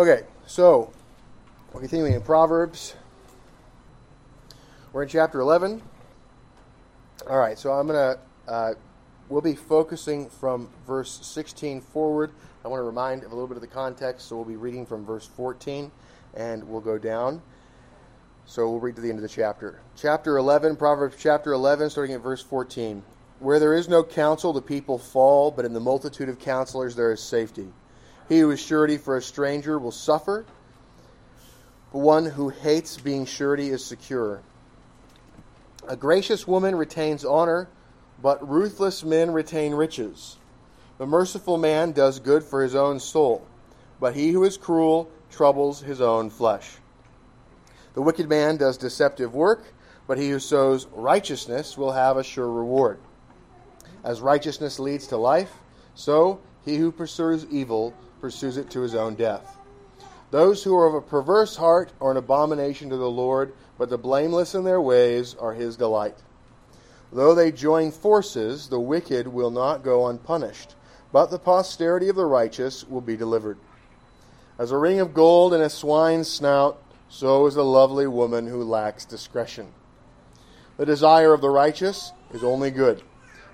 Okay, 0.00 0.22
so 0.46 0.90
we're 1.74 1.80
continuing 1.82 2.14
in 2.14 2.22
Proverbs. 2.22 2.94
We're 4.94 5.02
in 5.02 5.10
chapter 5.10 5.40
11. 5.40 5.82
All 7.28 7.36
right, 7.36 7.58
so 7.58 7.70
I'm 7.72 7.86
going 7.86 8.16
to, 8.16 8.50
uh, 8.50 8.74
we'll 9.28 9.42
be 9.42 9.54
focusing 9.54 10.30
from 10.30 10.70
verse 10.86 11.20
16 11.20 11.82
forward. 11.82 12.32
I 12.64 12.68
want 12.68 12.80
to 12.80 12.84
remind 12.84 13.24
of 13.24 13.32
a 13.32 13.34
little 13.34 13.46
bit 13.46 13.58
of 13.58 13.60
the 13.60 13.66
context, 13.66 14.26
so 14.26 14.36
we'll 14.36 14.46
be 14.46 14.56
reading 14.56 14.86
from 14.86 15.04
verse 15.04 15.26
14 15.26 15.92
and 16.32 16.64
we'll 16.64 16.80
go 16.80 16.96
down. 16.96 17.42
So 18.46 18.70
we'll 18.70 18.80
read 18.80 18.96
to 18.96 19.02
the 19.02 19.10
end 19.10 19.18
of 19.18 19.22
the 19.22 19.28
chapter. 19.28 19.82
Chapter 19.98 20.38
11, 20.38 20.76
Proverbs 20.76 21.16
chapter 21.18 21.52
11, 21.52 21.90
starting 21.90 22.14
at 22.14 22.22
verse 22.22 22.42
14. 22.42 23.02
Where 23.40 23.58
there 23.58 23.74
is 23.74 23.86
no 23.86 24.02
counsel, 24.02 24.54
the 24.54 24.62
people 24.62 24.96
fall, 24.96 25.50
but 25.50 25.66
in 25.66 25.74
the 25.74 25.78
multitude 25.78 26.30
of 26.30 26.38
counselors 26.38 26.96
there 26.96 27.12
is 27.12 27.20
safety. 27.20 27.70
He 28.30 28.38
who 28.38 28.52
is 28.52 28.60
surety 28.60 28.96
for 28.96 29.16
a 29.16 29.22
stranger 29.22 29.76
will 29.76 29.90
suffer, 29.90 30.46
but 31.92 31.98
one 31.98 32.24
who 32.24 32.48
hates 32.48 32.96
being 32.96 33.26
surety 33.26 33.70
is 33.70 33.84
secure. 33.84 34.40
A 35.88 35.96
gracious 35.96 36.46
woman 36.46 36.76
retains 36.76 37.24
honor, 37.24 37.68
but 38.22 38.48
ruthless 38.48 39.02
men 39.02 39.32
retain 39.32 39.74
riches. 39.74 40.36
The 40.98 41.08
merciful 41.08 41.58
man 41.58 41.90
does 41.90 42.20
good 42.20 42.44
for 42.44 42.62
his 42.62 42.76
own 42.76 43.00
soul, 43.00 43.44
but 43.98 44.14
he 44.14 44.30
who 44.30 44.44
is 44.44 44.56
cruel 44.56 45.10
troubles 45.28 45.80
his 45.80 46.00
own 46.00 46.30
flesh. 46.30 46.76
The 47.94 48.02
wicked 48.02 48.28
man 48.28 48.58
does 48.58 48.76
deceptive 48.76 49.34
work, 49.34 49.74
but 50.06 50.18
he 50.18 50.30
who 50.30 50.38
sows 50.38 50.86
righteousness 50.92 51.76
will 51.76 51.90
have 51.90 52.16
a 52.16 52.22
sure 52.22 52.52
reward. 52.52 53.00
As 54.04 54.20
righteousness 54.20 54.78
leads 54.78 55.08
to 55.08 55.16
life, 55.16 55.52
so 55.96 56.38
he 56.64 56.76
who 56.76 56.92
pursues 56.92 57.44
evil 57.50 57.92
pursues 58.20 58.56
it 58.56 58.70
to 58.70 58.80
his 58.80 58.94
own 58.94 59.14
death. 59.14 59.56
Those 60.30 60.62
who 60.62 60.76
are 60.76 60.86
of 60.86 60.94
a 60.94 61.00
perverse 61.00 61.56
heart 61.56 61.92
are 62.00 62.12
an 62.12 62.16
abomination 62.16 62.90
to 62.90 62.96
the 62.96 63.10
Lord, 63.10 63.52
but 63.78 63.90
the 63.90 63.98
blameless 63.98 64.54
in 64.54 64.64
their 64.64 64.80
ways 64.80 65.34
are 65.34 65.54
his 65.54 65.76
delight. 65.76 66.16
Though 67.12 67.34
they 67.34 67.50
join 67.50 67.90
forces, 67.90 68.68
the 68.68 68.78
wicked 68.78 69.26
will 69.26 69.50
not 69.50 69.82
go 69.82 70.06
unpunished, 70.06 70.76
but 71.12 71.30
the 71.30 71.38
posterity 71.38 72.08
of 72.08 72.16
the 72.16 72.26
righteous 72.26 72.86
will 72.86 73.00
be 73.00 73.16
delivered. 73.16 73.58
As 74.58 74.70
a 74.70 74.76
ring 74.76 75.00
of 75.00 75.14
gold 75.14 75.52
in 75.52 75.60
a 75.60 75.70
swine's 75.70 76.28
snout, 76.28 76.80
so 77.08 77.46
is 77.46 77.56
a 77.56 77.62
lovely 77.64 78.06
woman 78.06 78.46
who 78.46 78.62
lacks 78.62 79.04
discretion. 79.04 79.72
The 80.76 80.86
desire 80.86 81.34
of 81.34 81.40
the 81.40 81.50
righteous 81.50 82.12
is 82.32 82.44
only 82.44 82.70
good, 82.70 83.02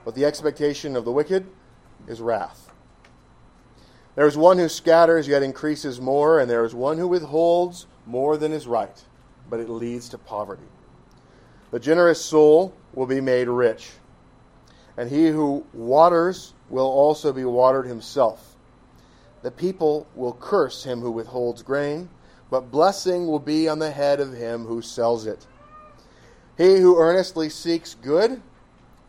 but 0.04 0.14
the 0.14 0.26
expectation 0.26 0.94
of 0.94 1.06
the 1.06 1.12
wicked 1.12 1.46
is 2.06 2.20
wrath. 2.20 2.65
There 4.16 4.26
is 4.26 4.36
one 4.36 4.58
who 4.58 4.70
scatters 4.70 5.28
yet 5.28 5.42
increases 5.42 6.00
more, 6.00 6.40
and 6.40 6.50
there 6.50 6.64
is 6.64 6.74
one 6.74 6.96
who 6.96 7.06
withholds 7.06 7.86
more 8.06 8.38
than 8.38 8.50
is 8.50 8.66
right, 8.66 9.04
but 9.50 9.60
it 9.60 9.68
leads 9.68 10.08
to 10.08 10.18
poverty. 10.18 10.66
The 11.70 11.78
generous 11.78 12.24
soul 12.24 12.72
will 12.94 13.06
be 13.06 13.20
made 13.20 13.46
rich, 13.46 13.90
and 14.96 15.10
he 15.10 15.28
who 15.28 15.66
waters 15.74 16.54
will 16.70 16.86
also 16.86 17.30
be 17.30 17.44
watered 17.44 17.86
himself. 17.86 18.56
The 19.42 19.50
people 19.50 20.06
will 20.14 20.32
curse 20.32 20.82
him 20.82 21.02
who 21.02 21.10
withholds 21.10 21.62
grain, 21.62 22.08
but 22.50 22.70
blessing 22.70 23.26
will 23.26 23.38
be 23.38 23.68
on 23.68 23.78
the 23.78 23.90
head 23.90 24.18
of 24.18 24.32
him 24.32 24.64
who 24.64 24.80
sells 24.80 25.26
it. 25.26 25.46
He 26.56 26.78
who 26.78 26.98
earnestly 26.98 27.50
seeks 27.50 27.94
good 27.94 28.40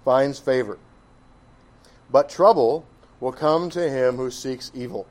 finds 0.03 0.37
favor, 0.37 0.77
but 2.11 2.27
trouble 2.27 2.85
will 3.19 3.31
come 3.31 3.69
to 3.71 3.89
him 3.89 4.15
who 4.17 4.31
seeks 4.31 4.71
evil. 4.73 5.07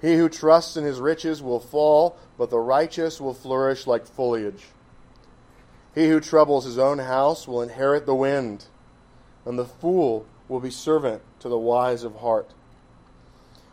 He 0.00 0.16
who 0.16 0.28
trusts 0.28 0.76
in 0.76 0.84
his 0.84 0.98
riches 0.98 1.42
will 1.42 1.60
fall, 1.60 2.16
but 2.36 2.50
the 2.50 2.58
righteous 2.58 3.20
will 3.20 3.34
flourish 3.34 3.86
like 3.86 4.06
foliage. 4.06 4.66
He 5.94 6.08
who 6.08 6.20
troubles 6.20 6.64
his 6.64 6.78
own 6.78 6.98
house 6.98 7.46
will 7.46 7.62
inherit 7.62 8.06
the 8.06 8.14
wind, 8.14 8.66
and 9.44 9.58
the 9.58 9.64
fool 9.64 10.26
will 10.48 10.60
be 10.60 10.70
servant 10.70 11.22
to 11.40 11.48
the 11.48 11.58
wise 11.58 12.02
of 12.02 12.16
heart. 12.16 12.50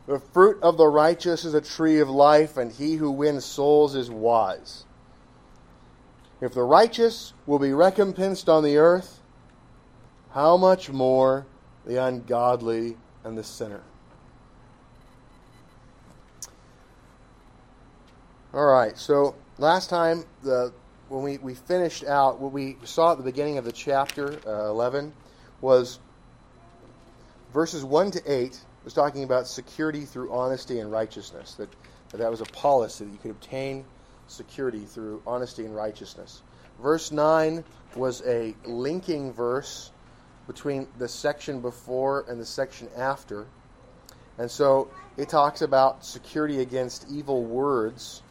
The 0.05 0.19
fruit 0.19 0.57
of 0.61 0.77
the 0.77 0.87
righteous 0.87 1.45
is 1.45 1.53
a 1.53 1.61
tree 1.61 1.99
of 1.99 2.09
life, 2.09 2.57
and 2.57 2.71
he 2.71 2.95
who 2.95 3.11
wins 3.11 3.45
souls 3.45 3.95
is 3.95 4.09
wise. 4.09 4.85
If 6.41 6.53
the 6.53 6.63
righteous 6.63 7.33
will 7.45 7.59
be 7.59 7.73
recompensed 7.73 8.49
on 8.49 8.63
the 8.63 8.77
earth, 8.77 9.19
how 10.31 10.57
much 10.57 10.89
more 10.89 11.45
the 11.85 12.01
ungodly 12.01 12.97
and 13.23 13.37
the 13.37 13.43
sinner. 13.43 13.81
All 18.53 18.65
right, 18.65 18.97
so 18.97 19.35
last 19.57 19.89
time 19.89 20.25
the 20.41 20.73
when 21.09 21.23
we, 21.23 21.37
we 21.39 21.55
finished 21.55 22.03
out 22.05 22.39
what 22.39 22.51
we 22.51 22.77
saw 22.83 23.11
at 23.11 23.17
the 23.17 23.23
beginning 23.23 23.57
of 23.57 23.65
the 23.65 23.71
chapter 23.71 24.39
uh, 24.47 24.69
11 24.69 25.11
was 25.59 25.99
verses 27.53 27.83
1 27.83 28.11
to 28.11 28.31
8 28.31 28.59
was 28.83 28.93
talking 28.93 29.23
about 29.23 29.47
security 29.47 30.05
through 30.05 30.31
honesty 30.31 30.79
and 30.79 30.91
righteousness 30.91 31.55
that, 31.55 31.69
that 32.09 32.17
that 32.17 32.29
was 32.29 32.41
a 32.41 32.45
policy 32.45 33.05
that 33.05 33.11
you 33.11 33.17
could 33.17 33.31
obtain 33.31 33.83
security 34.27 34.85
through 34.85 35.21
honesty 35.25 35.65
and 35.65 35.75
righteousness 35.75 36.43
verse 36.81 37.11
9 37.11 37.63
was 37.95 38.21
a 38.27 38.55
linking 38.65 39.33
verse 39.33 39.91
between 40.49 40.87
the 40.97 41.07
section 41.07 41.61
before 41.61 42.25
and 42.27 42.41
the 42.41 42.45
section 42.45 42.89
after. 42.97 43.45
And 44.39 44.49
so 44.49 44.89
it 45.15 45.29
talks 45.29 45.61
about 45.61 46.03
security 46.03 46.61
against 46.61 47.05
evil 47.07 47.43
words 47.43 48.23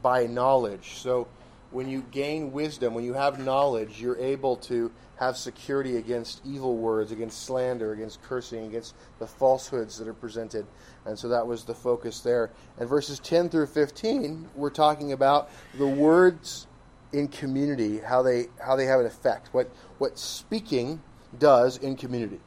by 0.00 0.24
knowledge. 0.24 0.94
So 0.94 1.28
when 1.70 1.86
you 1.86 2.06
gain 2.10 2.52
wisdom, 2.52 2.94
when 2.94 3.04
you 3.04 3.12
have 3.12 3.38
knowledge, 3.38 4.00
you're 4.00 4.16
able 4.16 4.56
to 4.56 4.90
have 5.16 5.36
security 5.36 5.98
against 5.98 6.40
evil 6.46 6.78
words, 6.78 7.12
against 7.12 7.42
slander, 7.42 7.92
against 7.92 8.22
cursing, 8.22 8.64
against 8.64 8.94
the 9.18 9.26
falsehoods 9.26 9.98
that 9.98 10.08
are 10.08 10.14
presented. 10.14 10.64
And 11.04 11.18
so 11.18 11.28
that 11.28 11.46
was 11.46 11.64
the 11.64 11.74
focus 11.74 12.20
there. 12.20 12.50
And 12.78 12.88
verses 12.88 13.18
10 13.18 13.50
through 13.50 13.66
15, 13.66 14.48
we're 14.54 14.70
talking 14.70 15.12
about 15.12 15.50
the 15.76 15.86
words 15.86 16.66
in 17.12 17.28
community, 17.28 17.98
how 17.98 18.22
they 18.22 18.46
how 18.58 18.74
they 18.74 18.86
have 18.86 19.00
an 19.00 19.06
effect. 19.06 19.48
What 19.52 19.70
what 19.98 20.18
speaking 20.18 21.02
does 21.38 21.78
in 21.78 21.96
community. 21.96 22.40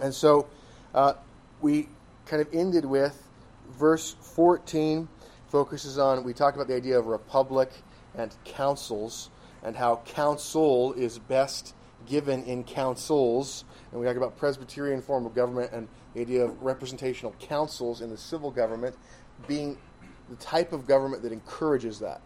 And 0.00 0.14
so 0.14 0.48
uh, 0.94 1.14
we 1.60 1.88
kind 2.26 2.40
of 2.40 2.48
ended 2.52 2.84
with 2.84 3.26
verse 3.78 4.16
14 4.20 5.08
focuses 5.48 5.98
on, 5.98 6.22
we 6.22 6.32
talked 6.32 6.56
about 6.56 6.68
the 6.68 6.76
idea 6.76 6.98
of 6.98 7.06
republic 7.06 7.70
and 8.14 8.34
councils 8.44 9.30
and 9.62 9.76
how 9.76 9.96
counsel 10.06 10.92
is 10.94 11.18
best 11.18 11.74
given 12.06 12.44
in 12.44 12.64
councils. 12.64 13.64
And 13.90 14.00
we 14.00 14.06
talked 14.06 14.16
about 14.16 14.36
Presbyterian 14.36 15.02
form 15.02 15.26
of 15.26 15.34
government 15.34 15.72
and 15.72 15.88
the 16.14 16.20
idea 16.20 16.44
of 16.44 16.62
representational 16.62 17.34
councils 17.40 18.00
in 18.00 18.10
the 18.10 18.16
civil 18.16 18.50
government 18.50 18.96
being 19.46 19.76
the 20.28 20.36
type 20.36 20.72
of 20.72 20.86
government 20.86 21.22
that 21.22 21.32
encourages 21.32 21.98
that. 21.98 22.20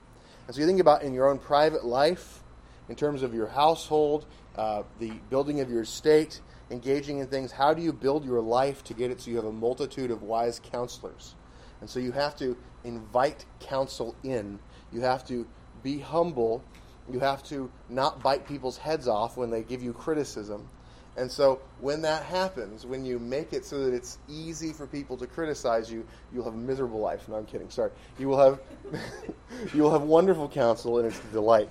And 0.47 0.55
so 0.55 0.61
you 0.61 0.67
think 0.67 0.81
about 0.81 1.03
in 1.03 1.15
your 1.15 1.29
own 1.29 1.39
private 1.39 1.85
life, 1.85 2.43
in 2.89 2.97
terms 2.97 3.23
of 3.23 3.33
your 3.33 3.47
household, 3.47 4.27
uh, 4.57 4.83
the 4.99 5.11
building 5.31 5.61
of 5.61 5.71
your 5.71 5.83
estate, 5.83 6.41
engaging 6.71 7.19
in 7.19 7.27
things. 7.27 7.53
How 7.53 7.75
do 7.75 7.83
you 7.83 7.93
build 7.93 8.25
your 8.25 8.41
life 8.41 8.85
to 8.85 8.95
get 8.95 9.11
it 9.11 9.21
so 9.21 9.31
you 9.31 9.37
have 9.37 9.45
a 9.45 9.53
multitude 9.53 10.11
of 10.11 10.23
wise 10.23 10.61
counselors? 10.63 11.35
And 11.81 11.91
so 11.91 12.01
you 12.01 12.13
have 12.13 12.37
to 12.37 12.57
invite 12.85 13.45
counsel 13.61 14.15
in. 14.23 14.59
You 14.93 15.01
have 15.03 15.27
to 15.29 15.47
be 15.83 15.99
humble. 15.99 16.63
You 17.11 17.21
have 17.21 17.43
to 17.45 17.71
not 17.89 18.23
bite 18.23 18.47
people's 18.47 18.79
heads 18.79 19.09
off 19.09 19.37
when 19.37 19.51
they 19.51 19.63
give 19.63 19.83
you 19.83 19.93
criticism. 19.93 20.69
And 21.17 21.31
so 21.31 21.61
when 21.81 22.03
that 22.03 22.25
happens, 22.25 22.85
when 22.87 23.05
you 23.05 23.19
make 23.19 23.53
it 23.53 23.65
so 23.65 23.85
that 23.85 23.95
it's 23.95 24.19
easy 24.29 24.73
for 24.73 24.87
people 24.87 25.17
to 25.19 25.27
criticize 25.27 25.91
you, 25.91 26.05
you'll 26.33 26.45
have 26.45 26.55
a 26.55 26.57
miserable 26.57 26.99
life. 26.99 27.29
No, 27.29 27.37
I'm 27.37 27.47
kidding. 27.47 27.71
Sorry. 27.71 27.91
You 28.19 28.29
will 28.29 28.39
have 28.39 28.61
you 29.75 29.83
will 29.83 29.93
have 29.93 30.03
wonderful 30.03 30.49
counsel 30.49 30.99
and 30.99 31.07
it's 31.07 31.19
a 31.19 31.33
delight. 31.33 31.69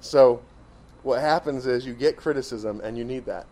So 0.00 0.42
what 1.02 1.20
happens 1.20 1.66
is 1.66 1.86
you 1.86 1.94
get 1.94 2.16
criticism 2.16 2.80
and 2.82 2.96
you 2.96 3.04
need 3.04 3.26
that. 3.26 3.46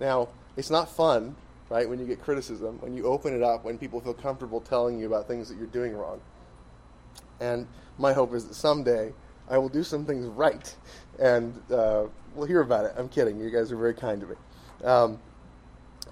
Now, 0.00 0.28
it's 0.56 0.70
not 0.70 0.88
fun, 0.88 1.36
right, 1.68 1.88
when 1.88 1.98
you 1.98 2.06
get 2.06 2.22
criticism, 2.22 2.78
when 2.80 2.94
you 2.94 3.06
open 3.06 3.34
it 3.34 3.42
up, 3.42 3.64
when 3.64 3.78
people 3.78 4.00
feel 4.00 4.14
comfortable 4.14 4.60
telling 4.60 4.98
you 4.98 5.06
about 5.06 5.28
things 5.28 5.48
that 5.48 5.58
you're 5.58 5.66
doing 5.66 5.94
wrong. 5.94 6.20
And 7.40 7.66
my 7.98 8.12
hope 8.12 8.34
is 8.34 8.46
that 8.48 8.54
someday 8.54 9.12
I 9.48 9.58
will 9.58 9.68
do 9.68 9.82
some 9.82 10.04
things 10.04 10.26
right 10.26 10.74
and 11.18 11.60
uh, 11.70 12.04
we'll 12.34 12.46
hear 12.46 12.60
about 12.60 12.86
it. 12.86 12.94
I'm 12.96 13.08
kidding. 13.08 13.40
You 13.40 13.50
guys 13.50 13.72
are 13.72 13.76
very 13.76 13.94
kind 13.94 14.20
to 14.20 14.26
me. 14.26 14.34
Um, 14.84 15.18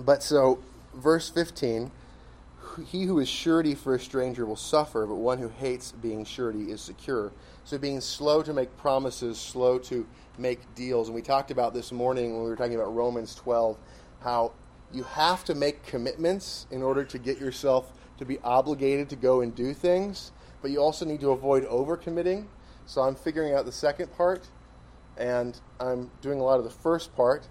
but 0.01 0.23
so, 0.23 0.59
verse 0.95 1.29
15 1.29 1.91
he 2.87 3.05
who 3.05 3.19
is 3.19 3.29
surety 3.29 3.75
for 3.75 3.95
a 3.95 4.01
stranger 4.01 4.47
will 4.47 4.57
suffer, 4.57 5.07
but 5.07 5.17
one 5.17 5.39
who 5.39 5.49
hates 5.49 5.93
being 5.93 6.25
surety 6.25 6.71
is 6.71 6.81
secure. 6.81 7.33
So 7.65 7.79
being 7.79 8.01
slow 8.01 8.43
to 8.43 8.53
make 8.53 8.77
promises, 8.77 9.39
slow 9.39 9.79
to 9.81 10.07
make 10.39 10.61
deals. 10.75 11.09
And 11.09 11.15
we 11.15 11.23
talked 11.23 11.51
about 11.51 11.75
this 11.75 11.93
morning 11.93 12.35
when 12.35 12.45
we 12.45 12.49
were 12.49 12.57
talking 12.57 12.75
about 12.75 12.95
Romans 12.95 13.35
12, 13.35 13.77
how 14.21 14.53
you 14.93 15.03
have 15.03 15.45
to 15.45 15.55
make 15.55 15.85
commitments 15.85 16.67
in 16.71 16.83
order 16.83 17.05
to 17.05 17.19
get 17.19 17.39
yourself 17.39 17.93
to 18.19 18.25
be 18.25 18.39
obligated 18.41 19.09
to 19.11 19.17
go 19.17 19.41
and 19.43 19.55
do 19.55 19.73
things, 19.75 20.33
but 20.63 20.71
you 20.71 20.81
also 20.81 21.05
need 21.05 21.21
to 21.21 21.31
avoid 21.31 21.65
overcommitting. 21.67 22.47
So 22.87 23.03
I'm 23.03 23.15
figuring 23.15 23.55
out 23.55 23.65
the 23.65 23.73
second 23.73 24.13
part, 24.17 24.49
and 25.17 25.59
I'm 25.79 26.11
doing 26.21 26.41
a 26.41 26.43
lot 26.43 26.59
of 26.59 26.65
the 26.65 26.71
first 26.71 27.15
part, 27.15 27.47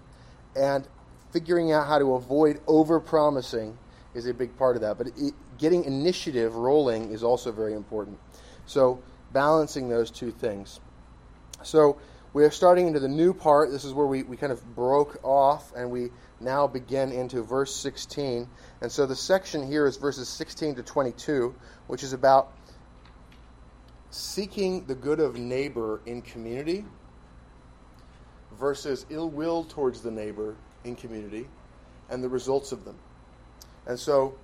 and 0.56 0.86
figuring 1.32 1.72
out 1.72 1.86
how 1.86 1.98
to 1.98 2.14
avoid 2.14 2.64
overpromising 2.66 3.76
is 4.14 4.26
a 4.26 4.34
big 4.34 4.56
part 4.56 4.76
of 4.76 4.82
that. 4.82 4.98
But 4.98 5.08
it, 5.16 5.34
getting 5.58 5.84
initiative 5.84 6.54
rolling 6.54 7.12
is 7.12 7.22
also 7.22 7.52
very 7.52 7.74
important. 7.74 8.18
So 8.66 9.02
balancing 9.32 9.88
those 9.88 10.10
two 10.10 10.30
things. 10.30 10.80
So 11.62 11.98
we 12.32 12.44
are 12.44 12.50
starting 12.50 12.86
into 12.86 13.00
the 13.00 13.08
new 13.08 13.32
part. 13.32 13.70
This 13.70 13.84
is 13.84 13.92
where 13.92 14.06
we, 14.06 14.22
we 14.22 14.36
kind 14.36 14.52
of 14.52 14.74
broke 14.74 15.18
off 15.22 15.72
and 15.74 15.90
we 15.90 16.10
now 16.40 16.66
begin 16.66 17.10
into 17.10 17.42
verse 17.42 17.74
16. 17.74 18.48
And 18.80 18.92
so 18.92 19.06
the 19.06 19.16
section 19.16 19.66
here 19.66 19.86
is 19.86 19.96
verses 19.96 20.28
16 20.28 20.76
to 20.76 20.82
22, 20.82 21.54
which 21.86 22.02
is 22.02 22.12
about 22.12 22.52
seeking 24.10 24.86
the 24.86 24.94
good 24.94 25.20
of 25.20 25.36
neighbor 25.36 26.00
in 26.06 26.22
community 26.22 26.84
versus 28.58 29.06
ill 29.10 29.30
will 29.30 29.64
towards 29.64 30.00
the 30.00 30.10
neighbor 30.10 30.56
in 30.84 30.96
community 30.96 31.48
and 32.10 32.22
the 32.22 32.28
results 32.28 32.72
of 32.72 32.84
them. 32.84 32.96
And 33.88 33.98
so 33.98 34.36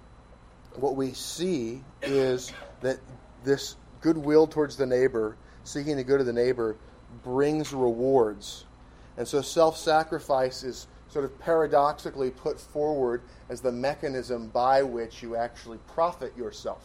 what 0.75 0.97
we 0.97 1.13
see 1.13 1.85
is 2.03 2.53
that 2.81 2.99
this 3.45 3.77
goodwill 4.01 4.47
towards 4.47 4.77
the 4.77 4.87
neighbor, 4.87 5.37
seeking 5.63 5.97
the 5.97 6.05
good 6.05 6.19
of 6.19 6.27
the 6.27 6.33
neighbor, 6.33 6.77
brings 7.23 7.73
rewards. 7.73 8.65
And 9.17 9.29
so 9.29 9.43
self 9.43 9.77
sacrifice 9.77 10.65
is 10.65 10.89
sort 11.09 11.25
of 11.25 11.39
paradoxically 11.39 12.31
put 12.31 12.59
forward 12.59 13.23
as 13.49 13.61
the 13.61 13.71
mechanism 13.71 14.49
by 14.49 14.83
which 14.83 15.23
you 15.23 15.37
actually 15.37 15.79
profit 15.87 16.37
yourself. 16.37 16.85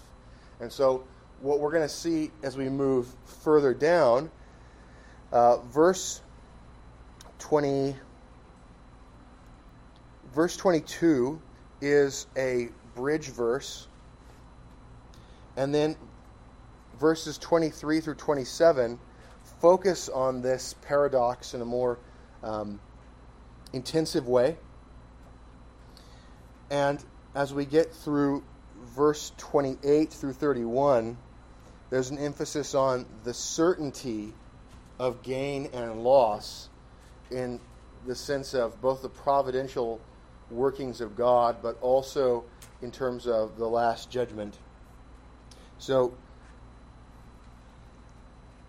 And 0.60 0.72
so, 0.72 1.06
what 1.42 1.60
we're 1.60 1.72
going 1.72 1.84
to 1.84 1.90
see 1.90 2.32
as 2.44 2.58
we 2.58 2.68
move 2.68 3.08
further 3.24 3.74
down, 3.74 4.30
uh, 5.32 5.58
verse 5.62 6.22
20, 7.40 7.96
verse 10.34 10.58
22 10.58 11.42
is 11.82 12.28
a 12.38 12.70
bridge 12.96 13.30
verse. 13.30 13.88
And 15.58 15.74
then 15.74 15.96
verses 17.00 17.38
23 17.38 18.02
through 18.02 18.16
27 18.16 19.00
focus 19.62 20.10
on 20.10 20.42
this 20.42 20.76
paradox 20.82 21.54
in 21.54 21.62
a 21.62 21.66
more 21.66 22.00
um, 22.44 22.80
intensive 23.74 24.28
way. 24.28 24.58
And 26.70 27.04
as 27.36 27.54
we 27.54 27.66
get 27.66 27.94
through 27.94 28.44
verse 28.96 29.32
28 29.38 30.12
through 30.12 30.34
31, 30.34 31.18
there's 31.90 32.10
an 32.10 32.20
emphasis 32.20 32.76
on 32.76 33.06
the 33.24 33.34
certainty 33.34 34.34
of 35.00 35.24
gain 35.24 35.70
and 35.74 36.04
loss 36.04 36.70
in 37.32 37.60
the 38.06 38.16
sense 38.16 38.54
of 38.54 38.80
both 38.82 39.02
the 39.02 39.10
providential 39.10 40.00
workings 40.52 41.02
of 41.02 41.16
God, 41.16 41.58
but 41.62 41.78
also 41.82 42.44
in 42.82 42.92
terms 42.92 43.28
of 43.28 43.58
the 43.58 43.68
last 43.68 44.10
judgment. 44.10 44.58
So, 45.78 46.14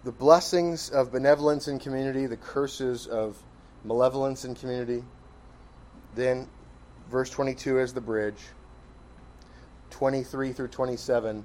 the 0.05 0.13
blessings 0.13 0.91
of 0.91 1.13
benevolence 1.13 1.69
in 1.69 1.79
community, 1.79 2.27
the 2.27 2.37
curses 2.37 3.07
of 3.07 3.43
malevolence 3.85 4.45
in 4.45 4.55
community. 4.55 5.05
Then, 6.15 6.49
verse 7.11 7.31
22 7.31 7.79
is 7.81 7.93
the 7.93 8.01
bridge. 8.01 8.41
23 9.91 10.53
through 10.53 10.69
27, 10.69 11.45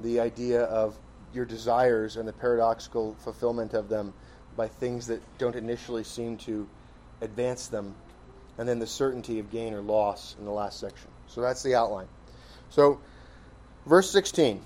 the 0.00 0.20
idea 0.20 0.62
of 0.62 0.96
your 1.34 1.44
desires 1.44 2.16
and 2.16 2.26
the 2.26 2.32
paradoxical 2.32 3.14
fulfillment 3.20 3.74
of 3.74 3.88
them 3.88 4.12
by 4.56 4.68
things 4.68 5.06
that 5.06 5.20
don't 5.38 5.56
initially 5.56 6.04
seem 6.04 6.36
to 6.36 6.68
advance 7.20 7.68
them. 7.68 7.94
And 8.58 8.68
then 8.68 8.78
the 8.78 8.86
certainty 8.86 9.38
of 9.38 9.50
gain 9.50 9.74
or 9.74 9.80
loss 9.80 10.36
in 10.38 10.44
the 10.44 10.50
last 10.50 10.78
section. 10.78 11.08
So 11.26 11.40
that's 11.40 11.62
the 11.62 11.74
outline. 11.74 12.08
So, 12.70 13.00
verse 13.86 14.10
16 14.10 14.60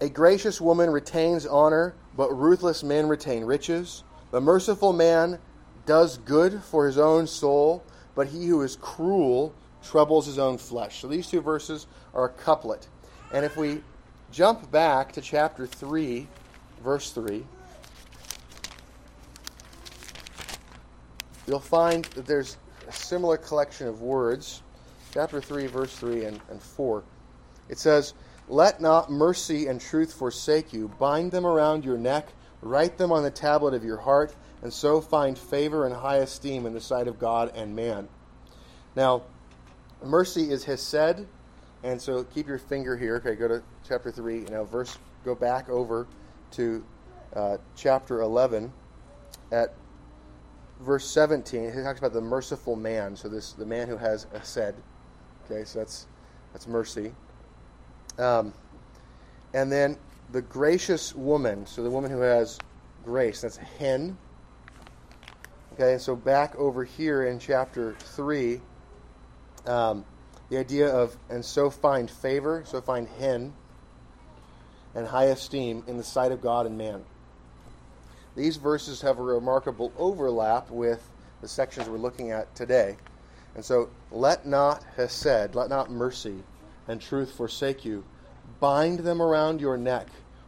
A 0.00 0.08
gracious 0.08 0.60
woman 0.60 0.90
retains 0.90 1.46
honor 1.46 1.94
but 2.16 2.36
ruthless 2.36 2.82
men 2.82 3.08
retain 3.08 3.44
riches. 3.44 4.04
The 4.30 4.40
merciful 4.40 4.92
man 4.92 5.38
does 5.86 6.18
good 6.18 6.62
for 6.62 6.86
his 6.86 6.98
own 6.98 7.26
soul, 7.26 7.84
but 8.14 8.28
he 8.28 8.46
who 8.46 8.62
is 8.62 8.76
cruel 8.76 9.54
troubles 9.82 10.26
his 10.26 10.38
own 10.38 10.58
flesh. 10.58 11.00
So 11.00 11.08
these 11.08 11.28
two 11.28 11.40
verses 11.40 11.86
are 12.14 12.26
a 12.26 12.28
couplet. 12.28 12.86
And 13.32 13.44
if 13.44 13.56
we 13.56 13.82
jump 14.30 14.70
back 14.70 15.12
to 15.12 15.20
chapter 15.20 15.66
3, 15.66 16.28
verse 16.84 17.10
3, 17.10 17.44
you'll 21.46 21.60
find 21.60 22.04
that 22.04 22.26
there's 22.26 22.56
a 22.92 22.96
similar 22.96 23.36
collection 23.36 23.86
of 23.86 24.02
words. 24.02 24.62
Chapter 25.12 25.40
3, 25.40 25.66
verse 25.66 25.94
3 25.96 26.24
and, 26.24 26.40
and 26.50 26.62
4. 26.62 27.02
It 27.68 27.78
says, 27.78 28.14
let 28.48 28.80
not 28.80 29.10
mercy 29.10 29.66
and 29.66 29.80
truth 29.80 30.12
forsake 30.12 30.72
you. 30.72 30.88
Bind 30.98 31.30
them 31.30 31.46
around 31.46 31.84
your 31.84 31.98
neck, 31.98 32.28
write 32.60 32.98
them 32.98 33.12
on 33.12 33.22
the 33.22 33.30
tablet 33.30 33.74
of 33.74 33.84
your 33.84 33.98
heart, 33.98 34.34
and 34.62 34.72
so 34.72 35.00
find 35.00 35.38
favor 35.38 35.86
and 35.86 35.94
high 35.94 36.18
esteem 36.18 36.66
in 36.66 36.72
the 36.72 36.80
sight 36.80 37.08
of 37.08 37.18
God 37.18 37.52
and 37.54 37.74
man. 37.74 38.08
Now, 38.94 39.22
mercy 40.04 40.50
is 40.50 40.64
hesed, 40.64 41.26
and 41.82 42.00
so 42.00 42.24
keep 42.24 42.46
your 42.46 42.58
finger 42.58 42.96
here. 42.96 43.16
Okay, 43.16 43.34
go 43.34 43.48
to 43.48 43.62
chapter 43.88 44.10
3. 44.10 44.40
Now, 44.50 44.64
verse, 44.64 44.98
go 45.24 45.34
back 45.34 45.68
over 45.68 46.06
to 46.52 46.84
uh, 47.34 47.56
chapter 47.76 48.20
11 48.20 48.72
at 49.50 49.74
verse 50.82 51.06
17. 51.06 51.62
It 51.62 51.82
talks 51.82 51.98
about 51.98 52.12
the 52.12 52.20
merciful 52.20 52.76
man. 52.76 53.16
So, 53.16 53.28
this 53.28 53.52
the 53.52 53.66
man 53.66 53.88
who 53.88 53.96
has 53.96 54.26
said, 54.42 54.74
Okay, 55.44 55.64
so 55.64 55.80
that's, 55.80 56.06
that's 56.52 56.66
mercy. 56.66 57.12
Um, 58.18 58.52
and 59.54 59.70
then 59.70 59.96
the 60.30 60.42
gracious 60.42 61.14
woman, 61.14 61.66
so 61.66 61.82
the 61.82 61.90
woman 61.90 62.10
who 62.10 62.20
has 62.20 62.58
grace, 63.04 63.40
that's 63.40 63.56
hen. 63.56 64.16
Okay, 65.74 65.92
and 65.92 66.00
so 66.00 66.14
back 66.14 66.54
over 66.56 66.84
here 66.84 67.24
in 67.24 67.38
chapter 67.38 67.94
3, 67.98 68.60
um, 69.66 70.04
the 70.48 70.58
idea 70.58 70.88
of, 70.88 71.16
and 71.30 71.44
so 71.44 71.70
find 71.70 72.10
favor, 72.10 72.62
so 72.66 72.80
find 72.80 73.08
hen, 73.18 73.52
and 74.94 75.06
high 75.06 75.26
esteem 75.26 75.82
in 75.86 75.96
the 75.96 76.04
sight 76.04 76.32
of 76.32 76.40
God 76.40 76.66
and 76.66 76.76
man. 76.76 77.04
These 78.34 78.56
verses 78.56 79.00
have 79.02 79.18
a 79.18 79.22
remarkable 79.22 79.92
overlap 79.98 80.70
with 80.70 81.08
the 81.40 81.48
sections 81.48 81.88
we're 81.88 81.98
looking 81.98 82.30
at 82.30 82.54
today. 82.54 82.96
And 83.54 83.64
so, 83.64 83.90
let 84.10 84.46
not 84.46 84.82
hesed, 84.96 85.54
let 85.54 85.68
not 85.68 85.90
mercy, 85.90 86.42
and 86.88 87.00
truth 87.00 87.34
forsake 87.34 87.84
you. 87.84 88.04
Bind 88.60 89.00
them 89.00 89.20
around 89.20 89.60
your 89.60 89.76
neck, 89.76 90.06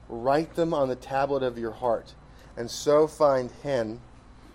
write 0.09 0.55
them 0.55 0.73
on 0.73 0.89
the 0.89 0.97
tablet 0.97 1.43
of 1.43 1.59
your 1.59 1.73
heart, 1.73 2.15
and 2.57 2.71
so 2.71 3.07
find 3.07 3.51
hen, 3.63 4.01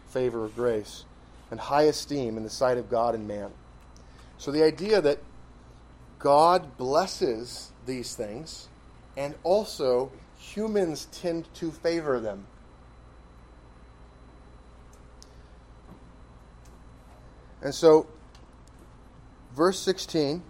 favor 0.08 0.46
of 0.46 0.56
grace, 0.56 1.06
and 1.52 1.60
high 1.60 1.84
esteem 1.84 2.38
in 2.38 2.44
the 2.44 2.50
sight 2.50 2.78
of 2.78 2.90
God 2.90 3.14
and 3.14 3.28
man. 3.28 3.52
So 4.38 4.52
the 4.52 4.64
idea 4.64 5.02
that 5.02 5.20
God 6.18 6.78
blesses 6.78 7.72
these 7.86 8.16
things, 8.16 8.70
and 9.16 9.36
also 9.44 10.12
humans 10.38 11.08
tend 11.12 11.54
to 11.56 11.72
favor 11.72 12.20
them. 12.20 12.48
And 17.62 17.74
so, 17.74 18.08
verse 19.56 19.80
16 19.80 20.42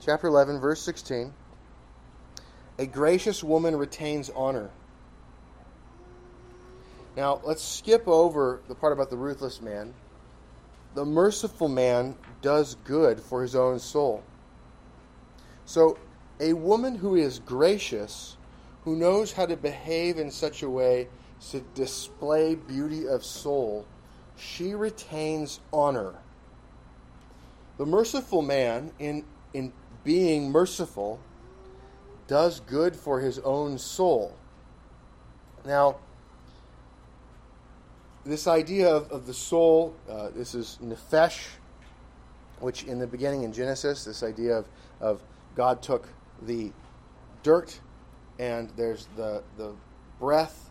chapter 0.00 0.26
11, 0.26 0.60
verse 0.60 0.80
16. 0.82 1.32
A 2.78 2.86
gracious 2.86 3.44
woman 3.44 3.76
retains 3.76 4.30
honor. 4.30 4.70
Now, 7.16 7.40
let's 7.44 7.62
skip 7.62 8.08
over 8.08 8.60
the 8.68 8.74
part 8.74 8.92
about 8.92 9.10
the 9.10 9.16
ruthless 9.16 9.60
man. 9.60 9.92
The 10.94 11.04
merciful 11.04 11.68
man 11.68 12.16
does 12.40 12.76
good 12.84 13.20
for 13.20 13.42
his 13.42 13.54
own 13.54 13.78
soul. 13.78 14.22
So, 15.64 15.98
a 16.40 16.54
woman 16.54 16.96
who 16.96 17.14
is 17.14 17.38
gracious, 17.38 18.36
who 18.84 18.96
knows 18.96 19.32
how 19.32 19.46
to 19.46 19.56
behave 19.56 20.18
in 20.18 20.30
such 20.30 20.62
a 20.62 20.70
way 20.70 21.08
to 21.50 21.60
display 21.74 22.54
beauty 22.54 23.06
of 23.06 23.24
soul, 23.24 23.86
she 24.36 24.74
retains 24.74 25.60
honor. 25.72 26.14
The 27.82 27.86
merciful 27.86 28.42
man, 28.42 28.92
in, 29.00 29.24
in 29.52 29.72
being 30.04 30.52
merciful, 30.52 31.18
does 32.28 32.60
good 32.60 32.94
for 32.94 33.18
his 33.18 33.40
own 33.40 33.76
soul. 33.76 34.36
Now, 35.66 35.96
this 38.24 38.46
idea 38.46 38.88
of, 38.88 39.10
of 39.10 39.26
the 39.26 39.34
soul, 39.34 39.96
uh, 40.08 40.28
this 40.28 40.54
is 40.54 40.78
nephesh, 40.80 41.40
which 42.60 42.84
in 42.84 43.00
the 43.00 43.06
beginning 43.08 43.42
in 43.42 43.52
Genesis, 43.52 44.04
this 44.04 44.22
idea 44.22 44.58
of, 44.58 44.68
of 45.00 45.20
God 45.56 45.82
took 45.82 46.06
the 46.42 46.70
dirt, 47.42 47.80
and 48.38 48.70
there's 48.76 49.08
the 49.16 49.42
the 49.56 49.74
breath, 50.20 50.70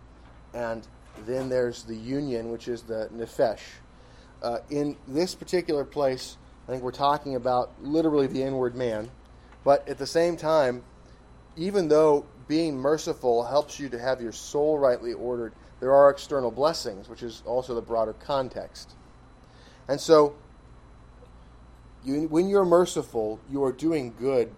and 0.54 0.88
then 1.26 1.50
there's 1.50 1.84
the 1.84 1.98
union, 1.98 2.50
which 2.54 2.70
is 2.70 2.84
the 2.84 3.10
nephesh. 3.14 3.60
Uh, 4.42 4.60
in 4.70 4.96
this 5.10 5.36
particular 5.36 5.84
place, 5.84 6.38
I 6.72 6.74
think 6.74 6.86
we're 6.86 6.92
talking 6.92 7.36
about 7.36 7.74
literally 7.82 8.28
the 8.28 8.42
inward 8.42 8.76
man, 8.76 9.12
but 9.66 9.86
at 9.90 9.98
the 9.98 10.08
same 10.08 10.38
time, 10.38 10.84
even 11.58 11.90
though 11.90 12.26
being 12.48 12.78
merciful 12.78 13.44
helps 13.44 13.78
you 13.78 13.90
to 13.90 14.00
have 14.00 14.22
your 14.22 14.32
soul 14.32 14.80
rightly 14.80 15.12
ordered, 15.12 15.52
there 15.82 15.92
are 15.92 16.10
external 16.10 16.50
blessings, 16.50 17.10
which 17.10 17.24
is 17.24 17.44
also 17.46 17.76
the 17.76 17.82
broader 17.82 18.14
context. 18.14 18.92
And 19.90 20.00
so, 20.00 20.34
you, 22.06 22.30
when 22.30 22.48
you're 22.48 22.64
merciful, 22.64 23.42
you 23.52 23.66
are 23.66 23.74
doing 23.74 24.14
good 24.18 24.50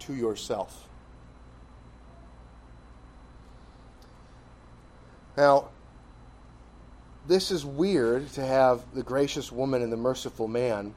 to 0.00 0.14
yourself. 0.14 0.90
Now, 5.38 5.70
this 7.26 7.50
is 7.50 7.64
weird 7.64 8.28
to 8.34 8.44
have 8.44 8.82
the 8.92 9.02
gracious 9.02 9.50
woman 9.50 9.80
and 9.80 9.90
the 9.90 9.96
merciful 9.96 10.48
man 10.48 10.94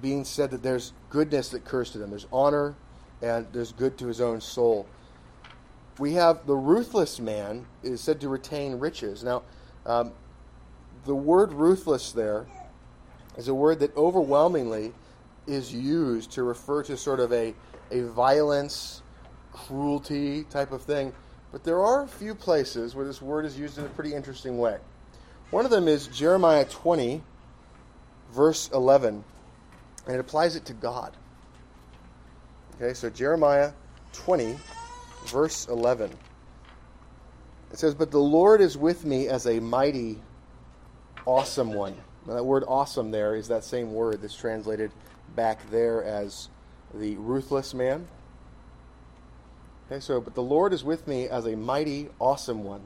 being 0.00 0.24
said 0.24 0.50
that 0.50 0.62
there's 0.62 0.92
goodness 1.10 1.48
that 1.50 1.58
occurs 1.58 1.90
to 1.90 1.98
them. 1.98 2.10
There's 2.10 2.26
honor 2.32 2.74
and 3.20 3.46
there's 3.52 3.72
good 3.72 3.98
to 3.98 4.06
his 4.06 4.20
own 4.20 4.40
soul. 4.40 4.86
We 5.98 6.14
have 6.14 6.46
the 6.46 6.56
ruthless 6.56 7.20
man 7.20 7.66
is 7.82 8.00
said 8.00 8.20
to 8.22 8.28
retain 8.28 8.78
riches. 8.78 9.22
Now, 9.22 9.42
um, 9.86 10.12
the 11.04 11.14
word 11.14 11.52
ruthless 11.52 12.12
there 12.12 12.46
is 13.36 13.48
a 13.48 13.54
word 13.54 13.80
that 13.80 13.96
overwhelmingly 13.96 14.92
is 15.46 15.72
used 15.72 16.30
to 16.32 16.42
refer 16.42 16.82
to 16.84 16.96
sort 16.96 17.20
of 17.20 17.32
a, 17.32 17.54
a 17.90 18.02
violence, 18.02 19.02
cruelty 19.52 20.44
type 20.44 20.72
of 20.72 20.82
thing. 20.82 21.12
But 21.50 21.64
there 21.64 21.82
are 21.82 22.02
a 22.02 22.08
few 22.08 22.34
places 22.34 22.94
where 22.94 23.04
this 23.04 23.20
word 23.20 23.44
is 23.44 23.58
used 23.58 23.78
in 23.78 23.84
a 23.84 23.88
pretty 23.88 24.14
interesting 24.14 24.58
way. 24.58 24.78
One 25.50 25.64
of 25.64 25.70
them 25.70 25.86
is 25.86 26.06
Jeremiah 26.06 26.64
20, 26.64 27.22
verse 28.32 28.70
11, 28.72 29.22
and 30.06 30.14
it 30.14 30.20
applies 30.20 30.56
it 30.56 30.64
to 30.66 30.72
God. 30.72 31.16
Okay, 32.76 32.94
so 32.94 33.10
Jeremiah 33.10 33.72
20, 34.12 34.56
verse 35.26 35.68
11. 35.68 36.10
It 37.72 37.78
says, 37.78 37.94
But 37.94 38.10
the 38.10 38.18
Lord 38.18 38.60
is 38.60 38.76
with 38.76 39.04
me 39.04 39.28
as 39.28 39.46
a 39.46 39.60
mighty, 39.60 40.18
awesome 41.26 41.72
one. 41.72 41.94
Now, 42.26 42.34
that 42.34 42.44
word 42.44 42.64
awesome 42.68 43.10
there 43.10 43.34
is 43.34 43.48
that 43.48 43.64
same 43.64 43.92
word 43.92 44.22
that's 44.22 44.34
translated 44.34 44.92
back 45.34 45.68
there 45.70 46.04
as 46.04 46.48
the 46.94 47.16
ruthless 47.16 47.74
man. 47.74 48.06
Okay, 49.90 50.00
so, 50.00 50.20
but 50.20 50.34
the 50.34 50.42
Lord 50.42 50.72
is 50.72 50.84
with 50.84 51.06
me 51.06 51.28
as 51.28 51.46
a 51.46 51.56
mighty, 51.56 52.08
awesome 52.18 52.64
one. 52.64 52.82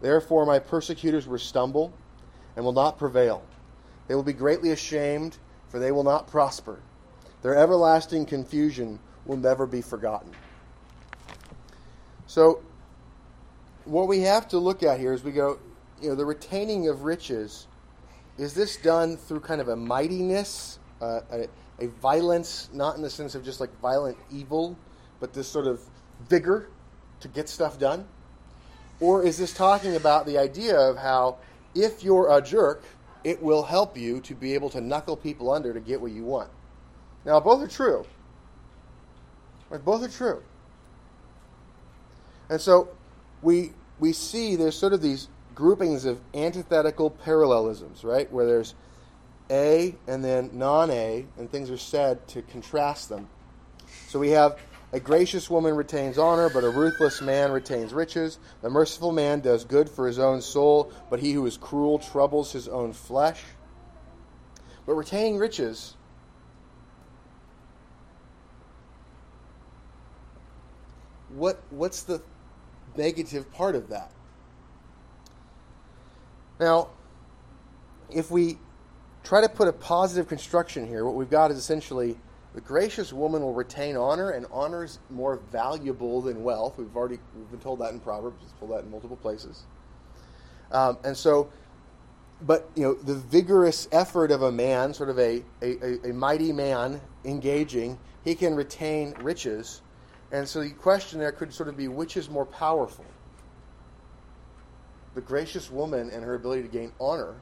Therefore, 0.00 0.46
my 0.46 0.58
persecutors 0.58 1.26
will 1.26 1.38
stumble 1.38 1.92
and 2.56 2.64
will 2.64 2.72
not 2.72 2.98
prevail. 2.98 3.42
They 4.08 4.14
will 4.14 4.22
be 4.22 4.32
greatly 4.32 4.70
ashamed, 4.70 5.38
for 5.70 5.78
they 5.78 5.92
will 5.92 6.04
not 6.04 6.26
prosper. 6.26 6.80
Their 7.42 7.56
everlasting 7.56 8.26
confusion 8.26 8.98
will 9.24 9.38
never 9.38 9.66
be 9.66 9.80
forgotten. 9.80 10.32
So, 12.26 12.60
what 13.84 14.08
we 14.08 14.20
have 14.20 14.46
to 14.48 14.58
look 14.58 14.82
at 14.82 15.00
here 15.00 15.12
is 15.12 15.24
we 15.24 15.32
go, 15.32 15.58
you 16.02 16.10
know, 16.10 16.14
the 16.14 16.26
retaining 16.26 16.88
of 16.88 17.04
riches, 17.04 17.66
is 18.38 18.54
this 18.54 18.76
done 18.76 19.16
through 19.16 19.40
kind 19.40 19.60
of 19.60 19.68
a 19.68 19.76
mightiness, 19.76 20.78
uh, 21.00 21.20
a, 21.30 21.48
a 21.78 21.88
violence, 22.00 22.68
not 22.72 22.96
in 22.96 23.02
the 23.02 23.10
sense 23.10 23.34
of 23.34 23.44
just 23.44 23.60
like 23.60 23.70
violent 23.80 24.16
evil, 24.30 24.76
but 25.18 25.32
this 25.32 25.48
sort 25.48 25.66
of 25.66 25.80
vigor 26.28 26.68
to 27.20 27.28
get 27.28 27.48
stuff 27.48 27.78
done? 27.78 28.06
Or 29.00 29.24
is 29.24 29.38
this 29.38 29.52
talking 29.52 29.96
about 29.96 30.26
the 30.26 30.38
idea 30.38 30.78
of 30.78 30.98
how 30.98 31.38
if 31.74 32.02
you're 32.04 32.36
a 32.36 32.42
jerk, 32.42 32.84
it 33.24 33.42
will 33.42 33.62
help 33.62 33.96
you 33.96 34.20
to 34.20 34.34
be 34.34 34.54
able 34.54 34.70
to 34.70 34.80
knuckle 34.80 35.16
people 35.16 35.50
under 35.50 35.72
to 35.72 35.80
get 35.80 36.00
what 36.00 36.12
you 36.12 36.24
want? 36.24 36.50
Now, 37.24 37.40
both 37.40 37.62
are 37.62 37.68
true. 37.68 38.06
Right? 39.68 39.84
Both 39.84 40.02
are 40.02 40.08
true. 40.08 40.42
And 42.48 42.60
so 42.60 42.88
we 43.42 43.72
we 43.98 44.12
see 44.12 44.56
there's 44.56 44.76
sort 44.76 44.92
of 44.92 45.02
these 45.02 45.28
groupings 45.54 46.04
of 46.04 46.20
antithetical 46.34 47.10
parallelisms, 47.10 48.02
right? 48.02 48.30
Where 48.32 48.46
there's 48.46 48.74
A 49.50 49.94
and 50.08 50.24
then 50.24 50.50
non 50.52 50.90
A, 50.90 51.26
and 51.38 51.50
things 51.50 51.70
are 51.70 51.78
said 51.78 52.26
to 52.28 52.42
contrast 52.42 53.08
them. 53.08 53.28
So 54.08 54.18
we 54.18 54.30
have 54.30 54.58
a 54.92 55.00
gracious 55.00 55.48
woman 55.48 55.76
retains 55.76 56.18
honor, 56.18 56.50
but 56.50 56.64
a 56.64 56.70
ruthless 56.70 57.22
man 57.22 57.52
retains 57.52 57.92
riches. 57.92 58.38
The 58.62 58.70
merciful 58.70 59.12
man 59.12 59.40
does 59.40 59.64
good 59.64 59.88
for 59.88 60.06
his 60.06 60.18
own 60.18 60.40
soul, 60.40 60.92
but 61.08 61.20
he 61.20 61.32
who 61.32 61.46
is 61.46 61.56
cruel 61.56 61.98
troubles 61.98 62.52
his 62.52 62.68
own 62.68 62.92
flesh. 62.92 63.42
But 64.86 64.94
retaining 64.94 65.38
riches 65.38 65.94
what 71.34 71.62
what's 71.70 72.02
the 72.02 72.22
negative 72.96 73.50
part 73.52 73.74
of 73.74 73.88
that? 73.88 74.10
Now, 76.58 76.88
if 78.10 78.30
we 78.30 78.58
try 79.22 79.40
to 79.40 79.48
put 79.48 79.68
a 79.68 79.72
positive 79.72 80.28
construction 80.28 80.86
here, 80.86 81.04
what 81.04 81.14
we've 81.14 81.30
got 81.30 81.50
is 81.50 81.56
essentially 81.56 82.18
the 82.54 82.60
gracious 82.60 83.12
woman 83.12 83.42
will 83.42 83.54
retain 83.54 83.96
honor, 83.96 84.30
and 84.30 84.46
honor 84.50 84.84
is 84.84 84.98
more 85.08 85.40
valuable 85.52 86.20
than 86.20 86.42
wealth. 86.42 86.78
We've 86.78 86.94
already 86.96 87.18
we've 87.36 87.50
been 87.50 87.60
told 87.60 87.78
that 87.80 87.92
in 87.92 88.00
Proverbs. 88.00 88.42
We've 88.42 88.58
told 88.58 88.72
that 88.72 88.84
in 88.84 88.90
multiple 88.90 89.16
places. 89.16 89.64
Um, 90.72 90.98
and 91.04 91.16
so, 91.16 91.50
but 92.42 92.70
you 92.74 92.82
know, 92.82 92.94
the 92.94 93.14
vigorous 93.14 93.88
effort 93.92 94.30
of 94.30 94.42
a 94.42 94.52
man, 94.52 94.94
sort 94.94 95.10
of 95.10 95.18
a, 95.18 95.42
a, 95.62 96.10
a 96.10 96.12
mighty 96.12 96.52
man 96.52 97.00
engaging, 97.24 97.98
he 98.24 98.34
can 98.34 98.54
retain 98.54 99.14
riches 99.20 99.82
and 100.32 100.48
so 100.48 100.60
the 100.60 100.70
question 100.70 101.18
there 101.18 101.32
could 101.32 101.52
sort 101.52 101.68
of 101.68 101.76
be 101.76 101.88
which 101.88 102.16
is 102.16 102.30
more 102.30 102.46
powerful? 102.46 103.04
The 105.14 105.20
gracious 105.20 105.70
woman 105.70 106.10
and 106.10 106.24
her 106.24 106.34
ability 106.34 106.62
to 106.62 106.68
gain 106.68 106.92
honor, 107.00 107.34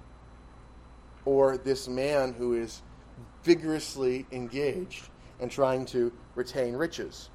or 1.27 1.59
this 1.59 1.87
man 1.87 2.33
who 2.33 2.55
is 2.55 2.81
vigorously 3.49 4.27
engaged 4.31 5.09
and 5.41 5.51
trying 5.51 5.87
to 5.87 6.13
retain 6.35 6.75
riches? 6.75 7.31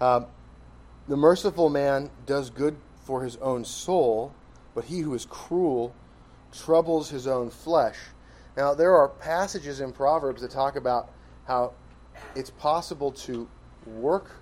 Um, 0.00 0.26
the 1.06 1.16
merciful 1.16 1.70
man 1.70 2.10
does 2.26 2.50
good 2.50 2.76
for 3.04 3.22
his 3.22 3.36
own 3.36 3.64
soul, 3.64 4.34
but 4.74 4.84
he 4.84 4.98
who 4.98 5.14
is 5.14 5.26
cruel 5.26 5.94
troubles 6.52 7.08
his 7.08 7.28
own 7.28 7.50
flesh. 7.50 7.96
Now, 8.56 8.74
there 8.74 8.96
are 8.96 9.08
passages 9.08 9.80
in 9.80 9.92
Proverbs 9.92 10.42
that 10.42 10.50
talk 10.50 10.74
about 10.74 11.12
how 11.46 11.74
it's 12.34 12.50
possible 12.50 13.12
to 13.12 13.48
work 13.86 14.32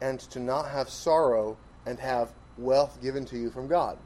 and 0.00 0.18
to 0.18 0.40
not 0.40 0.68
have 0.68 0.88
sorrow 0.88 1.56
and 1.86 1.96
have 2.00 2.32
wealth 2.58 2.98
given 3.00 3.24
to 3.26 3.38
you 3.38 3.50
from 3.50 3.68
God. 3.68 3.98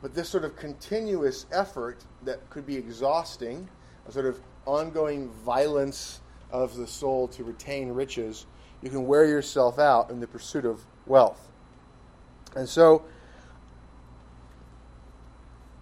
But 0.00 0.14
this 0.14 0.28
sort 0.28 0.44
of 0.44 0.56
continuous 0.56 1.46
effort 1.52 2.04
that 2.24 2.48
could 2.50 2.66
be 2.66 2.76
exhausting, 2.76 3.68
a 4.06 4.12
sort 4.12 4.26
of 4.26 4.40
ongoing 4.66 5.30
violence 5.44 6.20
of 6.50 6.76
the 6.76 6.86
soul 6.86 7.28
to 7.28 7.44
retain 7.44 7.90
riches, 7.90 8.46
you 8.82 8.90
can 8.90 9.06
wear 9.06 9.24
yourself 9.24 9.78
out 9.78 10.10
in 10.10 10.20
the 10.20 10.26
pursuit 10.26 10.64
of 10.64 10.80
wealth. 11.06 11.48
And 12.54 12.68
so 12.68 13.04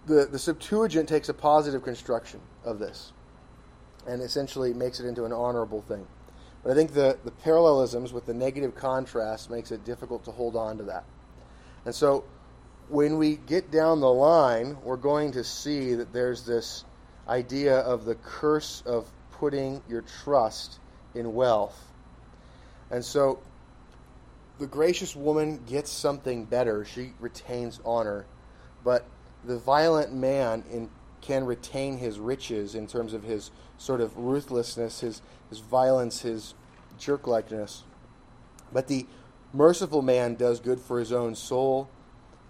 the, 0.05 0.25
the 0.25 0.39
Septuagint 0.39 1.09
takes 1.09 1.29
a 1.29 1.33
positive 1.33 1.83
construction 1.83 2.39
of 2.63 2.79
this 2.79 3.11
and 4.07 4.21
essentially 4.21 4.73
makes 4.73 4.99
it 4.99 5.05
into 5.05 5.25
an 5.25 5.33
honorable 5.33 5.81
thing. 5.81 6.07
But 6.63 6.71
I 6.71 6.75
think 6.75 6.93
the, 6.93 7.17
the 7.23 7.31
parallelisms 7.31 8.13
with 8.13 8.25
the 8.25 8.33
negative 8.33 8.75
contrast 8.75 9.49
makes 9.49 9.71
it 9.71 9.83
difficult 9.83 10.23
to 10.25 10.31
hold 10.31 10.55
on 10.55 10.77
to 10.77 10.83
that. 10.83 11.03
And 11.85 11.93
so 11.93 12.23
when 12.89 13.17
we 13.17 13.37
get 13.37 13.71
down 13.71 13.99
the 13.99 14.11
line, 14.11 14.77
we're 14.83 14.97
going 14.97 15.31
to 15.33 15.43
see 15.43 15.95
that 15.95 16.13
there's 16.13 16.45
this 16.45 16.85
idea 17.31 17.77
of 17.79 18.05
the 18.05 18.15
curse 18.15 18.83
of 18.85 19.09
putting 19.31 19.81
your 19.87 20.03
trust 20.23 20.79
in 21.15 21.33
wealth. 21.33 21.87
And 22.91 23.03
so 23.03 23.39
the 24.59 24.67
gracious 24.67 25.15
woman 25.15 25.61
gets 25.65 25.89
something 25.89 26.45
better. 26.45 26.85
She 26.85 27.13
retains 27.19 27.79
honor. 27.85 28.25
But 28.83 29.05
the 29.45 29.57
violent 29.57 30.13
man 30.13 30.63
in, 30.71 30.89
can 31.21 31.45
retain 31.45 31.97
his 31.97 32.19
riches 32.19 32.75
in 32.75 32.85
terms 32.85 33.13
of 33.13 33.23
his 33.23 33.51
sort 33.77 34.01
of 34.01 34.17
ruthlessness, 34.17 34.99
his, 34.99 35.21
his 35.49 35.59
violence, 35.59 36.21
his 36.21 36.53
jerk 36.99 37.27
likeness. 37.27 37.83
But 38.73 38.87
the 38.87 39.05
merciful 39.53 40.01
man 40.01 40.35
does 40.35 40.59
good 40.59 40.79
for 40.79 40.99
his 40.99 41.11
own 41.11 41.35
soul, 41.35 41.89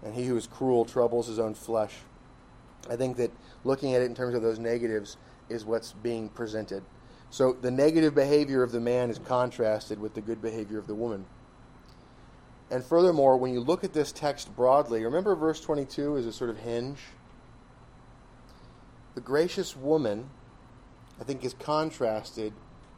and 0.02 0.14
he 0.14 0.26
who 0.26 0.36
is 0.36 0.46
cruel 0.46 0.84
troubles 0.84 1.28
his 1.28 1.38
own 1.38 1.54
flesh. 1.54 1.94
I 2.90 2.96
think 2.96 3.16
that 3.18 3.30
looking 3.64 3.94
at 3.94 4.02
it 4.02 4.06
in 4.06 4.14
terms 4.14 4.34
of 4.34 4.42
those 4.42 4.58
negatives 4.58 5.16
is 5.48 5.64
what's 5.64 5.92
being 5.92 6.28
presented. 6.28 6.82
So 7.30 7.52
the 7.52 7.70
negative 7.70 8.14
behavior 8.14 8.62
of 8.62 8.72
the 8.72 8.80
man 8.80 9.10
is 9.10 9.18
contrasted 9.18 9.98
with 9.98 10.14
the 10.14 10.20
good 10.20 10.42
behavior 10.42 10.78
of 10.78 10.86
the 10.86 10.94
woman. 10.94 11.24
And 12.70 12.84
furthermore, 12.84 13.36
when 13.36 13.52
you 13.52 13.60
look 13.60 13.84
at 13.84 13.92
this 13.92 14.12
text 14.12 14.54
broadly, 14.56 15.04
remember 15.04 15.34
verse 15.34 15.60
22 15.60 16.16
is 16.16 16.26
a 16.26 16.32
sort 16.32 16.50
of 16.50 16.58
hinge? 16.58 16.98
The 19.14 19.20
gracious 19.20 19.76
woman, 19.76 20.30
I 21.20 21.24
think, 21.24 21.44
is 21.44 21.54
contrasted 21.54 22.54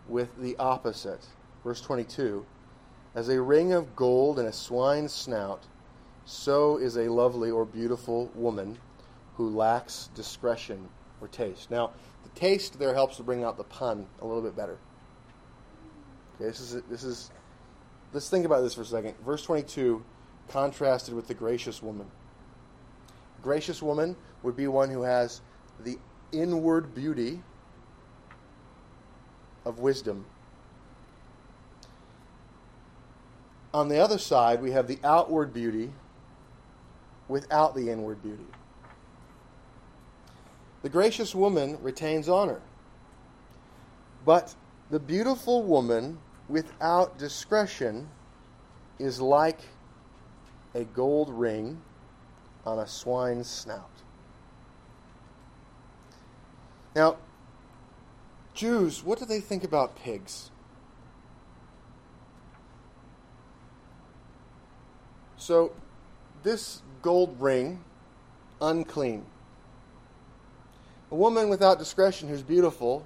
with 0.08 0.36
the 0.40 0.56
opposite. 0.58 1.26
Verse 1.64 1.80
22 1.80 2.46
As 3.14 3.28
a 3.28 3.40
ring 3.40 3.72
of 3.72 3.96
gold 3.96 4.38
and 4.38 4.46
a 4.46 4.52
swine's 4.52 5.12
snout, 5.12 5.64
so 6.24 6.76
is 6.76 6.96
a 6.96 7.08
lovely 7.08 7.50
or 7.50 7.64
beautiful 7.64 8.30
woman 8.34 8.78
who 9.36 9.48
lacks 9.50 10.10
discretion 10.14 10.88
or 11.20 11.28
taste. 11.28 11.70
Now, 11.70 11.92
the 12.22 12.28
taste 12.40 12.78
there 12.78 12.94
helps 12.94 13.16
to 13.16 13.22
bring 13.22 13.44
out 13.44 13.56
the 13.56 13.64
pun 13.64 14.06
a 14.20 14.26
little 14.26 14.42
bit 14.42 14.56
better. 14.56 14.78
Okay, 16.36 16.46
this 16.46 16.60
is 16.60 16.82
this 16.90 17.04
is 17.04 17.30
let's 18.12 18.28
think 18.28 18.44
about 18.44 18.62
this 18.62 18.74
for 18.74 18.82
a 18.82 18.86
second. 18.86 19.14
Verse 19.24 19.42
22 19.44 20.04
contrasted 20.48 21.14
with 21.14 21.28
the 21.28 21.34
gracious 21.34 21.82
woman. 21.82 22.06
Gracious 23.42 23.82
woman 23.82 24.16
would 24.42 24.56
be 24.56 24.66
one 24.66 24.90
who 24.90 25.02
has 25.02 25.40
the 25.80 25.98
inward 26.32 26.94
beauty 26.94 27.42
of 29.64 29.78
wisdom. 29.78 30.26
On 33.72 33.88
the 33.88 33.98
other 33.98 34.18
side, 34.18 34.62
we 34.62 34.70
have 34.70 34.86
the 34.86 34.98
outward 35.02 35.52
beauty 35.52 35.92
without 37.28 37.74
the 37.74 37.90
inward 37.90 38.22
beauty. 38.22 38.46
The 40.84 40.90
gracious 40.90 41.34
woman 41.34 41.78
retains 41.80 42.28
honor, 42.28 42.60
but 44.22 44.54
the 44.90 45.00
beautiful 45.00 45.62
woman 45.62 46.18
without 46.46 47.16
discretion 47.16 48.10
is 48.98 49.18
like 49.18 49.60
a 50.74 50.84
gold 50.84 51.30
ring 51.30 51.80
on 52.66 52.78
a 52.78 52.86
swine's 52.86 53.48
snout. 53.48 53.88
Now, 56.94 57.16
Jews, 58.52 59.02
what 59.02 59.18
do 59.18 59.24
they 59.24 59.40
think 59.40 59.64
about 59.64 59.96
pigs? 59.96 60.50
So, 65.38 65.72
this 66.42 66.82
gold 67.00 67.40
ring, 67.40 67.82
unclean. 68.60 69.24
A 71.10 71.14
woman 71.14 71.48
without 71.48 71.78
discretion 71.78 72.28
who's 72.28 72.42
beautiful, 72.42 73.04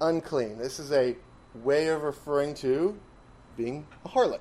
unclean. 0.00 0.58
This 0.58 0.78
is 0.78 0.92
a 0.92 1.16
way 1.54 1.88
of 1.88 2.02
referring 2.02 2.54
to 2.54 2.98
being 3.56 3.86
a 4.04 4.08
harlot. 4.08 4.40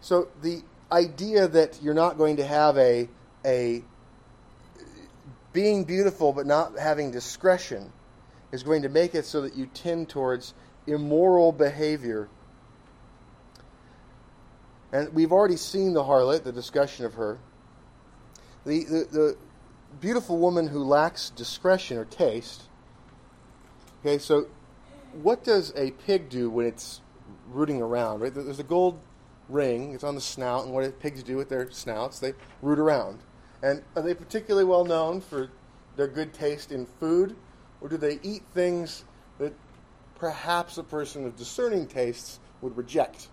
So 0.00 0.28
the 0.42 0.62
idea 0.90 1.46
that 1.48 1.78
you're 1.82 1.94
not 1.94 2.18
going 2.18 2.36
to 2.36 2.44
have 2.44 2.76
a 2.78 3.08
a 3.44 3.82
being 5.52 5.84
beautiful 5.84 6.32
but 6.32 6.46
not 6.46 6.78
having 6.78 7.10
discretion 7.10 7.92
is 8.52 8.62
going 8.62 8.82
to 8.82 8.88
make 8.88 9.14
it 9.14 9.24
so 9.24 9.42
that 9.42 9.54
you 9.54 9.66
tend 9.66 10.08
towards 10.08 10.54
immoral 10.86 11.52
behavior. 11.52 12.28
And 14.92 15.12
we've 15.14 15.32
already 15.32 15.56
seen 15.56 15.92
the 15.92 16.02
harlot, 16.02 16.42
the 16.42 16.52
discussion 16.52 17.04
of 17.06 17.14
her. 17.14 17.38
The, 18.66 18.84
the, 18.84 19.08
the 19.10 19.36
beautiful 20.00 20.38
woman 20.38 20.68
who 20.68 20.82
lacks 20.82 21.30
discretion 21.30 21.96
or 21.96 22.04
taste. 22.04 22.62
Okay, 24.00 24.18
so 24.18 24.46
what 25.12 25.44
does 25.44 25.72
a 25.76 25.90
pig 25.90 26.28
do 26.28 26.48
when 26.48 26.66
it's 26.66 27.00
rooting 27.48 27.82
around? 27.82 28.20
Right, 28.20 28.32
there's 28.32 28.60
a 28.60 28.64
gold 28.64 28.98
ring. 29.48 29.92
It's 29.92 30.04
on 30.04 30.14
the 30.14 30.20
snout, 30.20 30.64
and 30.64 30.72
what 30.72 30.84
do 30.84 30.90
pigs 30.92 31.22
do 31.22 31.36
with 31.36 31.48
their 31.48 31.70
snouts? 31.70 32.18
They 32.18 32.34
root 32.62 32.78
around. 32.78 33.20
And 33.62 33.82
are 33.96 34.02
they 34.02 34.14
particularly 34.14 34.64
well 34.64 34.84
known 34.84 35.20
for 35.20 35.50
their 35.96 36.08
good 36.08 36.32
taste 36.32 36.72
in 36.72 36.86
food, 36.86 37.36
or 37.80 37.88
do 37.88 37.96
they 37.96 38.18
eat 38.22 38.42
things 38.54 39.04
that 39.38 39.52
perhaps 40.18 40.78
a 40.78 40.82
person 40.82 41.26
of 41.26 41.36
discerning 41.36 41.86
tastes 41.86 42.38
would 42.62 42.76
reject? 42.76 43.28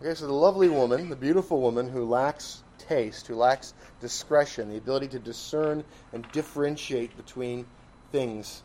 Okay, 0.00 0.14
so 0.14 0.26
the 0.26 0.32
lovely 0.32 0.68
woman, 0.68 1.08
the 1.08 1.16
beautiful 1.16 1.60
woman 1.60 1.88
who 1.88 2.04
lacks 2.04 2.64
taste, 2.88 3.26
who 3.26 3.34
lacks 3.34 3.74
discretion, 4.00 4.68
the 4.68 4.76
ability 4.76 5.08
to 5.08 5.18
discern 5.18 5.84
and 6.12 6.30
differentiate 6.32 7.16
between 7.16 7.66
things. 8.12 8.62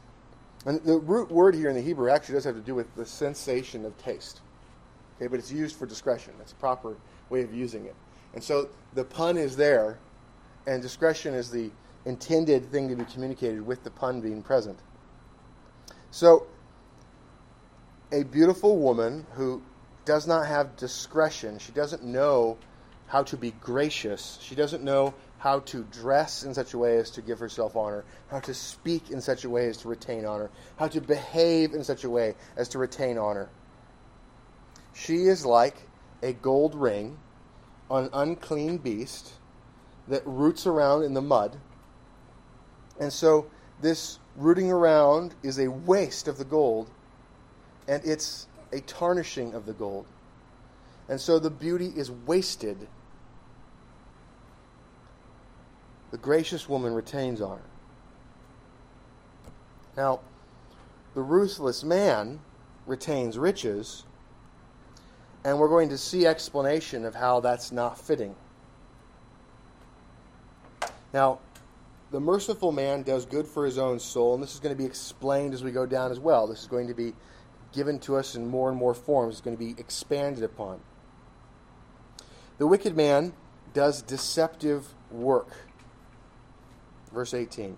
And 0.65 0.81
the 0.83 0.97
root 0.97 1.29
word 1.31 1.55
here 1.55 1.69
in 1.69 1.75
the 1.75 1.81
Hebrew 1.81 2.09
actually 2.09 2.35
does 2.35 2.45
have 2.45 2.55
to 2.55 2.61
do 2.61 2.75
with 2.75 2.93
the 2.95 3.05
sensation 3.05 3.85
of 3.85 3.97
taste. 3.97 4.41
Okay, 5.17 5.27
but 5.27 5.39
it's 5.39 5.51
used 5.51 5.77
for 5.77 5.85
discretion. 5.85 6.33
That's 6.37 6.51
a 6.51 6.55
proper 6.55 6.97
way 7.29 7.41
of 7.41 7.53
using 7.53 7.85
it. 7.85 7.95
And 8.33 8.43
so 8.43 8.69
the 8.93 9.03
pun 9.03 9.37
is 9.37 9.55
there 9.55 9.97
and 10.67 10.81
discretion 10.81 11.33
is 11.33 11.49
the 11.49 11.71
intended 12.05 12.71
thing 12.71 12.89
to 12.89 12.95
be 12.95 13.05
communicated 13.05 13.65
with 13.65 13.83
the 13.83 13.91
pun 13.91 14.21
being 14.21 14.41
present. 14.41 14.79
So, 16.11 16.47
a 18.11 18.23
beautiful 18.23 18.77
woman 18.77 19.25
who 19.33 19.61
does 20.05 20.27
not 20.27 20.45
have 20.45 20.75
discretion, 20.75 21.59
she 21.59 21.71
doesn't 21.71 22.03
know 22.03 22.57
how 23.07 23.23
to 23.23 23.37
be 23.37 23.51
gracious, 23.61 24.39
she 24.41 24.55
doesn't 24.55 24.83
know 24.83 25.13
how 25.37 25.59
to 25.59 25.83
dress 25.91 26.43
in 26.43 26.53
such 26.53 26.73
a 26.73 26.77
way 26.77 26.97
as 26.97 27.11
to 27.11 27.21
give 27.21 27.39
herself 27.39 27.75
honor, 27.75 28.03
how 28.29 28.39
to 28.39 28.53
speak 28.53 29.11
in 29.11 29.21
such 29.21 29.43
a 29.43 29.49
way 29.49 29.67
as 29.67 29.77
to 29.77 29.87
retain 29.87 30.25
honor, 30.25 30.49
how 30.77 30.87
to 30.87 30.99
behave 30.99 31.73
in 31.73 31.83
such 31.83 32.03
a 32.03 32.09
way 32.09 32.33
as 32.57 32.67
to 32.69 32.79
retain 32.79 33.17
honor. 33.17 33.49
She 34.93 35.25
is 35.25 35.45
like 35.45 35.75
a 36.23 36.33
gold 36.33 36.73
ring 36.73 37.17
on 37.91 38.05
an 38.05 38.09
unclean 38.13 38.77
beast 38.77 39.33
that 40.07 40.23
roots 40.25 40.65
around 40.65 41.03
in 41.03 41.13
the 41.13 41.21
mud. 41.21 41.57
And 42.99 43.11
so 43.11 43.47
this 43.81 44.19
rooting 44.35 44.71
around 44.71 45.35
is 45.43 45.59
a 45.59 45.69
waste 45.69 46.27
of 46.27 46.37
the 46.37 46.45
gold, 46.45 46.89
and 47.87 48.03
it's 48.03 48.47
a 48.71 48.79
tarnishing 48.81 49.53
of 49.53 49.65
the 49.65 49.73
gold. 49.73 50.07
And 51.07 51.19
so 51.21 51.39
the 51.39 51.49
beauty 51.49 51.93
is 51.95 52.09
wasted. 52.09 52.87
The 56.11 56.17
gracious 56.17 56.67
woman 56.67 56.93
retains 56.93 57.41
honor. 57.41 57.61
Now, 59.95 60.19
the 61.13 61.21
ruthless 61.21 61.83
man 61.83 62.39
retains 62.85 63.37
riches, 63.37 64.03
and 65.43 65.59
we're 65.59 65.69
going 65.69 65.89
to 65.89 65.97
see 65.97 66.25
explanation 66.25 67.05
of 67.05 67.15
how 67.15 67.39
that's 67.39 67.71
not 67.71 67.99
fitting. 67.99 68.35
Now, 71.13 71.39
the 72.11 72.19
merciful 72.19 72.71
man 72.71 73.03
does 73.03 73.25
good 73.25 73.47
for 73.47 73.65
his 73.65 73.77
own 73.77 73.99
soul, 73.99 74.33
and 74.33 74.43
this 74.43 74.53
is 74.53 74.59
going 74.59 74.75
to 74.75 74.77
be 74.77 74.85
explained 74.85 75.53
as 75.53 75.63
we 75.63 75.71
go 75.71 75.85
down 75.85 76.11
as 76.11 76.19
well. 76.19 76.47
This 76.47 76.61
is 76.61 76.67
going 76.67 76.87
to 76.87 76.93
be 76.93 77.13
given 77.73 77.99
to 77.99 78.15
us 78.15 78.35
in 78.35 78.47
more 78.47 78.69
and 78.69 78.77
more 78.77 78.93
forms, 78.93 79.35
it's 79.35 79.41
going 79.41 79.55
to 79.55 79.63
be 79.63 79.75
expanded 79.79 80.43
upon. 80.43 80.79
The 82.57 82.67
wicked 82.67 82.95
man 82.95 83.33
does 83.73 84.01
deceptive 84.01 84.93
work. 85.11 85.49
Verse 87.11 87.33
18. 87.33 87.77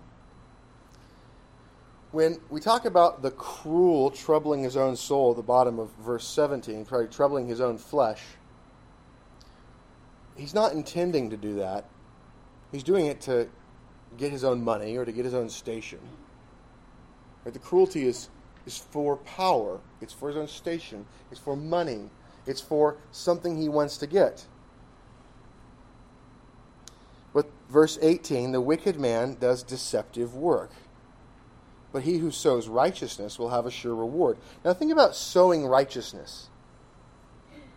When 2.10 2.40
we 2.48 2.60
talk 2.60 2.84
about 2.84 3.20
the 3.22 3.30
cruel 3.30 4.10
troubling 4.10 4.62
his 4.62 4.76
own 4.76 4.96
soul 4.96 5.34
the 5.34 5.42
bottom 5.42 5.78
of 5.78 5.90
verse 6.00 6.26
17, 6.26 6.86
probably 6.86 7.08
troubling 7.08 7.48
his 7.48 7.60
own 7.60 7.76
flesh, 7.76 8.22
he's 10.36 10.54
not 10.54 10.72
intending 10.72 11.30
to 11.30 11.36
do 11.36 11.56
that. 11.56 11.84
He's 12.72 12.82
doing 12.82 13.06
it 13.06 13.20
to 13.22 13.48
get 14.16 14.32
his 14.32 14.44
own 14.44 14.62
money 14.62 14.96
or 14.96 15.04
to 15.04 15.12
get 15.12 15.24
his 15.24 15.34
own 15.34 15.50
station. 15.50 15.98
Right? 17.44 17.52
The 17.52 17.60
cruelty 17.60 18.06
is, 18.06 18.28
is 18.64 18.78
for 18.78 19.16
power, 19.18 19.80
it's 20.00 20.12
for 20.12 20.28
his 20.28 20.36
own 20.36 20.48
station, 20.48 21.04
it's 21.30 21.40
for 21.40 21.56
money, 21.56 22.08
it's 22.46 22.60
for 22.60 22.96
something 23.12 23.56
he 23.56 23.68
wants 23.68 23.98
to 23.98 24.06
get. 24.06 24.46
But 27.34 27.50
verse 27.68 27.98
18 28.00 28.52
the 28.52 28.60
wicked 28.60 28.98
man 28.98 29.36
does 29.40 29.62
deceptive 29.62 30.34
work, 30.34 30.70
but 31.92 32.02
he 32.02 32.18
who 32.18 32.30
sows 32.30 32.68
righteousness 32.68 33.38
will 33.38 33.50
have 33.50 33.66
a 33.66 33.70
sure 33.70 33.94
reward. 33.94 34.38
Now 34.64 34.74
think 34.74 34.92
about 34.92 35.14
sowing 35.14 35.66
righteousness. 35.66 36.48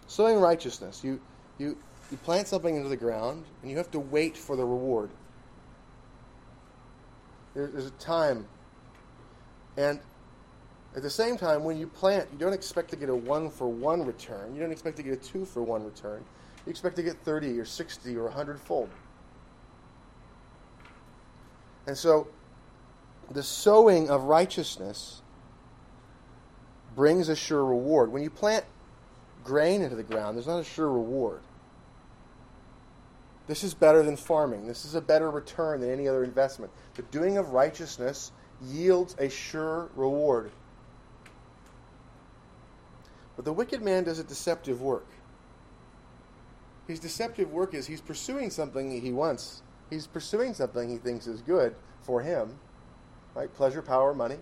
Sowing 0.07 0.39
righteousness. 0.39 1.03
You, 1.03 1.21
you, 1.57 1.77
you 2.09 2.17
plant 2.17 2.47
something 2.47 2.75
into 2.75 2.89
the 2.89 2.97
ground, 2.97 3.45
and 3.61 3.71
you 3.71 3.77
have 3.77 3.91
to 3.91 3.99
wait 3.99 4.37
for 4.37 4.55
the 4.55 4.65
reward. 4.65 5.09
There's 7.53 7.85
a 7.85 7.91
time. 7.91 8.45
And 9.77 9.99
at 10.95 11.01
the 11.01 11.09
same 11.09 11.37
time, 11.37 11.63
when 11.63 11.77
you 11.77 11.87
plant, 11.87 12.27
you 12.31 12.37
don't 12.37 12.53
expect 12.53 12.89
to 12.89 12.95
get 12.97 13.09
a 13.09 13.15
one 13.15 13.49
for 13.49 13.67
one 13.67 14.05
return. 14.05 14.53
You 14.53 14.61
don't 14.61 14.71
expect 14.71 14.97
to 14.97 15.03
get 15.03 15.13
a 15.13 15.17
two 15.17 15.45
for 15.45 15.63
one 15.63 15.85
return. 15.85 16.23
You 16.65 16.69
expect 16.69 16.97
to 16.97 17.03
get 17.03 17.17
30 17.23 17.59
or 17.59 17.65
60 17.65 18.15
or 18.17 18.23
100 18.25 18.59
fold. 18.59 18.89
And 21.87 21.97
so, 21.97 22.27
the 23.29 23.43
sowing 23.43 24.09
of 24.09 24.23
righteousness 24.23 25.21
brings 26.95 27.29
a 27.29 27.35
sure 27.35 27.65
reward. 27.65 28.11
When 28.11 28.23
you 28.23 28.29
plant 28.29 28.65
grain 29.43 29.81
into 29.81 29.95
the 29.95 30.03
ground, 30.03 30.37
there's 30.37 30.47
not 30.47 30.59
a 30.59 30.63
sure 30.63 30.91
reward. 30.91 31.41
This 33.47 33.63
is 33.63 33.73
better 33.73 34.03
than 34.03 34.15
farming. 34.15 34.67
This 34.67 34.85
is 34.85 34.95
a 34.95 35.01
better 35.01 35.29
return 35.29 35.81
than 35.81 35.89
any 35.89 36.07
other 36.07 36.23
investment. 36.23 36.71
The 36.95 37.01
doing 37.03 37.37
of 37.37 37.49
righteousness 37.49 38.31
yields 38.63 39.15
a 39.17 39.29
sure 39.29 39.89
reward. 39.95 40.51
But 43.35 43.45
the 43.45 43.53
wicked 43.53 43.81
man 43.81 44.03
does 44.03 44.19
a 44.19 44.23
deceptive 44.23 44.81
work. 44.81 45.07
His 46.87 46.99
deceptive 46.99 47.51
work 47.51 47.73
is 47.73 47.87
he's 47.87 48.01
pursuing 48.01 48.49
something 48.49 49.01
he 49.01 49.11
wants. 49.11 49.63
He's 49.91 50.07
pursuing 50.07 50.55
something 50.55 50.89
he 50.89 50.97
thinks 50.97 51.27
is 51.27 51.41
good 51.41 51.75
for 52.01 52.21
him, 52.21 52.57
right? 53.35 53.53
Pleasure, 53.53 53.83
power, 53.83 54.15
money. 54.15 54.37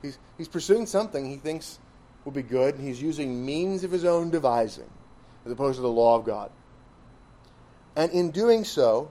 He's, 0.00 0.18
he's 0.38 0.48
pursuing 0.48 0.86
something 0.86 1.28
he 1.28 1.36
thinks 1.36 1.78
will 2.24 2.32
be 2.32 2.42
good, 2.42 2.76
and 2.76 2.86
he's 2.86 3.02
using 3.02 3.44
means 3.44 3.84
of 3.84 3.90
his 3.90 4.04
own 4.04 4.30
devising, 4.30 4.88
as 5.44 5.52
opposed 5.52 5.76
to 5.76 5.82
the 5.82 5.90
law 5.90 6.16
of 6.16 6.24
God. 6.24 6.50
And 7.96 8.12
in 8.12 8.30
doing 8.30 8.64
so, 8.64 9.10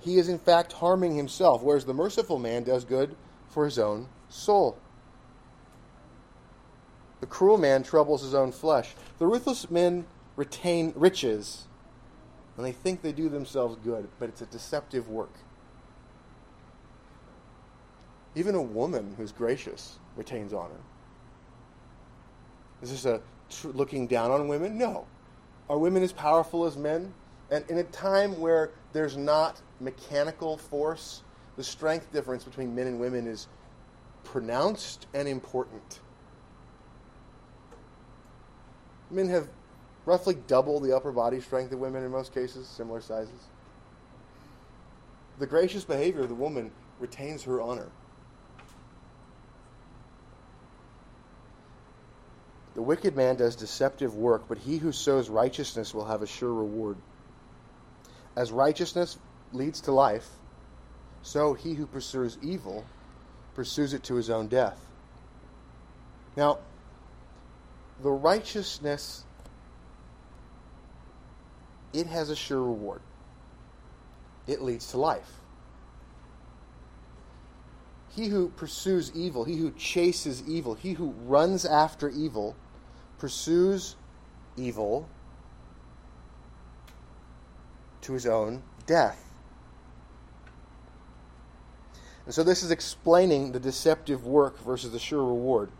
he 0.00 0.18
is 0.18 0.28
in 0.28 0.38
fact 0.38 0.74
harming 0.74 1.16
himself, 1.16 1.62
whereas 1.62 1.86
the 1.86 1.94
merciful 1.94 2.38
man 2.38 2.62
does 2.62 2.84
good 2.84 3.16
for 3.48 3.64
his 3.64 3.78
own 3.78 4.08
soul. 4.28 4.76
The 7.20 7.26
cruel 7.26 7.56
man 7.56 7.84
troubles 7.84 8.22
his 8.22 8.34
own 8.34 8.52
flesh. 8.52 8.94
The 9.18 9.26
ruthless 9.26 9.70
men 9.70 10.04
retain 10.36 10.92
riches, 10.94 11.68
and 12.56 12.66
they 12.66 12.72
think 12.72 13.02
they 13.02 13.12
do 13.12 13.28
themselves 13.28 13.76
good, 13.82 14.08
but 14.18 14.28
it's 14.28 14.42
a 14.42 14.46
deceptive 14.46 15.08
work. 15.08 15.32
Even 18.34 18.54
a 18.54 18.62
woman 18.62 19.14
who's 19.16 19.32
gracious 19.32 19.98
retains 20.16 20.52
honor. 20.52 20.80
Is 22.82 22.90
this 22.90 23.04
a 23.04 23.20
tr- 23.50 23.68
looking 23.68 24.06
down 24.06 24.30
on 24.30 24.48
women? 24.48 24.76
No. 24.76 25.06
Are 25.68 25.78
women 25.78 26.02
as 26.02 26.12
powerful 26.12 26.64
as 26.64 26.76
men? 26.76 27.14
And 27.50 27.64
in 27.70 27.78
a 27.78 27.84
time 27.84 28.38
where 28.40 28.70
there's 28.92 29.16
not 29.16 29.60
mechanical 29.80 30.56
force, 30.56 31.22
the 31.56 31.64
strength 31.64 32.10
difference 32.12 32.44
between 32.44 32.74
men 32.74 32.86
and 32.86 32.98
women 32.98 33.26
is 33.26 33.46
pronounced 34.24 35.06
and 35.14 35.28
important. 35.28 36.00
Men 39.10 39.28
have 39.28 39.48
roughly 40.04 40.36
double 40.46 40.80
the 40.80 40.94
upper 40.94 41.12
body 41.12 41.40
strength 41.40 41.72
of 41.72 41.78
women 41.78 42.04
in 42.04 42.10
most 42.10 42.34
cases, 42.34 42.66
similar 42.66 43.00
sizes. 43.00 43.48
The 45.38 45.46
gracious 45.46 45.84
behavior 45.84 46.22
of 46.22 46.28
the 46.28 46.34
woman 46.34 46.70
retains 47.00 47.44
her 47.44 47.60
honor. 47.60 47.88
The 52.74 52.82
wicked 52.82 53.16
man 53.16 53.36
does 53.36 53.54
deceptive 53.54 54.14
work, 54.14 54.44
but 54.48 54.58
he 54.58 54.78
who 54.78 54.92
sows 54.92 55.28
righteousness 55.28 55.92
will 55.92 56.06
have 56.06 56.22
a 56.22 56.26
sure 56.26 56.52
reward. 56.52 56.96
As 58.34 58.50
righteousness 58.50 59.18
leads 59.52 59.82
to 59.82 59.92
life, 59.92 60.28
so 61.22 61.54
he 61.54 61.74
who 61.74 61.86
pursues 61.86 62.38
evil 62.42 62.84
pursues 63.54 63.92
it 63.92 64.02
to 64.04 64.14
his 64.14 64.30
own 64.30 64.48
death. 64.48 64.78
Now, 66.36 66.58
the 68.02 68.10
righteousness, 68.10 69.24
it 71.92 72.06
has 72.06 72.30
a 72.30 72.36
sure 72.36 72.62
reward. 72.62 73.02
It 74.46 74.62
leads 74.62 74.88
to 74.88 74.98
life. 74.98 75.30
He 78.14 78.28
who 78.28 78.48
pursues 78.50 79.10
evil, 79.14 79.44
he 79.44 79.56
who 79.56 79.70
chases 79.72 80.42
evil, 80.46 80.74
he 80.74 80.92
who 80.92 81.14
runs 81.24 81.64
after 81.64 82.10
evil, 82.10 82.54
pursues 83.18 83.96
evil 84.56 85.08
to 88.02 88.12
his 88.12 88.26
own 88.26 88.62
death. 88.86 89.24
And 92.26 92.34
so 92.34 92.42
this 92.42 92.62
is 92.62 92.70
explaining 92.70 93.52
the 93.52 93.60
deceptive 93.60 94.26
work 94.26 94.58
versus 94.60 94.92
the 94.92 94.98
sure 94.98 95.24
reward. 95.24 95.70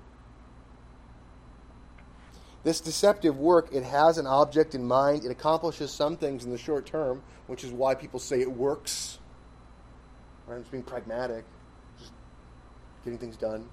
This 2.64 2.81
deceptive 2.81 3.38
work, 3.38 3.68
it 3.72 3.83
has 3.83 4.18
an 4.18 4.27
object 4.27 4.75
in 4.75 4.85
mind. 4.85 5.25
It 5.25 5.31
accomplishes 5.31 5.92
some 5.92 6.16
things 6.16 6.44
in 6.44 6.51
the 6.51 6.59
short 6.59 6.87
term, 6.87 7.22
which 7.48 7.64
is 7.64 7.72
why 7.72 7.94
people 7.94 8.20
say 8.20 8.40
it 8.40 8.51
works. 8.51 9.18
Right? 10.46 10.61
It's 10.61 10.68
being 10.68 10.85
pragmatic, 10.85 11.44
just 11.98 12.12
getting 13.05 13.18
things 13.18 13.37
done. 13.37 13.68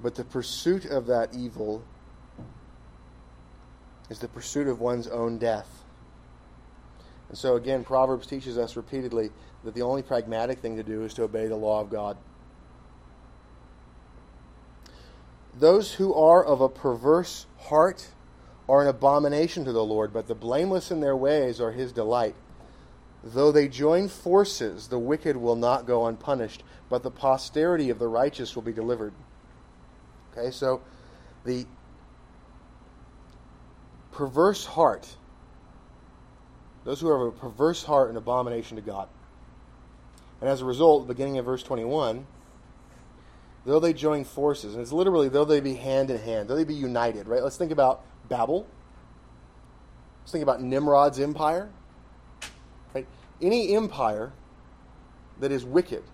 But 0.00 0.14
the 0.14 0.24
pursuit 0.24 0.84
of 0.84 1.06
that 1.06 1.34
evil 1.34 1.82
is 4.08 4.18
the 4.20 4.28
pursuit 4.28 4.68
of 4.68 4.80
one's 4.80 5.08
own 5.08 5.38
death. 5.38 5.68
And 7.28 7.36
so, 7.36 7.56
again, 7.56 7.82
Proverbs 7.82 8.26
teaches 8.26 8.56
us 8.56 8.76
repeatedly 8.76 9.30
that 9.64 9.74
the 9.74 9.82
only 9.82 10.02
pragmatic 10.02 10.60
thing 10.60 10.76
to 10.76 10.84
do 10.84 11.02
is 11.02 11.14
to 11.14 11.24
obey 11.24 11.48
the 11.48 11.56
law 11.56 11.80
of 11.80 11.90
God. 11.90 12.16
Those 15.58 15.94
who 15.94 16.12
are 16.12 16.44
of 16.44 16.60
a 16.60 16.68
perverse 16.68 17.46
heart 17.58 18.08
are 18.68 18.82
an 18.82 18.88
abomination 18.88 19.64
to 19.64 19.72
the 19.72 19.84
Lord, 19.84 20.12
but 20.12 20.26
the 20.26 20.34
blameless 20.34 20.90
in 20.90 21.00
their 21.00 21.16
ways 21.16 21.60
are 21.60 21.72
his 21.72 21.92
delight. 21.92 22.34
Though 23.24 23.50
they 23.50 23.66
join 23.66 24.08
forces, 24.08 24.88
the 24.88 24.98
wicked 24.98 25.36
will 25.36 25.56
not 25.56 25.86
go 25.86 26.06
unpunished, 26.06 26.62
but 26.88 27.02
the 27.02 27.10
posterity 27.10 27.90
of 27.90 27.98
the 27.98 28.08
righteous 28.08 28.54
will 28.54 28.62
be 28.62 28.72
delivered. 28.72 29.14
Okay, 30.32 30.50
so 30.50 30.82
the 31.44 31.66
perverse 34.12 34.66
heart, 34.66 35.16
those 36.84 37.00
who 37.00 37.10
have 37.10 37.20
a 37.20 37.32
perverse 37.32 37.84
heart, 37.84 38.10
an 38.10 38.16
abomination 38.16 38.76
to 38.76 38.82
God. 38.82 39.08
And 40.40 40.50
as 40.50 40.60
a 40.60 40.66
result, 40.66 41.08
beginning 41.08 41.38
of 41.38 41.46
verse 41.46 41.62
21, 41.62 42.26
though 43.66 43.80
they 43.80 43.92
join 43.92 44.24
forces, 44.24 44.74
and 44.74 44.82
it's 44.82 44.92
literally 44.92 45.28
though 45.28 45.44
they 45.44 45.60
be 45.60 45.74
hand 45.74 46.10
in 46.10 46.18
hand, 46.18 46.48
though 46.48 46.54
they 46.54 46.64
be 46.64 46.74
united, 46.74 47.26
right? 47.28 47.42
Let's 47.42 47.56
think 47.56 47.72
about 47.72 48.04
Babel. 48.28 48.66
Let's 50.22 50.32
think 50.32 50.42
about 50.42 50.62
Nimrod's 50.62 51.18
empire. 51.18 51.68
Right? 52.94 53.06
Any 53.42 53.74
empire 53.74 54.32
that 55.40 55.52
is 55.52 55.64
wicked, 55.64 56.04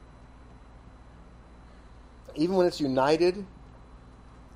even 2.34 2.56
when 2.56 2.66
it's 2.66 2.80
united, 2.80 3.44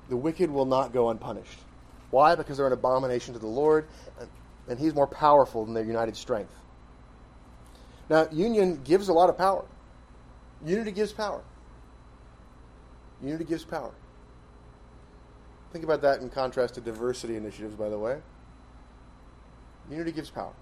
the 0.09 0.17
wicked 0.17 0.49
will 0.49 0.65
not 0.65 0.91
go 0.91 1.09
unpunished. 1.09 1.59
Why? 2.09 2.35
Because 2.35 2.57
they're 2.57 2.67
an 2.67 2.73
abomination 2.73 3.33
to 3.33 3.39
the 3.39 3.47
Lord, 3.47 3.87
and 4.67 4.79
He's 4.79 4.95
more 4.95 5.07
powerful 5.07 5.65
than 5.65 5.73
their 5.75 5.85
united 5.85 6.17
strength. 6.17 6.53
Now, 8.09 8.27
union 8.31 8.81
gives 8.83 9.09
a 9.09 9.13
lot 9.13 9.29
of 9.29 9.37
power. 9.37 9.65
Unity 10.65 10.91
gives 10.91 11.11
power. 11.11 11.43
Unity 13.21 13.45
gives 13.45 13.63
power. 13.63 13.91
Think 15.71 15.83
about 15.83 16.01
that 16.01 16.21
in 16.21 16.29
contrast 16.29 16.75
to 16.75 16.81
diversity 16.81 17.35
initiatives, 17.35 17.75
by 17.75 17.89
the 17.89 17.97
way. 17.97 18.19
Unity 19.89 20.11
gives 20.11 20.29
power. 20.29 20.53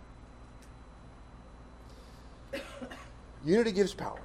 Unity 3.46 3.72
gives 3.72 3.94
power. 3.94 4.20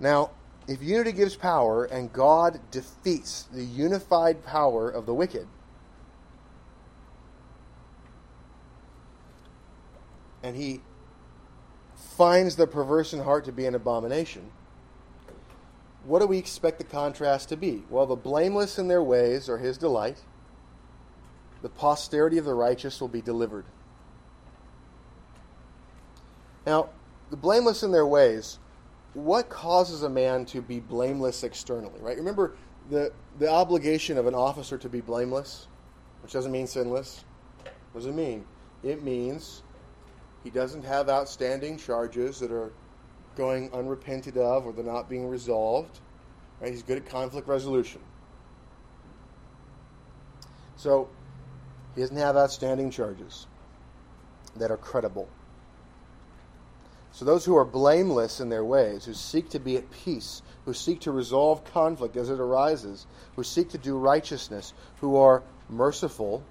Now, 0.00 0.30
if 0.68 0.82
unity 0.82 1.12
gives 1.12 1.34
power 1.34 1.86
and 1.86 2.12
God 2.12 2.60
defeats 2.70 3.44
the 3.52 3.64
unified 3.64 4.44
power 4.44 4.88
of 4.90 5.06
the 5.06 5.14
wicked, 5.14 5.48
and 10.42 10.54
he 10.54 10.82
finds 12.16 12.56
the 12.56 12.66
perverse 12.66 13.12
in 13.12 13.20
heart 13.20 13.44
to 13.46 13.52
be 13.52 13.66
an 13.66 13.74
abomination, 13.74 14.50
what 16.04 16.20
do 16.20 16.26
we 16.26 16.38
expect 16.38 16.78
the 16.78 16.84
contrast 16.84 17.48
to 17.50 17.56
be? 17.56 17.84
Well, 17.90 18.06
the 18.06 18.16
blameless 18.16 18.78
in 18.78 18.88
their 18.88 19.02
ways 19.02 19.48
are 19.48 19.58
his 19.58 19.78
delight. 19.78 20.22
The 21.62 21.68
posterity 21.68 22.38
of 22.38 22.44
the 22.44 22.54
righteous 22.54 23.00
will 23.00 23.08
be 23.08 23.20
delivered. 23.20 23.64
Now, 26.66 26.90
the 27.30 27.36
blameless 27.36 27.82
in 27.82 27.92
their 27.92 28.06
ways 28.06 28.58
what 29.14 29.48
causes 29.48 30.02
a 30.02 30.08
man 30.08 30.44
to 30.46 30.60
be 30.60 30.80
blameless 30.80 31.42
externally, 31.42 32.00
right? 32.00 32.16
Remember 32.16 32.56
the, 32.90 33.12
the 33.38 33.48
obligation 33.48 34.18
of 34.18 34.26
an 34.26 34.34
officer 34.34 34.78
to 34.78 34.88
be 34.88 35.00
blameless, 35.00 35.66
which 36.22 36.32
doesn't 36.32 36.52
mean 36.52 36.66
sinless. 36.66 37.24
What 37.92 38.02
does 38.02 38.06
it 38.06 38.14
mean? 38.14 38.44
It 38.82 39.02
means 39.02 39.62
he 40.44 40.50
doesn't 40.50 40.84
have 40.84 41.08
outstanding 41.08 41.78
charges 41.78 42.38
that 42.40 42.52
are 42.52 42.72
going 43.38 43.72
unrepented 43.72 44.36
of 44.36 44.66
or 44.66 44.72
they're 44.72 44.84
not 44.84 45.08
being 45.08 45.26
resolved. 45.28 46.00
Right? 46.60 46.72
He's 46.72 46.82
good 46.82 46.98
at 46.98 47.06
conflict 47.06 47.48
resolution. 47.48 48.02
So 50.76 51.08
he 51.94 52.02
doesn't 52.02 52.16
have 52.16 52.36
outstanding 52.36 52.90
charges. 52.90 53.46
that 54.56 54.70
are 54.70 54.76
credible. 54.76 55.28
So 57.12 57.24
those 57.24 57.44
who 57.44 57.56
are 57.56 57.64
blameless 57.64 58.40
in 58.40 58.48
their 58.48 58.64
ways, 58.64 59.04
who 59.04 59.14
seek 59.14 59.48
to 59.50 59.58
be 59.58 59.76
at 59.76 59.90
peace, 59.90 60.42
who 60.64 60.74
seek 60.74 61.00
to 61.00 61.10
resolve 61.10 61.64
conflict 61.72 62.16
as 62.16 62.30
it 62.30 62.38
arises, 62.38 63.06
who 63.34 63.42
seek 63.42 63.70
to 63.70 63.78
do 63.78 63.96
righteousness, 63.96 64.72
who 65.00 65.16
are 65.16 65.42
merciful. 65.68 66.44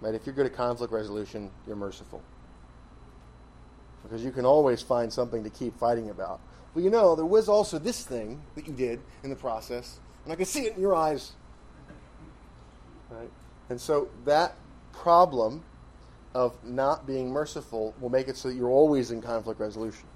Right? 0.00 0.14
If 0.14 0.26
you're 0.26 0.34
good 0.34 0.46
at 0.46 0.54
conflict 0.54 0.92
resolution, 0.92 1.50
you're 1.66 1.76
merciful. 1.76 2.22
Because 4.08 4.24
you 4.24 4.30
can 4.30 4.44
always 4.44 4.82
find 4.82 5.12
something 5.12 5.42
to 5.42 5.50
keep 5.50 5.76
fighting 5.78 6.10
about. 6.10 6.40
Well, 6.74 6.84
you 6.84 6.90
know, 6.90 7.16
there 7.16 7.26
was 7.26 7.48
also 7.48 7.78
this 7.78 8.04
thing 8.04 8.40
that 8.54 8.66
you 8.66 8.72
did 8.72 9.00
in 9.24 9.30
the 9.30 9.36
process, 9.36 9.98
and 10.24 10.32
I 10.32 10.36
could 10.36 10.46
see 10.46 10.66
it 10.66 10.76
in 10.76 10.80
your 10.80 10.94
eyes. 10.94 11.32
Right? 13.10 13.30
And 13.68 13.80
so 13.80 14.08
that 14.24 14.54
problem 14.92 15.64
of 16.34 16.52
not 16.62 17.06
being 17.06 17.30
merciful 17.30 17.94
will 18.00 18.10
make 18.10 18.28
it 18.28 18.36
so 18.36 18.48
that 18.48 18.54
you're 18.54 18.70
always 18.70 19.10
in 19.10 19.22
conflict 19.22 19.58
resolution. 19.58 20.06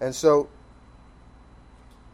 And 0.00 0.14
so 0.14 0.48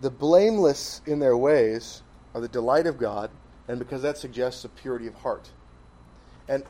the 0.00 0.10
blameless 0.10 1.02
in 1.06 1.18
their 1.18 1.36
ways 1.36 2.02
are 2.34 2.40
the 2.40 2.48
delight 2.48 2.86
of 2.86 2.98
God, 2.98 3.30
and 3.68 3.78
because 3.78 4.02
that 4.02 4.18
suggests 4.18 4.64
a 4.64 4.68
purity 4.68 5.06
of 5.06 5.14
heart. 5.14 5.50
And 6.48 6.64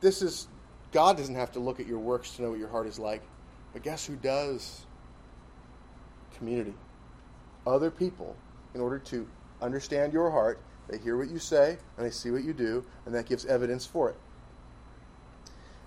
this 0.00 0.20
is, 0.20 0.48
God 0.92 1.16
doesn't 1.16 1.34
have 1.34 1.52
to 1.52 1.60
look 1.60 1.80
at 1.80 1.86
your 1.86 1.98
works 1.98 2.36
to 2.36 2.42
know 2.42 2.50
what 2.50 2.58
your 2.58 2.68
heart 2.68 2.86
is 2.86 2.98
like, 2.98 3.22
but 3.72 3.82
guess 3.82 4.06
who 4.06 4.14
does? 4.16 4.84
Community. 6.36 6.74
Other 7.66 7.90
people, 7.90 8.36
in 8.74 8.80
order 8.80 8.98
to 8.98 9.26
understand 9.60 10.12
your 10.12 10.30
heart, 10.30 10.60
they 10.88 10.98
hear 10.98 11.16
what 11.16 11.30
you 11.30 11.38
say 11.38 11.78
and 11.96 12.06
they 12.06 12.10
see 12.10 12.30
what 12.30 12.44
you 12.44 12.52
do, 12.52 12.84
and 13.06 13.14
that 13.14 13.26
gives 13.26 13.46
evidence 13.46 13.86
for 13.86 14.10
it. 14.10 14.16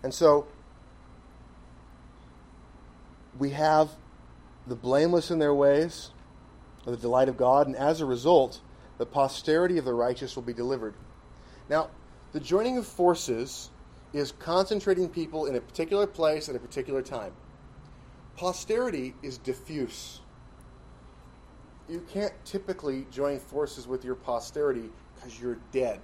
And 0.01 0.13
so 0.13 0.47
we 3.37 3.51
have 3.51 3.89
the 4.65 4.75
blameless 4.75 5.29
in 5.29 5.39
their 5.39 5.53
ways, 5.53 6.11
the 6.85 6.97
delight 6.97 7.29
of 7.29 7.37
God, 7.37 7.67
and 7.67 7.75
as 7.75 8.01
a 8.01 8.05
result, 8.05 8.61
the 8.97 9.05
posterity 9.05 9.77
of 9.77 9.85
the 9.85 9.93
righteous 9.93 10.35
will 10.35 10.43
be 10.43 10.53
delivered. 10.53 10.95
Now, 11.69 11.89
the 12.31 12.39
joining 12.39 12.77
of 12.77 12.87
forces 12.87 13.69
is 14.17 14.31
concentrating 14.33 15.09
people 15.09 15.45
in 15.45 15.55
a 15.55 15.61
particular 15.61 16.07
place 16.07 16.49
at 16.49 16.55
a 16.55 16.59
particular 16.59 17.01
time. 17.01 17.33
Posterity 18.35 19.13
is 19.21 19.37
diffuse. 19.37 20.21
You 21.89 22.03
can't 22.11 22.33
typically 22.45 23.05
join 23.11 23.39
forces 23.39 23.87
with 23.87 24.03
your 24.03 24.15
posterity 24.15 24.89
because 25.15 25.39
you're 25.39 25.57
dead. 25.71 25.99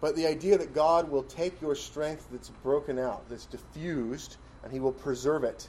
But 0.00 0.14
the 0.16 0.26
idea 0.26 0.58
that 0.58 0.74
God 0.74 1.10
will 1.10 1.22
take 1.22 1.60
your 1.60 1.74
strength 1.74 2.28
that's 2.30 2.50
broken 2.62 2.98
out, 2.98 3.28
that's 3.28 3.46
diffused, 3.46 4.36
and 4.62 4.72
He 4.72 4.80
will 4.80 4.92
preserve 4.92 5.44
it. 5.44 5.68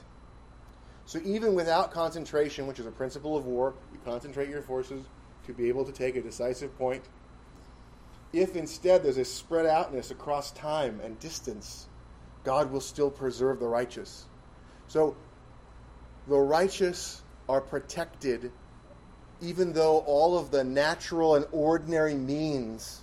So 1.06 1.20
even 1.24 1.54
without 1.54 1.90
concentration, 1.90 2.66
which 2.66 2.78
is 2.78 2.86
a 2.86 2.90
principle 2.90 3.36
of 3.36 3.46
war, 3.46 3.74
you 3.92 3.98
concentrate 4.04 4.50
your 4.50 4.60
forces 4.60 5.04
to 5.46 5.54
be 5.54 5.68
able 5.68 5.84
to 5.84 5.92
take 5.92 6.16
a 6.16 6.20
decisive 6.20 6.76
point. 6.76 7.04
If 8.32 8.56
instead 8.56 9.02
there's 9.02 9.16
a 9.16 9.24
spread 9.24 9.66
outness 9.66 10.10
across 10.10 10.50
time 10.52 11.00
and 11.02 11.18
distance, 11.18 11.88
God 12.44 12.70
will 12.70 12.80
still 12.80 13.10
preserve 13.10 13.60
the 13.60 13.66
righteous. 13.66 14.26
So 14.86 15.16
the 16.26 16.38
righteous 16.38 17.22
are 17.48 17.60
protected 17.60 18.52
even 19.40 19.72
though 19.72 19.98
all 19.98 20.36
of 20.36 20.50
the 20.50 20.64
natural 20.64 21.36
and 21.36 21.46
ordinary 21.52 22.14
means 22.14 23.02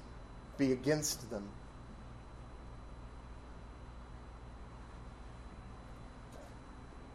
be 0.58 0.72
against 0.72 1.30
them. 1.30 1.48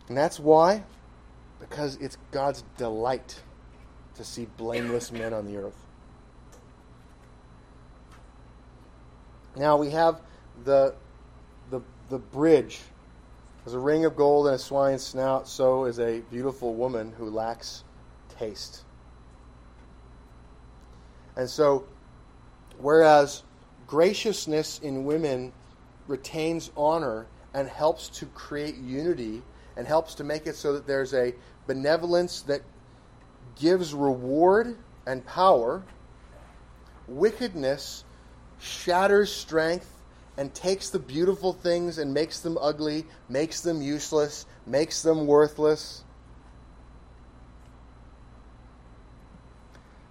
And 0.09 0.17
that's 0.17 0.41
why? 0.41 0.83
Because 1.61 1.97
it's 1.97 2.17
God's 2.33 2.65
delight 2.77 3.43
to 4.15 4.25
see 4.25 4.47
blameless 4.57 5.13
men 5.13 5.33
on 5.33 5.47
the 5.47 5.57
earth. 5.57 5.87
Now 9.57 9.77
we 9.77 9.91
have 9.91 10.21
the, 10.65 10.95
the, 11.71 11.81
the 12.09 12.19
bridge. 12.19 12.81
As 13.67 13.75
a 13.75 13.79
ring 13.79 14.05
of 14.05 14.17
gold 14.17 14.47
and 14.47 14.57
a 14.57 14.59
swine's 14.59 15.03
snout, 15.03 15.47
so 15.49 15.85
is 15.85 15.99
a 15.99 16.21
beautiful 16.31 16.75
woman 16.75 17.13
who 17.19 17.29
lacks 17.29 17.85
taste. 18.39 18.85
And 21.37 21.49
so 21.49 21.85
Whereas 22.81 23.43
graciousness 23.87 24.79
in 24.79 25.05
women 25.05 25.53
retains 26.07 26.71
honor 26.77 27.27
and 27.53 27.69
helps 27.69 28.09
to 28.09 28.27
create 28.27 28.77
unity 28.77 29.43
and 29.77 29.87
helps 29.87 30.15
to 30.17 30.25
make 30.25 30.47
it 30.47 30.57
so 30.57 30.73
that 30.73 30.87
there's 30.87 31.13
a 31.13 31.35
benevolence 31.67 32.41
that 32.43 32.63
gives 33.59 33.93
reward 33.93 34.77
and 35.07 35.25
power, 35.27 35.83
wickedness 37.07 38.05
shatters 38.61 39.33
strength 39.33 39.91
and 40.37 40.55
takes 40.55 40.91
the 40.91 40.99
beautiful 40.99 41.53
things 41.53 41.99
and 41.99 42.15
makes 42.15 42.41
them 42.41 42.57
ugly, 42.61 43.05
makes 43.29 43.61
them 43.61 43.83
useless, 43.83 44.47
makes 44.67 45.03
them 45.03 45.27
worthless. 45.27 46.05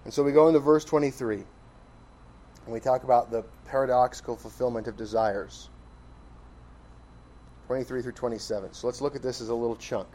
And 0.06 0.14
so 0.14 0.24
we 0.24 0.32
go 0.32 0.48
into 0.48 0.60
verse 0.60 0.84
23 0.86 1.36
and 1.36 2.74
we 2.74 2.80
talk 2.80 3.04
about 3.04 3.32
the 3.32 3.44
paradoxical 3.66 4.36
fulfillment 4.36 4.88
of 4.88 4.98
desires. 4.98 5.70
23 7.68 8.02
through 8.02 8.12
27. 8.12 8.74
So 8.74 8.88
let's 8.88 9.02
look 9.02 9.16
at 9.16 9.22
this 9.22 9.42
as 9.42 9.50
a 9.50 9.56
little 9.56 9.76
chunk. 9.76 10.08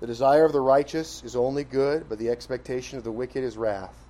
The 0.00 0.06
desire 0.06 0.44
of 0.44 0.52
the 0.52 0.60
righteous 0.60 1.22
is 1.24 1.36
only 1.36 1.64
good, 1.64 2.08
but 2.08 2.18
the 2.18 2.28
expectation 2.28 2.98
of 2.98 3.04
the 3.04 3.12
wicked 3.12 3.44
is 3.44 3.56
wrath. 3.56 4.07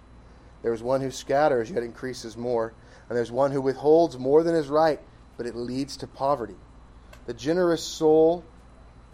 There 0.62 0.72
is 0.72 0.82
one 0.82 1.00
who 1.00 1.10
scatters, 1.10 1.70
yet 1.70 1.82
increases 1.82 2.36
more, 2.36 2.72
and 3.08 3.16
there's 3.16 3.32
one 3.32 3.52
who 3.52 3.60
withholds 3.60 4.18
more 4.18 4.42
than 4.42 4.54
is 4.54 4.68
right, 4.68 5.00
but 5.36 5.46
it 5.46 5.54
leads 5.54 5.96
to 5.98 6.06
poverty. 6.06 6.56
The 7.26 7.34
generous 7.34 7.82
soul, 7.82 8.44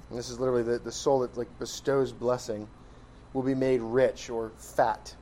and 0.09 0.19
this 0.19 0.31
is 0.31 0.41
literally 0.41 0.63
the, 0.63 0.79
the 0.79 0.93
soul 0.93 1.21
that 1.21 1.37
like 1.37 1.59
bestows 1.59 2.13
blessing, 2.13 2.69
will 3.33 3.43
be 3.43 3.55
made 3.55 3.81
rich 3.83 4.31
or 4.31 4.53
fat. 4.57 5.15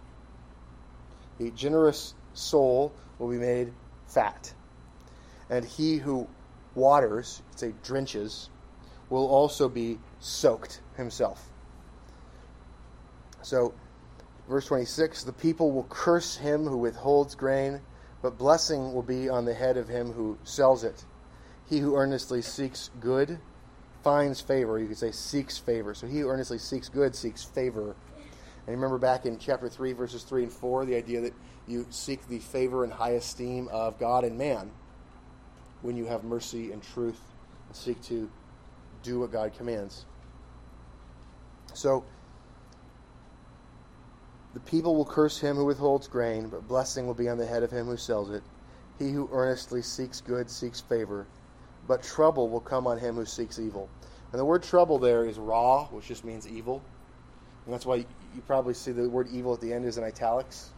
The 1.38 1.50
generous 1.50 2.14
soul 2.34 2.92
will 3.18 3.28
be 3.28 3.38
made 3.38 3.72
fat. 4.06 4.52
And 5.50 5.64
he 5.64 5.96
who 5.96 6.28
waters, 6.74 7.42
say 7.56 7.74
drenches, 7.82 8.48
will 9.10 9.26
also 9.26 9.68
be 9.68 9.98
soaked 10.20 10.80
himself. 10.96 11.50
So, 13.42 13.74
verse 14.52 14.66
26 14.66 15.24
the 15.24 15.32
people 15.32 15.72
will 15.72 15.86
curse 15.88 16.36
him 16.36 16.64
who 16.64 16.76
withholds 16.76 17.34
grain, 17.34 17.80
but 18.20 18.38
blessing 18.38 18.92
will 18.92 19.02
be 19.02 19.28
on 19.28 19.44
the 19.44 19.54
head 19.54 19.76
of 19.76 19.88
him 19.88 20.12
who 20.12 20.38
sells 20.44 20.84
it. 20.84 21.04
He 21.68 21.78
who 21.78 21.96
earnestly 21.96 22.42
seeks 22.42 22.90
good 23.00 23.40
finds 24.04 24.40
favor. 24.40 24.78
You 24.78 24.88
could 24.88 24.98
say 24.98 25.10
seeks 25.10 25.56
favor. 25.58 25.94
So 25.94 26.06
he 26.06 26.20
who 26.20 26.28
earnestly 26.28 26.58
seeks 26.58 26.88
good 26.88 27.16
seeks 27.16 27.42
favor. 27.42 27.96
And 28.66 28.76
remember 28.76 28.98
back 28.98 29.24
in 29.24 29.38
chapter 29.38 29.68
3, 29.68 29.94
verses 29.94 30.22
3 30.22 30.44
and 30.44 30.52
4, 30.52 30.84
the 30.84 30.96
idea 30.96 31.22
that 31.22 31.34
you 31.66 31.86
seek 31.90 32.28
the 32.28 32.38
favor 32.38 32.84
and 32.84 32.92
high 32.92 33.12
esteem 33.12 33.68
of 33.72 33.98
God 33.98 34.24
and 34.24 34.36
man 34.36 34.70
when 35.80 35.96
you 35.96 36.04
have 36.06 36.24
mercy 36.24 36.72
and 36.72 36.82
truth 36.82 37.20
and 37.68 37.76
seek 37.76 38.00
to 38.02 38.30
do 39.02 39.20
what 39.20 39.32
God 39.32 39.56
commands. 39.56 40.04
So, 41.74 42.04
the 44.54 44.60
people 44.60 44.94
will 44.94 45.04
curse 45.04 45.38
him 45.38 45.56
who 45.56 45.64
withholds 45.64 46.06
grain, 46.08 46.48
but 46.48 46.68
blessing 46.68 47.06
will 47.06 47.14
be 47.14 47.28
on 47.28 47.38
the 47.38 47.46
head 47.46 47.62
of 47.62 47.70
him 47.70 47.86
who 47.86 47.96
sells 47.96 48.30
it. 48.30 48.42
He 48.98 49.10
who 49.10 49.28
earnestly 49.32 49.82
seeks 49.82 50.20
good 50.20 50.50
seeks 50.50 50.80
favor, 50.80 51.26
but 51.88 52.02
trouble 52.02 52.48
will 52.48 52.60
come 52.60 52.86
on 52.86 52.98
him 52.98 53.14
who 53.14 53.24
seeks 53.24 53.58
evil. 53.58 53.88
And 54.30 54.38
the 54.38 54.44
word 54.44 54.62
trouble 54.62 54.98
there 54.98 55.24
is 55.24 55.38
ra, 55.38 55.86
which 55.86 56.06
just 56.06 56.24
means 56.24 56.46
evil. 56.46 56.82
And 57.64 57.72
that's 57.72 57.86
why 57.86 57.96
you 57.96 58.06
probably 58.46 58.74
see 58.74 58.92
the 58.92 59.08
word 59.08 59.28
evil 59.32 59.54
at 59.54 59.60
the 59.60 59.72
end 59.72 59.84
is 59.84 59.98
in 59.98 60.04
italics. 60.04 60.70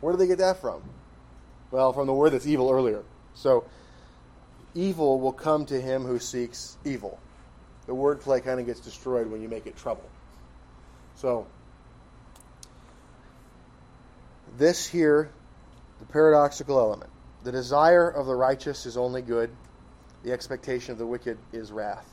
Where 0.00 0.12
do 0.12 0.18
they 0.18 0.26
get 0.26 0.38
that 0.38 0.60
from? 0.60 0.82
Well, 1.70 1.92
from 1.92 2.06
the 2.06 2.12
word 2.12 2.30
that's 2.30 2.46
evil 2.46 2.70
earlier. 2.70 3.02
So, 3.34 3.64
evil 4.74 5.20
will 5.20 5.32
come 5.32 5.64
to 5.66 5.80
him 5.80 6.02
who 6.04 6.18
seeks 6.18 6.76
evil. 6.84 7.18
The 7.86 7.94
wordplay 7.94 8.44
kind 8.44 8.60
of 8.60 8.66
gets 8.66 8.80
destroyed 8.80 9.26
when 9.26 9.40
you 9.40 9.48
make 9.48 9.66
it 9.66 9.76
trouble. 9.76 10.08
So, 11.14 11.46
this 14.56 14.86
here, 14.86 15.30
the 15.98 16.06
paradoxical 16.06 16.78
element. 16.78 17.10
The 17.44 17.52
desire 17.52 18.08
of 18.08 18.26
the 18.26 18.34
righteous 18.34 18.86
is 18.86 18.96
only 18.96 19.22
good, 19.22 19.50
the 20.22 20.32
expectation 20.32 20.92
of 20.92 20.98
the 20.98 21.06
wicked 21.06 21.38
is 21.52 21.72
wrath. 21.72 22.08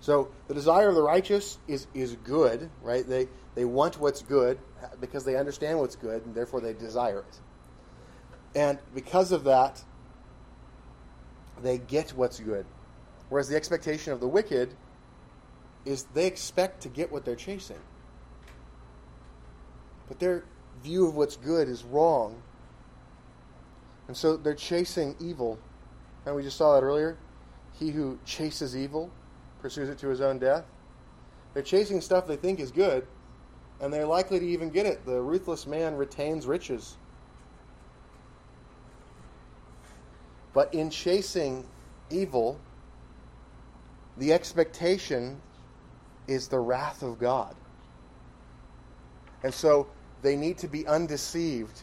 So 0.00 0.30
the 0.48 0.54
desire 0.54 0.88
of 0.88 0.94
the 0.94 1.02
righteous 1.02 1.58
is, 1.68 1.86
is 1.94 2.16
good, 2.24 2.68
right? 2.82 3.06
They, 3.06 3.28
they 3.54 3.64
want 3.64 4.00
what's 4.00 4.20
good 4.20 4.58
because 5.00 5.24
they 5.24 5.36
understand 5.36 5.78
what's 5.78 5.96
good, 5.96 6.26
and 6.26 6.34
therefore 6.34 6.60
they 6.60 6.72
desire 6.72 7.20
it. 7.20 7.40
And 8.54 8.78
because 8.94 9.32
of 9.32 9.44
that, 9.44 9.82
they 11.62 11.78
get 11.78 12.10
what's 12.10 12.40
good. 12.40 12.66
Whereas 13.28 13.48
the 13.48 13.56
expectation 13.56 14.12
of 14.12 14.20
the 14.20 14.28
wicked 14.28 14.74
is 15.84 16.04
they 16.14 16.26
expect 16.26 16.82
to 16.82 16.88
get 16.88 17.10
what 17.10 17.24
they're 17.24 17.36
chasing. 17.36 17.78
But 20.08 20.18
their 20.18 20.44
view 20.82 21.06
of 21.06 21.14
what's 21.14 21.36
good 21.36 21.68
is 21.68 21.84
wrong. 21.84 22.42
And 24.08 24.16
so 24.16 24.36
they're 24.36 24.54
chasing 24.54 25.14
evil. 25.20 25.58
And 26.26 26.34
we 26.34 26.42
just 26.42 26.56
saw 26.56 26.74
that 26.74 26.84
earlier. 26.84 27.16
He 27.78 27.90
who 27.90 28.18
chases 28.24 28.76
evil 28.76 29.10
pursues 29.60 29.88
it 29.88 29.98
to 29.98 30.08
his 30.08 30.20
own 30.20 30.38
death. 30.38 30.64
They're 31.54 31.62
chasing 31.62 32.00
stuff 32.00 32.26
they 32.26 32.36
think 32.36 32.60
is 32.60 32.70
good, 32.70 33.06
and 33.80 33.92
they're 33.92 34.06
likely 34.06 34.38
to 34.40 34.46
even 34.46 34.70
get 34.70 34.86
it. 34.86 35.04
The 35.04 35.20
ruthless 35.20 35.66
man 35.66 35.94
retains 35.96 36.46
riches. 36.46 36.96
But 40.54 40.72
in 40.74 40.90
chasing 40.90 41.66
evil, 42.10 42.58
the 44.18 44.32
expectation 44.32 45.40
is 46.28 46.48
the 46.48 46.58
wrath 46.58 47.02
of 47.02 47.18
God. 47.18 47.54
And 49.42 49.52
so 49.52 49.88
they 50.22 50.36
need 50.36 50.58
to 50.58 50.68
be 50.68 50.86
undeceived 50.86 51.82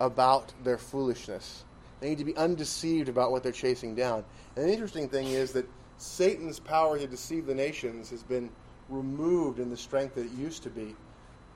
about 0.00 0.52
their 0.64 0.78
foolishness. 0.78 1.64
They 2.00 2.10
need 2.10 2.18
to 2.18 2.24
be 2.24 2.36
undeceived 2.36 3.08
about 3.08 3.30
what 3.30 3.42
they're 3.42 3.52
chasing 3.52 3.94
down. 3.94 4.24
And 4.56 4.68
the 4.68 4.72
interesting 4.72 5.08
thing 5.08 5.28
is 5.28 5.52
that 5.52 5.66
Satan's 5.98 6.58
power 6.58 6.98
to 6.98 7.06
deceive 7.06 7.46
the 7.46 7.54
nations 7.54 8.10
has 8.10 8.22
been 8.22 8.50
removed 8.88 9.58
in 9.58 9.70
the 9.70 9.76
strength 9.76 10.14
that 10.14 10.26
it 10.26 10.32
used 10.32 10.62
to 10.64 10.70
be. 10.70 10.94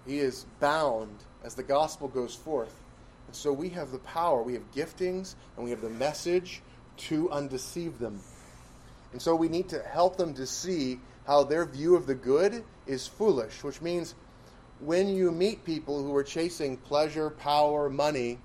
He 0.07 0.19
is 0.19 0.47
bound 0.61 1.15
as 1.45 1.55
the 1.55 1.63
gospel 1.63 2.09
goes 2.09 2.35
forth. 2.35 2.75
And 3.27 3.37
so 3.37 3.53
we 3.53 3.69
have 3.71 3.93
the 3.93 3.99
power, 3.99 4.43
we 4.43 4.55
have 4.55 4.73
giftings, 4.73 5.35
and 5.57 5.65
we 5.65 5.71
have 5.71 5.83
the 5.83 5.91
message 5.91 6.63
to 6.97 7.31
undeceive 7.31 7.99
them. 7.99 8.21
And 9.13 9.21
so 9.21 9.35
we 9.35 9.49
need 9.49 9.69
to 9.71 9.83
help 9.83 10.17
them 10.17 10.35
to 10.35 10.47
see 10.47 10.99
how 11.27 11.45
their 11.45 11.65
view 11.65 11.97
of 11.97 12.07
the 12.07 12.15
good 12.15 12.65
is 12.87 13.07
foolish, 13.07 13.63
which 13.63 13.83
means 13.83 14.15
when 14.81 15.09
you 15.09 15.31
meet 15.31 15.65
people 15.65 16.03
who 16.03 16.15
are 16.17 16.25
chasing 16.25 16.77
pleasure, 16.77 17.31
power, 17.31 17.91
money, 17.91 18.39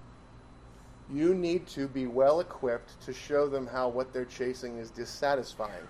you 1.12 1.34
need 1.34 1.66
to 1.68 1.88
be 1.88 2.08
well 2.08 2.40
equipped 2.40 3.00
to 3.06 3.14
show 3.14 3.48
them 3.48 3.68
how 3.68 3.88
what 3.88 4.12
they're 4.12 4.26
chasing 4.26 4.78
is 4.78 4.90
dissatisfying. 4.90 5.88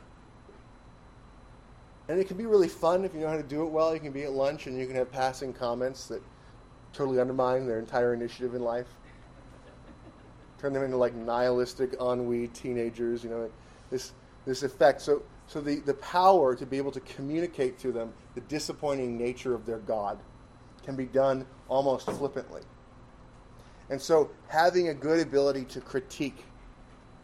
And 2.07 2.19
it 2.19 2.27
can 2.27 2.37
be 2.37 2.45
really 2.45 2.67
fun 2.67 3.03
if 3.03 3.13
you 3.15 3.21
know 3.21 3.29
how 3.29 3.37
to 3.37 3.43
do 3.43 3.63
it 3.63 3.69
well. 3.69 3.93
You 3.93 3.99
can 3.99 4.11
be 4.11 4.23
at 4.23 4.33
lunch 4.33 4.67
and 4.67 4.77
you 4.77 4.85
can 4.85 4.95
have 4.95 5.11
passing 5.11 5.51
comments 5.51 6.05
that 6.07 6.21
totally 6.93 7.19
undermine 7.19 7.65
their 7.65 7.79
entire 7.79 8.13
initiative 8.13 8.53
in 8.53 8.61
life. 8.61 8.87
Turn 10.59 10.73
them 10.73 10.83
into 10.83 10.97
like 10.97 11.15
nihilistic 11.15 11.95
ennui 11.99 12.49
teenagers, 12.49 13.23
you 13.23 13.29
know, 13.29 13.49
this 13.89 14.13
this 14.45 14.61
effect. 14.61 15.01
So 15.01 15.23
so 15.47 15.59
the, 15.61 15.77
the 15.79 15.95
power 15.95 16.55
to 16.55 16.65
be 16.65 16.77
able 16.77 16.91
to 16.91 16.99
communicate 17.01 17.79
to 17.79 17.91
them 17.91 18.13
the 18.35 18.41
disappointing 18.41 19.17
nature 19.17 19.55
of 19.55 19.65
their 19.65 19.79
God 19.79 20.19
can 20.85 20.95
be 20.95 21.05
done 21.05 21.45
almost 21.67 22.09
flippantly. 22.11 22.61
And 23.89 24.01
so 24.01 24.31
having 24.47 24.89
a 24.89 24.93
good 24.93 25.19
ability 25.19 25.65
to 25.65 25.81
critique. 25.81 26.43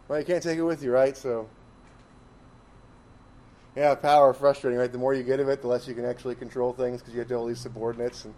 Well, 0.07 0.19
you 0.19 0.25
can't 0.25 0.43
take 0.43 0.57
it 0.57 0.63
with 0.63 0.83
you, 0.83 0.91
right? 0.91 1.15
So 1.15 1.47
yeah, 3.75 3.95
power 3.95 4.33
frustrating, 4.33 4.79
right? 4.79 4.91
The 4.91 4.97
more 4.97 5.13
you 5.13 5.23
get 5.23 5.39
of 5.39 5.47
it, 5.47 5.61
the 5.61 5.67
less 5.67 5.87
you 5.87 5.95
can 5.95 6.05
actually 6.05 6.35
control 6.35 6.73
things 6.73 7.01
because 7.01 7.13
you 7.13 7.19
have 7.19 7.29
to 7.29 7.35
all 7.35 7.45
these 7.45 7.61
subordinates 7.61 8.25
and, 8.25 8.33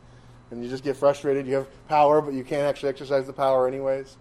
and 0.52 0.64
you 0.64 0.70
just 0.70 0.84
get 0.84 0.96
frustrated. 0.96 1.48
You 1.48 1.56
have 1.56 1.88
power, 1.88 2.22
but 2.22 2.34
you 2.34 2.44
can't 2.44 2.64
actually 2.64 2.90
exercise 2.90 3.26
the 3.26 3.34
power 3.34 3.68
anyways. 3.68 4.18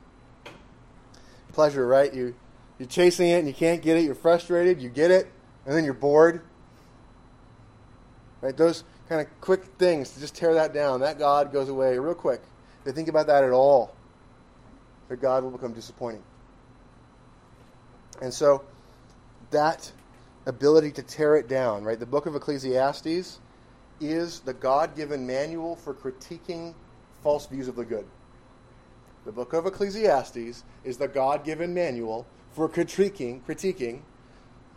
Pleasure, 1.52 1.86
right? 1.86 2.12
You 2.12 2.34
you're 2.78 2.88
chasing 2.88 3.28
it 3.28 3.38
and 3.38 3.46
you 3.46 3.54
can't 3.54 3.82
get 3.82 3.96
it, 3.96 4.04
you're 4.04 4.14
frustrated, 4.14 4.80
you 4.80 4.88
get 4.88 5.10
it, 5.10 5.30
and 5.66 5.76
then 5.76 5.84
you're 5.84 5.94
bored. 5.94 6.42
Right? 8.40 8.56
Those 8.56 8.82
kind 9.12 9.26
of 9.26 9.40
quick 9.42 9.64
things 9.78 10.12
to 10.12 10.20
just 10.20 10.34
tear 10.34 10.54
that 10.54 10.72
down. 10.72 11.00
That 11.00 11.18
God 11.18 11.52
goes 11.52 11.68
away 11.68 11.98
real 11.98 12.14
quick. 12.14 12.40
If 12.78 12.84
they 12.86 12.92
think 12.92 13.08
about 13.08 13.26
that 13.26 13.44
at 13.44 13.50
all, 13.50 13.94
their 15.08 15.18
God 15.18 15.44
will 15.44 15.50
become 15.50 15.74
disappointing. 15.74 16.22
And 18.22 18.32
so 18.32 18.64
that 19.50 19.92
ability 20.46 20.92
to 20.92 21.02
tear 21.02 21.36
it 21.36 21.46
down, 21.46 21.84
right? 21.84 22.00
The 22.00 22.06
book 22.06 22.24
of 22.24 22.34
Ecclesiastes 22.34 23.38
is 24.00 24.40
the 24.40 24.54
God 24.54 24.96
given 24.96 25.26
manual 25.26 25.76
for 25.76 25.92
critiquing 25.92 26.72
false 27.22 27.46
views 27.46 27.68
of 27.68 27.76
the 27.76 27.84
good. 27.84 28.06
The 29.26 29.32
book 29.32 29.52
of 29.52 29.66
Ecclesiastes 29.66 30.64
is 30.84 30.96
the 30.96 31.06
God 31.06 31.44
given 31.44 31.74
manual 31.74 32.26
for 32.52 32.66
critiquing, 32.66 33.42
critiquing 33.42 34.00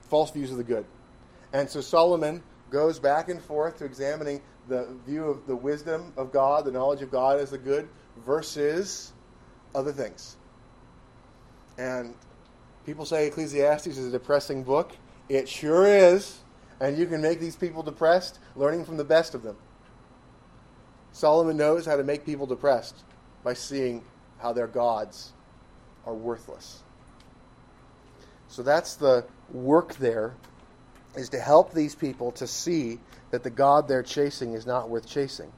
false 0.01 0.31
views 0.31 0.51
of 0.51 0.57
the 0.57 0.63
good. 0.65 0.85
And 1.53 1.69
so 1.69 1.79
Solomon 1.79 2.43
goes 2.75 2.99
back 2.99 3.29
and 3.29 3.41
forth 3.41 3.77
to 3.77 3.85
examining 3.85 4.41
the 4.67 4.85
view 5.07 5.23
of 5.23 5.47
the 5.47 5.55
wisdom 5.55 6.11
of 6.17 6.29
God, 6.33 6.65
the 6.65 6.71
knowledge 6.71 7.01
of 7.01 7.09
God 7.09 7.39
as 7.39 7.51
the 7.51 7.57
good, 7.57 7.87
versus 8.25 9.13
other 9.73 9.93
things. 9.93 10.35
And 11.77 12.13
people 12.85 13.05
say 13.05 13.27
Ecclesiastes 13.27 13.87
is 13.87 14.05
a 14.05 14.11
depressing 14.11 14.61
book. 14.61 14.91
It 15.29 15.47
sure 15.47 15.87
is. 15.87 16.39
And 16.81 16.97
you 16.97 17.05
can 17.05 17.21
make 17.21 17.39
these 17.39 17.55
people 17.55 17.81
depressed 17.81 18.39
learning 18.57 18.83
from 18.83 18.97
the 18.97 19.05
best 19.05 19.35
of 19.35 19.41
them. 19.41 19.55
Solomon 21.13 21.55
knows 21.55 21.85
how 21.85 21.95
to 21.95 22.03
make 22.03 22.25
people 22.25 22.45
depressed 22.45 23.05
by 23.41 23.53
seeing 23.53 24.03
how 24.39 24.51
their 24.51 24.67
gods 24.67 25.31
are 26.05 26.13
worthless. 26.13 26.83
So 28.49 28.63
that's 28.63 28.95
the 28.95 29.25
work 29.53 29.95
there 29.95 30.35
is 31.17 31.29
to 31.29 31.39
help 31.39 31.73
these 31.73 31.95
people 31.95 32.31
to 32.33 32.47
see 32.47 32.99
that 33.31 33.43
the 33.43 33.49
God 33.49 33.87
they're 33.87 34.03
chasing 34.03 34.53
is 34.53 34.65
not 34.65 34.89
worth 34.89 35.07
chasing. 35.07 35.51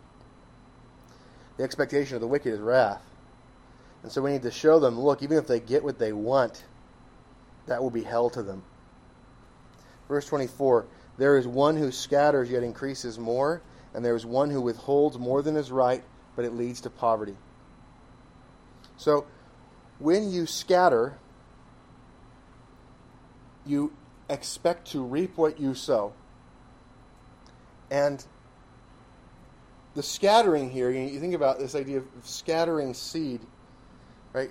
The 1.58 1.64
expectation 1.64 2.16
of 2.16 2.22
the 2.22 2.28
wicked 2.28 2.54
is 2.54 2.60
wrath. 2.60 3.02
And 4.04 4.12
so 4.12 4.22
we 4.22 4.32
need 4.32 4.44
to 4.44 4.52
show 4.52 4.80
them 4.80 5.00
look, 5.00 5.24
even 5.24 5.38
if 5.38 5.48
they 5.48 5.60
get 5.60 5.84
what 5.84 6.00
they 6.00 6.14
want, 6.14 6.64
that 7.66 7.82
will 7.82 7.90
be 7.90 8.04
hell 8.04 8.30
to 8.32 8.44
them. 8.44 8.64
Verse 10.08 10.26
24 10.28 10.86
There 11.18 11.38
is 11.38 11.48
one 11.48 11.76
who 11.76 11.92
scatters 11.92 12.50
yet 12.50 12.64
increases 12.64 13.20
more, 13.20 13.62
and 13.94 14.06
there 14.06 14.16
is 14.16 14.26
one 14.26 14.50
who 14.50 14.62
withholds 14.62 15.18
more 15.18 15.42
than 15.42 15.56
is 15.56 15.72
right, 15.72 16.04
but 16.36 16.46
it 16.46 16.54
leads 16.54 16.82
to 16.82 16.90
poverty. 16.90 17.36
So, 18.98 19.26
when 20.00 20.32
you 20.32 20.46
scatter, 20.46 21.18
you 23.66 23.92
expect 24.30 24.92
to 24.92 25.04
reap 25.04 25.38
what 25.38 25.60
you 25.60 25.74
sow. 25.74 26.14
And 27.90 28.24
the 29.96 30.04
scattering 30.04 30.70
here, 30.70 30.92
you 30.92 31.20
think 31.20 31.34
about 31.34 31.60
this 31.60 31.74
idea 31.74 31.98
of 31.98 32.06
scattering 32.24 32.94
seed, 32.94 33.42
right? 34.34 34.50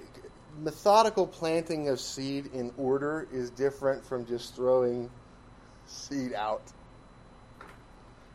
Methodical 0.58 1.26
planting 1.26 1.88
of 1.88 2.00
seed 2.00 2.46
in 2.54 2.72
order 2.78 3.28
is 3.30 3.50
different 3.50 4.04
from 4.04 4.26
just 4.26 4.56
throwing 4.56 5.10
seed 5.86 6.32
out. 6.32 6.62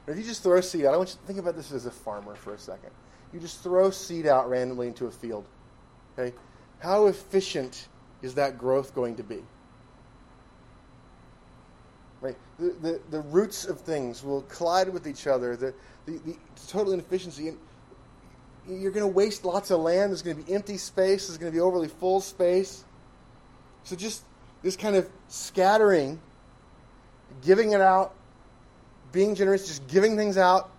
If 0.08 0.18
you 0.18 0.24
just 0.24 0.44
throw 0.44 0.62
seed 0.62 0.86
out, 0.86 0.94
I 0.94 0.98
want 0.98 1.10
you 1.10 1.16
to 1.16 1.28
think 1.28 1.40
about 1.40 1.56
this 1.56 1.72
as 1.72 1.86
a 1.86 1.92
farmer 1.92 2.36
for 2.36 2.54
a 2.54 2.58
second. 2.58 2.92
You 3.34 3.40
just 3.40 3.62
throw 3.64 3.90
seed 3.92 4.28
out 4.28 4.50
randomly 4.50 4.88
into 4.88 5.08
a 5.08 5.12
field. 5.12 5.46
Okay? 6.18 6.36
How 6.80 7.08
efficient 7.08 7.88
is 8.22 8.36
that 8.36 8.58
growth 8.58 8.94
going 8.94 9.16
to 9.16 9.24
be? 9.24 9.44
Right? 12.22 12.38
The, 12.60 12.76
the, 12.82 13.02
the 13.10 13.22
roots 13.22 13.66
of 13.66 13.82
things 13.82 14.24
will 14.24 14.44
collide 14.44 14.90
with 14.90 15.08
each 15.08 15.26
other. 15.26 15.56
The, 15.56 15.74
the, 16.06 16.20
the 16.20 16.38
total 16.68 16.94
inefficiency. 16.94 17.50
And 17.50 17.60
you're 18.68 18.92
going 18.92 19.08
to 19.08 19.12
waste 19.12 19.44
lots 19.44 19.72
of 19.72 19.80
land. 19.80 20.12
There's 20.12 20.22
going 20.22 20.38
to 20.38 20.44
be 20.44 20.54
empty 20.54 20.78
space. 20.78 21.28
There's 21.28 21.40
going 21.40 21.52
to 21.52 21.56
be 21.56 21.62
overly 21.62 21.88
full 21.88 22.22
space. 22.22 22.86
So 23.84 23.96
just 23.96 24.24
this 24.62 24.76
kind 24.76 24.96
of 24.96 25.10
scattering, 25.28 26.20
giving 27.44 27.72
it 27.72 27.82
out, 27.82 28.14
being 29.12 29.34
generous, 29.34 29.68
just 29.68 29.88
giving 29.88 30.16
things 30.16 30.38
out. 30.38 30.70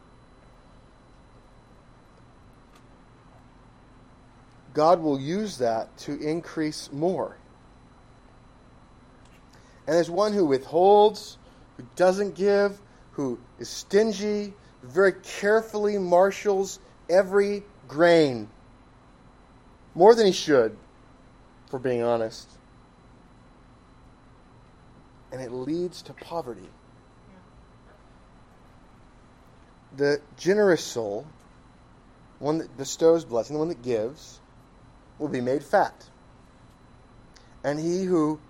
God 4.74 5.02
will 5.02 5.20
use 5.20 5.58
that 5.58 5.94
to 5.98 6.18
increase 6.18 6.90
more. 6.92 7.36
And 9.86 9.96
there's 9.96 10.10
one 10.10 10.32
who 10.32 10.44
withholds, 10.44 11.38
who 11.76 11.84
doesn't 11.96 12.34
give, 12.34 12.78
who 13.12 13.38
is 13.58 13.68
stingy, 13.68 14.54
very 14.82 15.12
carefully 15.12 15.98
marshals 15.98 16.78
every 17.10 17.62
grain. 17.88 18.48
More 19.94 20.14
than 20.14 20.26
he 20.26 20.32
should, 20.32 20.76
for 21.68 21.78
being 21.78 22.02
honest. 22.02 22.48
And 25.32 25.40
it 25.40 25.52
leads 25.52 26.02
to 26.02 26.12
poverty. 26.12 26.68
The 29.96 30.20
generous 30.36 30.82
soul, 30.82 31.26
one 32.38 32.58
that 32.58 32.76
bestows 32.76 33.24
blessing, 33.24 33.54
the 33.54 33.58
one 33.58 33.68
that 33.68 33.82
gives, 33.82 34.40
will 35.18 35.28
be 35.28 35.40
made 35.40 35.62
fat. 35.62 36.08
And 37.62 37.78
he 37.78 38.04
who 38.04 38.40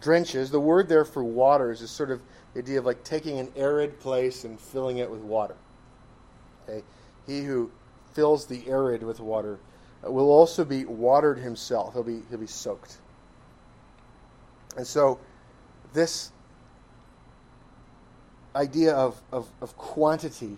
drenches, 0.00 0.50
the 0.50 0.60
word 0.60 0.88
there 0.88 1.04
for 1.04 1.24
waters 1.24 1.82
is 1.82 1.90
sort 1.90 2.10
of 2.10 2.20
the 2.54 2.60
idea 2.60 2.78
of 2.78 2.86
like 2.86 3.02
taking 3.04 3.38
an 3.38 3.52
arid 3.56 3.98
place 4.00 4.44
and 4.44 4.58
filling 4.60 4.98
it 4.98 5.10
with 5.10 5.20
water. 5.20 5.56
Okay? 6.68 6.82
He 7.26 7.40
who 7.42 7.70
fills 8.12 8.46
the 8.46 8.66
arid 8.68 9.02
with 9.02 9.20
water 9.20 9.58
uh, 10.04 10.10
will 10.10 10.30
also 10.30 10.64
be 10.64 10.84
watered 10.84 11.38
himself. 11.38 11.94
He'll 11.94 12.02
be, 12.02 12.22
he'll 12.30 12.38
be 12.38 12.46
soaked. 12.46 12.98
And 14.76 14.86
so, 14.86 15.18
this 15.92 16.32
idea 18.54 18.94
of, 18.94 19.20
of, 19.32 19.48
of 19.60 19.76
quantity, 19.76 20.56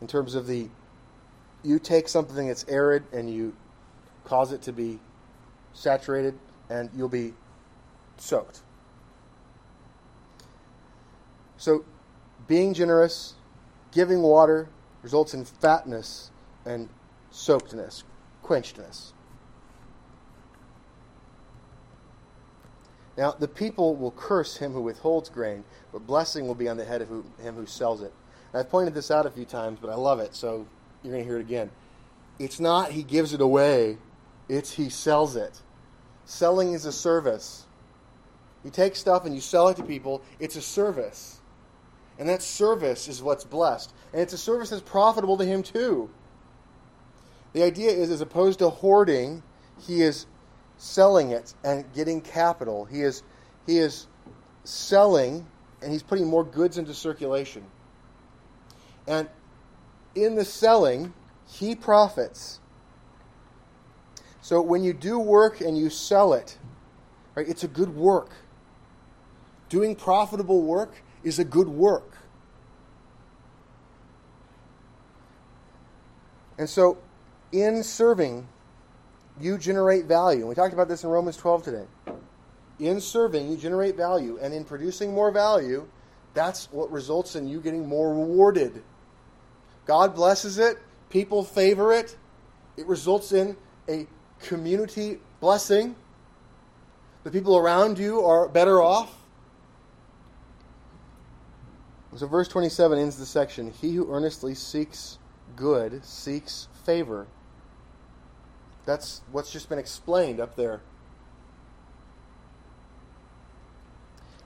in 0.00 0.06
terms 0.06 0.34
of 0.34 0.46
the, 0.46 0.68
you 1.62 1.78
take 1.78 2.08
something 2.08 2.48
that's 2.48 2.64
arid 2.68 3.04
and 3.12 3.32
you 3.32 3.54
cause 4.24 4.52
it 4.52 4.62
to 4.62 4.72
be 4.72 4.98
saturated, 5.72 6.38
and 6.70 6.90
you'll 6.94 7.08
be 7.08 7.34
soaked. 8.16 8.60
So, 11.56 11.84
being 12.46 12.74
generous, 12.74 13.34
giving 13.92 14.20
water, 14.22 14.68
results 15.02 15.34
in 15.34 15.44
fatness 15.44 16.30
and 16.64 16.88
soakedness, 17.32 18.02
quenchedness. 18.42 19.12
Now, 23.16 23.32
the 23.32 23.48
people 23.48 23.96
will 23.96 24.10
curse 24.10 24.56
him 24.58 24.72
who 24.72 24.82
withholds 24.82 25.30
grain, 25.30 25.64
but 25.92 26.06
blessing 26.06 26.46
will 26.46 26.54
be 26.54 26.68
on 26.68 26.76
the 26.76 26.84
head 26.84 27.00
of 27.00 27.08
who, 27.08 27.24
him 27.42 27.54
who 27.54 27.66
sells 27.66 28.02
it. 28.02 28.12
And 28.52 28.60
I've 28.60 28.68
pointed 28.68 28.94
this 28.94 29.10
out 29.10 29.24
a 29.24 29.30
few 29.30 29.46
times, 29.46 29.78
but 29.80 29.90
I 29.90 29.94
love 29.94 30.20
it, 30.20 30.34
so 30.34 30.66
you're 31.02 31.12
going 31.12 31.24
to 31.24 31.28
hear 31.28 31.38
it 31.38 31.42
again. 31.42 31.70
It's 32.38 32.60
not 32.60 32.92
he 32.92 33.02
gives 33.02 33.32
it 33.32 33.40
away, 33.40 33.96
it's 34.48 34.72
he 34.72 34.90
sells 34.90 35.36
it. 35.36 35.62
Selling 36.26 36.74
is 36.74 36.84
a 36.84 36.92
service. 36.92 37.64
You 38.64 38.70
take 38.70 38.96
stuff 38.96 39.24
and 39.24 39.34
you 39.34 39.40
sell 39.40 39.68
it 39.68 39.76
to 39.76 39.84
people, 39.84 40.22
it's 40.38 40.56
a 40.56 40.62
service. 40.62 41.40
And 42.18 42.28
that 42.28 42.42
service 42.42 43.08
is 43.08 43.22
what's 43.22 43.44
blessed. 43.44 43.94
And 44.12 44.20
it's 44.20 44.32
a 44.32 44.38
service 44.38 44.70
that's 44.70 44.82
profitable 44.82 45.36
to 45.36 45.44
him 45.44 45.62
too. 45.62 46.10
The 47.52 47.62
idea 47.62 47.90
is, 47.90 48.10
as 48.10 48.20
opposed 48.20 48.58
to 48.58 48.68
hoarding, 48.68 49.42
he 49.86 50.02
is 50.02 50.26
selling 50.78 51.30
it 51.30 51.54
and 51.64 51.84
getting 51.94 52.20
capital. 52.20 52.84
He 52.84 53.02
is, 53.02 53.22
he 53.66 53.78
is 53.78 54.06
selling 54.64 55.46
and 55.80 55.92
he's 55.92 56.02
putting 56.02 56.26
more 56.26 56.44
goods 56.44 56.76
into 56.76 56.92
circulation. 56.92 57.64
And 59.06 59.28
in 60.14 60.34
the 60.34 60.44
selling, 60.44 61.14
he 61.46 61.76
profits. 61.76 62.58
So 64.46 64.62
when 64.62 64.84
you 64.84 64.92
do 64.92 65.18
work 65.18 65.60
and 65.60 65.76
you 65.76 65.90
sell 65.90 66.32
it, 66.32 66.56
right, 67.34 67.48
it's 67.48 67.64
a 67.64 67.66
good 67.66 67.96
work. 67.96 68.30
Doing 69.70 69.96
profitable 69.96 70.62
work 70.62 71.02
is 71.24 71.40
a 71.40 71.44
good 71.44 71.66
work. 71.66 72.16
And 76.56 76.70
so 76.70 76.98
in 77.50 77.82
serving, 77.82 78.46
you 79.40 79.58
generate 79.58 80.04
value. 80.04 80.46
We 80.46 80.54
talked 80.54 80.74
about 80.74 80.86
this 80.86 81.02
in 81.02 81.10
Romans 81.10 81.36
12 81.36 81.64
today. 81.64 81.86
In 82.78 83.00
serving, 83.00 83.50
you 83.50 83.56
generate 83.56 83.96
value, 83.96 84.38
and 84.40 84.54
in 84.54 84.62
producing 84.62 85.12
more 85.12 85.32
value, 85.32 85.88
that's 86.34 86.70
what 86.70 86.92
results 86.92 87.34
in 87.34 87.48
you 87.48 87.60
getting 87.60 87.88
more 87.88 88.14
rewarded. 88.14 88.84
God 89.86 90.14
blesses 90.14 90.58
it, 90.58 90.78
people 91.10 91.42
favor 91.42 91.92
it, 91.92 92.16
it 92.76 92.86
results 92.86 93.32
in 93.32 93.56
a 93.88 94.06
community 94.40 95.18
blessing. 95.40 95.96
The 97.24 97.30
people 97.30 97.56
around 97.56 97.98
you 97.98 98.24
are 98.24 98.48
better 98.48 98.80
off. 98.80 99.14
So, 102.16 102.26
verse 102.26 102.48
27 102.48 102.98
ends 102.98 103.16
the 103.16 103.26
section 103.26 103.70
He 103.70 103.94
who 103.94 104.10
earnestly 104.10 104.54
seeks 104.54 105.18
good 105.54 106.04
seeks 106.04 106.68
favor. 106.84 107.26
That's 108.84 109.22
what's 109.32 109.50
just 109.50 109.68
been 109.68 109.78
explained 109.78 110.40
up 110.40 110.56
there. 110.56 110.80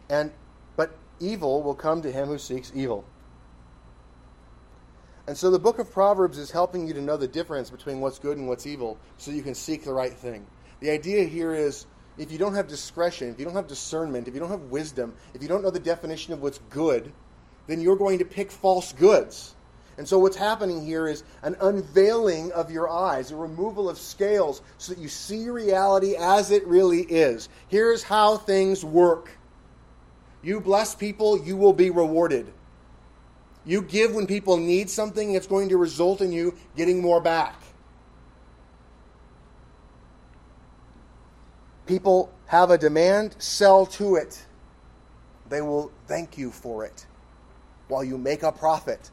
And 0.09 0.33
but 0.77 0.97
evil 1.21 1.63
will 1.63 1.75
come 1.75 2.03
to 2.03 2.11
him 2.11 2.29
who 2.29 2.39
seeks 2.39 2.73
evil. 2.75 3.05
And 5.27 5.37
so 5.37 5.51
the 5.51 5.59
book 5.59 5.79
of 5.79 5.93
Proverbs 5.93 6.39
is 6.39 6.51
helping 6.51 6.89
you 6.89 6.95
to 6.95 7.01
know 7.01 7.17
the 7.17 7.29
difference 7.29 7.71
between 7.71 8.01
what's 8.01 8.19
good 8.19 8.39
and 8.39 8.49
what's 8.49 8.67
evil 8.67 8.99
so 9.19 9.31
you 9.31 9.43
can 9.43 9.55
seek 9.55 9.85
the 9.85 9.93
right 9.93 10.13
thing. 10.13 10.47
The 10.81 10.91
idea 10.91 11.25
here 11.25 11.53
is 11.55 11.87
if 12.19 12.33
you 12.33 12.39
don't 12.39 12.55
have 12.55 12.69
discretion, 12.69 13.29
if 13.29 13.39
you 13.39 13.45
don't 13.45 13.55
have 13.55 13.67
discernment, 13.67 14.29
if 14.29 14.35
you 14.35 14.41
don't 14.41 14.51
have 14.51 14.63
wisdom, 14.63 15.15
if 15.35 15.43
you 15.43 15.49
don't 15.49 15.63
know 15.63 15.71
the 15.71 15.79
definition 15.79 16.33
of 16.33 16.43
what's 16.43 16.59
good, 16.71 17.13
then 17.67 17.81
you're 17.81 17.97
going 17.97 18.19
to 18.19 18.25
pick 18.25 18.51
false 18.51 18.93
goods. 18.93 19.55
And 19.99 20.09
so, 20.09 20.19
what's 20.19 20.37
happening 20.37 20.85
here 20.85 21.07
is 21.07 21.25
an 21.43 21.57
unveiling 21.61 22.53
of 22.53 22.71
your 22.71 22.89
eyes, 22.89 23.31
a 23.31 23.37
removal 23.37 23.91
of 23.91 23.99
scales, 23.99 24.63
so 24.79 24.95
that 24.95 25.01
you 25.01 25.09
see 25.09 25.51
reality 25.51 26.17
as 26.17 26.51
it 26.51 26.67
really 26.67 27.03
is. 27.03 27.49
Here's 27.69 28.03
how 28.03 28.39
things 28.39 28.85
work 28.85 29.31
you 30.43 30.61
bless 30.61 30.95
people, 30.95 31.45
you 31.45 31.57
will 31.57 31.75
be 31.75 31.91
rewarded. 31.91 32.51
You 33.65 33.83
give 33.83 34.15
when 34.15 34.27
people 34.27 34.57
need 34.57 34.89
something, 34.89 35.35
it's 35.35 35.47
going 35.47 35.69
to 35.69 35.77
result 35.77 36.21
in 36.21 36.33
you 36.33 36.55
getting 36.77 37.01
more 37.01 37.21
back. 37.21 37.61
People 41.87 42.33
have 42.47 42.71
a 42.71 42.79
demand, 42.79 43.35
sell 43.39 43.85
to 43.85 44.17
it. 44.17 44.45
They 45.49 45.61
will 45.61 45.91
thank 46.07 46.39
you 46.39 46.51
for 46.51 46.85
it 46.85 47.07
while 47.89 48.05
you 48.05 48.17
make 48.17 48.43
a 48.45 48.53
profit. 48.53 49.11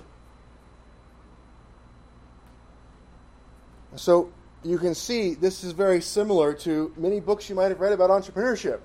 So 3.96 4.32
you 4.64 4.78
can 4.78 4.94
see 4.94 5.34
this 5.34 5.64
is 5.64 5.72
very 5.72 6.02
similar 6.02 6.54
to 6.54 6.94
many 6.98 7.20
books 7.20 7.50
you 7.50 7.56
might 7.56 7.70
have 7.70 7.80
read 7.80 7.94
about 7.94 8.10
entrepreneurship. 8.10 8.80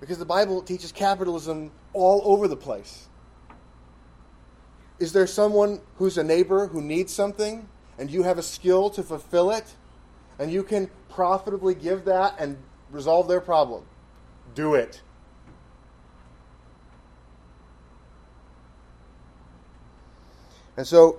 Because 0.00 0.18
the 0.18 0.26
Bible 0.26 0.60
teaches 0.62 0.92
capitalism 0.92 1.70
all 1.92 2.22
over 2.24 2.48
the 2.48 2.56
place. 2.56 3.08
Is 4.98 5.12
there 5.12 5.26
someone 5.26 5.80
who's 5.96 6.18
a 6.18 6.22
neighbor 6.22 6.68
who 6.68 6.80
needs 6.80 7.12
something 7.12 7.68
and 7.98 8.10
you 8.10 8.22
have 8.22 8.38
a 8.38 8.42
skill 8.42 8.88
to 8.90 9.02
fulfill 9.02 9.50
it 9.50 9.74
and 10.38 10.50
you 10.52 10.62
can 10.62 10.88
profitably 11.08 11.74
give 11.74 12.04
that 12.04 12.36
and 12.38 12.56
resolve 12.90 13.28
their 13.28 13.40
problem? 13.40 13.84
Do 14.54 14.74
it. 14.74 15.02
And 20.76 20.86
so 20.86 21.18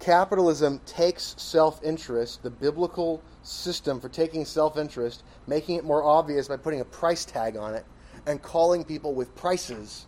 capitalism 0.00 0.80
takes 0.86 1.34
self 1.38 1.82
interest, 1.82 2.42
the 2.42 2.50
biblical 2.50 3.22
system 3.42 4.00
for 4.00 4.08
taking 4.08 4.44
self 4.44 4.78
interest, 4.78 5.24
making 5.46 5.76
it 5.76 5.84
more 5.84 6.02
obvious 6.02 6.48
by 6.48 6.56
putting 6.56 6.80
a 6.80 6.84
price 6.84 7.24
tag 7.24 7.56
on 7.56 7.74
it, 7.74 7.84
and 8.26 8.40
calling 8.40 8.84
people 8.84 9.14
with 9.14 9.34
prices 9.34 10.06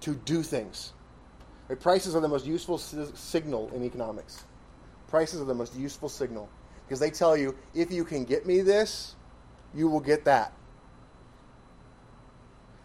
to 0.00 0.14
do 0.14 0.42
things. 0.42 0.92
Right? 1.68 1.78
Prices 1.78 2.14
are 2.14 2.20
the 2.20 2.28
most 2.28 2.46
useful 2.46 2.78
signal 2.78 3.70
in 3.74 3.84
economics. 3.84 4.44
Prices 5.08 5.40
are 5.40 5.44
the 5.44 5.54
most 5.54 5.76
useful 5.76 6.08
signal 6.08 6.48
because 6.86 7.00
they 7.00 7.10
tell 7.10 7.36
you 7.36 7.54
if 7.74 7.92
you 7.92 8.04
can 8.04 8.24
get 8.24 8.46
me 8.46 8.60
this, 8.60 9.14
you 9.74 9.88
will 9.88 10.00
get 10.00 10.24
that. 10.24 10.52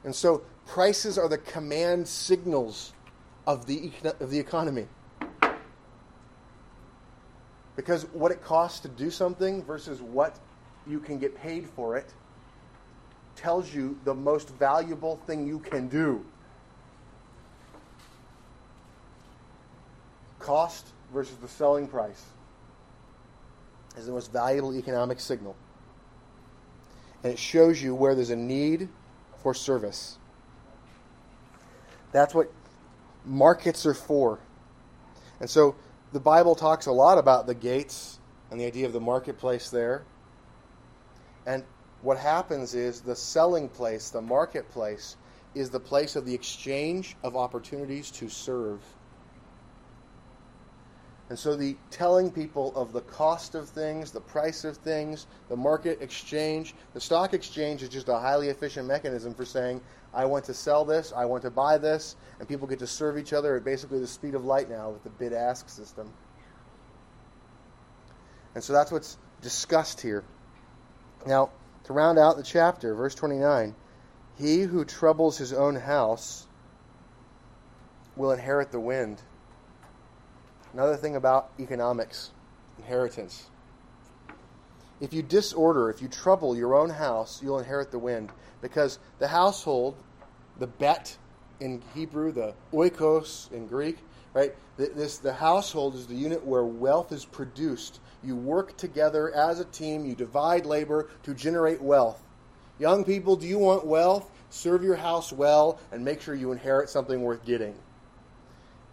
And 0.03 0.13
so 0.13 0.43
prices 0.67 1.17
are 1.17 1.27
the 1.27 1.39
command 1.39 2.07
signals 2.07 2.93
of 3.47 3.65
the, 3.65 3.91
of 4.19 4.29
the 4.29 4.39
economy. 4.39 4.87
Because 7.75 8.03
what 8.13 8.31
it 8.31 8.41
costs 8.41 8.79
to 8.81 8.87
do 8.87 9.09
something 9.09 9.63
versus 9.63 10.01
what 10.01 10.39
you 10.87 10.99
can 10.99 11.19
get 11.19 11.35
paid 11.35 11.67
for 11.67 11.97
it 11.97 12.13
tells 13.35 13.73
you 13.73 13.99
the 14.05 14.13
most 14.13 14.49
valuable 14.55 15.19
thing 15.27 15.45
you 15.45 15.59
can 15.59 15.87
do. 15.87 16.25
Cost 20.45 20.85
versus 21.11 21.35
the 21.37 21.47
selling 21.47 21.87
price 21.87 22.23
is 23.97 24.05
the 24.05 24.11
most 24.11 24.31
valuable 24.31 24.75
economic 24.75 25.19
signal. 25.19 25.55
And 27.23 27.33
it 27.33 27.39
shows 27.39 27.81
you 27.81 27.95
where 27.95 28.13
there's 28.13 28.29
a 28.29 28.35
need 28.35 28.87
for 29.41 29.55
service. 29.55 30.19
That's 32.11 32.35
what 32.35 32.51
markets 33.25 33.87
are 33.87 33.95
for. 33.95 34.37
And 35.39 35.49
so 35.49 35.75
the 36.13 36.19
Bible 36.19 36.53
talks 36.53 36.85
a 36.85 36.91
lot 36.91 37.17
about 37.17 37.47
the 37.47 37.55
gates 37.55 38.19
and 38.51 38.59
the 38.59 38.65
idea 38.65 38.85
of 38.85 38.93
the 38.93 39.01
marketplace 39.01 39.71
there. 39.71 40.03
And 41.47 41.63
what 42.03 42.19
happens 42.19 42.75
is 42.75 43.01
the 43.01 43.15
selling 43.15 43.67
place, 43.67 44.11
the 44.11 44.21
marketplace, 44.21 45.17
is 45.55 45.71
the 45.71 45.79
place 45.79 46.15
of 46.15 46.23
the 46.27 46.35
exchange 46.35 47.17
of 47.23 47.35
opportunities 47.35 48.11
to 48.11 48.29
serve. 48.29 48.79
And 51.29 51.39
so 51.39 51.55
the 51.55 51.75
telling 51.89 52.29
people 52.29 52.71
of 52.75 52.93
the 52.93 53.01
cost 53.01 53.55
of 53.55 53.67
things, 53.67 54.11
the 54.11 54.21
price 54.21 54.63
of 54.63 54.77
things, 54.77 55.25
the 55.49 55.55
market 55.55 55.99
exchange, 56.01 56.75
the 56.93 57.01
stock 57.01 57.33
exchange 57.33 57.81
is 57.81 57.89
just 57.89 58.09
a 58.09 58.19
highly 58.19 58.49
efficient 58.49 58.87
mechanism 58.87 59.33
for 59.33 59.43
saying, 59.43 59.81
I 60.13 60.25
want 60.25 60.45
to 60.45 60.53
sell 60.53 60.85
this, 60.85 61.11
I 61.15 61.25
want 61.25 61.41
to 61.43 61.49
buy 61.49 61.79
this, 61.79 62.15
and 62.39 62.47
people 62.47 62.67
get 62.67 62.79
to 62.79 62.87
serve 62.87 63.17
each 63.17 63.33
other 63.33 63.55
at 63.55 63.63
basically 63.63 63.99
the 63.99 64.07
speed 64.07 64.35
of 64.35 64.45
light 64.45 64.69
now 64.69 64.91
with 64.91 65.03
the 65.03 65.09
bid 65.09 65.33
ask 65.33 65.67
system. 65.67 66.13
And 68.53 68.63
so 68.63 68.71
that's 68.71 68.91
what's 68.91 69.17
discussed 69.41 70.01
here. 70.01 70.23
Now, 71.25 71.49
to 71.85 71.93
round 71.93 72.19
out 72.19 72.37
the 72.37 72.43
chapter, 72.43 72.93
verse 72.93 73.15
29 73.15 73.75
He 74.37 74.61
who 74.61 74.85
troubles 74.85 75.39
his 75.39 75.53
own 75.53 75.75
house 75.75 76.47
will 78.15 78.31
inherit 78.31 78.71
the 78.71 78.79
wind. 78.79 79.21
Another 80.75 80.97
thing 80.97 81.15
about 81.15 81.51
economics, 81.57 82.31
inheritance. 82.77 83.45
If 84.99 85.13
you 85.13 85.23
disorder, 85.23 85.89
if 85.89 86.01
you 86.01 86.09
trouble 86.09 86.53
your 86.53 86.75
own 86.75 86.89
house, 86.89 87.41
you'll 87.41 87.59
inherit 87.59 87.91
the 87.91 87.99
wind. 87.99 88.29
Because 88.61 88.99
the 89.19 89.29
household, 89.29 89.95
the 90.59 90.67
bet 90.67 91.17
in 91.61 91.81
Hebrew, 91.93 92.33
the 92.33 92.55
oikos 92.73 93.49
in 93.53 93.67
Greek, 93.67 93.99
right? 94.33 94.53
This 94.75 95.17
the 95.17 95.31
household 95.31 95.95
is 95.95 96.07
the 96.07 96.13
unit 96.13 96.45
where 96.45 96.65
wealth 96.65 97.13
is 97.13 97.23
produced. 97.23 98.01
You 98.21 98.35
work 98.35 98.75
together 98.75 99.33
as 99.33 99.61
a 99.61 99.65
team, 99.65 100.05
you 100.05 100.13
divide 100.13 100.65
labor 100.65 101.07
to 101.23 101.33
generate 101.33 101.81
wealth. 101.81 102.21
Young 102.79 103.05
people, 103.05 103.37
do 103.37 103.47
you 103.47 103.59
want 103.59 103.85
wealth? 103.85 104.29
Serve 104.49 104.83
your 104.83 104.97
house 104.97 105.31
well 105.31 105.79
and 105.93 106.03
make 106.03 106.19
sure 106.19 106.35
you 106.35 106.51
inherit 106.51 106.89
something 106.89 107.21
worth 107.21 107.45
getting 107.45 107.75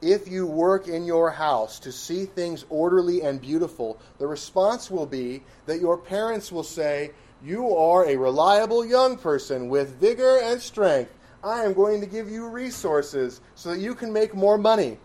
if 0.02 0.28
you 0.28 0.46
work 0.46 0.88
in 0.88 1.04
your 1.04 1.30
house 1.30 1.78
to 1.78 1.92
see 1.92 2.26
things 2.26 2.64
orderly 2.68 3.22
and 3.22 3.40
beautiful, 3.40 4.00
the 4.18 4.26
response 4.26 4.90
will 4.90 5.06
be 5.06 5.42
that 5.66 5.80
your 5.80 5.96
parents 5.96 6.50
will 6.50 6.64
say, 6.64 7.12
You 7.42 7.74
are 7.76 8.04
a 8.06 8.16
reliable 8.16 8.84
young 8.84 9.16
person 9.16 9.68
with 9.68 10.00
vigor 10.00 10.40
and 10.42 10.60
strength. 10.60 11.14
I 11.44 11.64
am 11.64 11.72
going 11.72 12.00
to 12.00 12.06
give 12.06 12.28
you 12.28 12.48
resources 12.48 13.40
so 13.54 13.70
that 13.70 13.80
you 13.80 13.94
can 13.94 14.12
make 14.12 14.34
more 14.34 14.58
money, 14.58 14.98